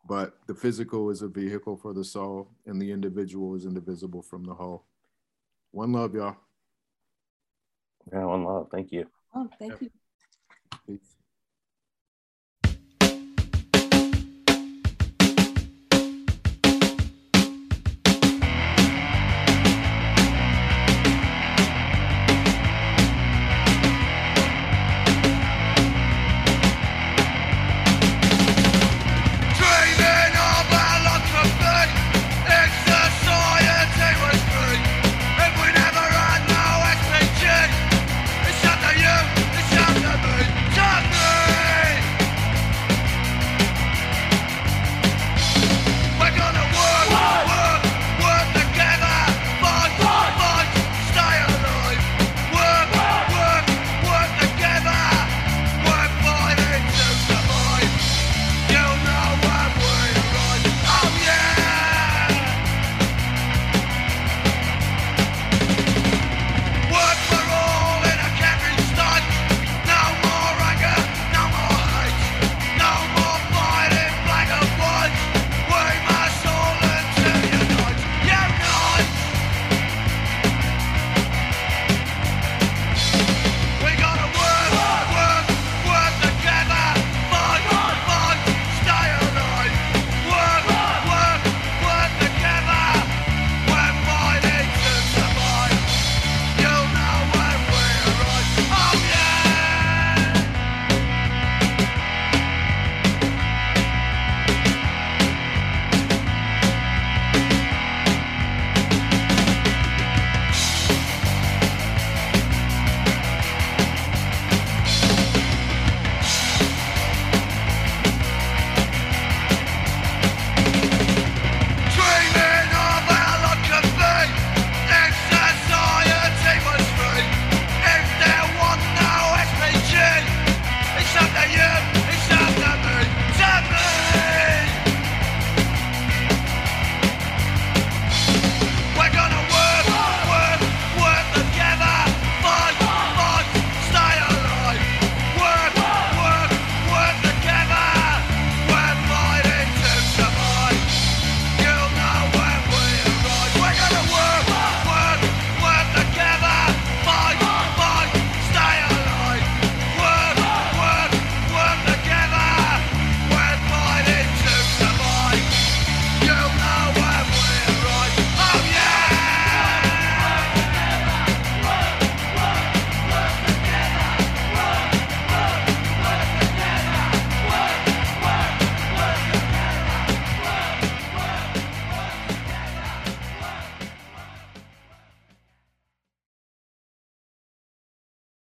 [0.06, 4.44] but the physical is a vehicle for the soul and the individual is indivisible from
[4.44, 4.84] the whole.
[5.72, 6.36] One love y'all.
[8.12, 8.68] Yeah one love.
[8.70, 9.06] Thank you.
[9.34, 9.90] Oh thank you.
[10.86, 11.19] Peace.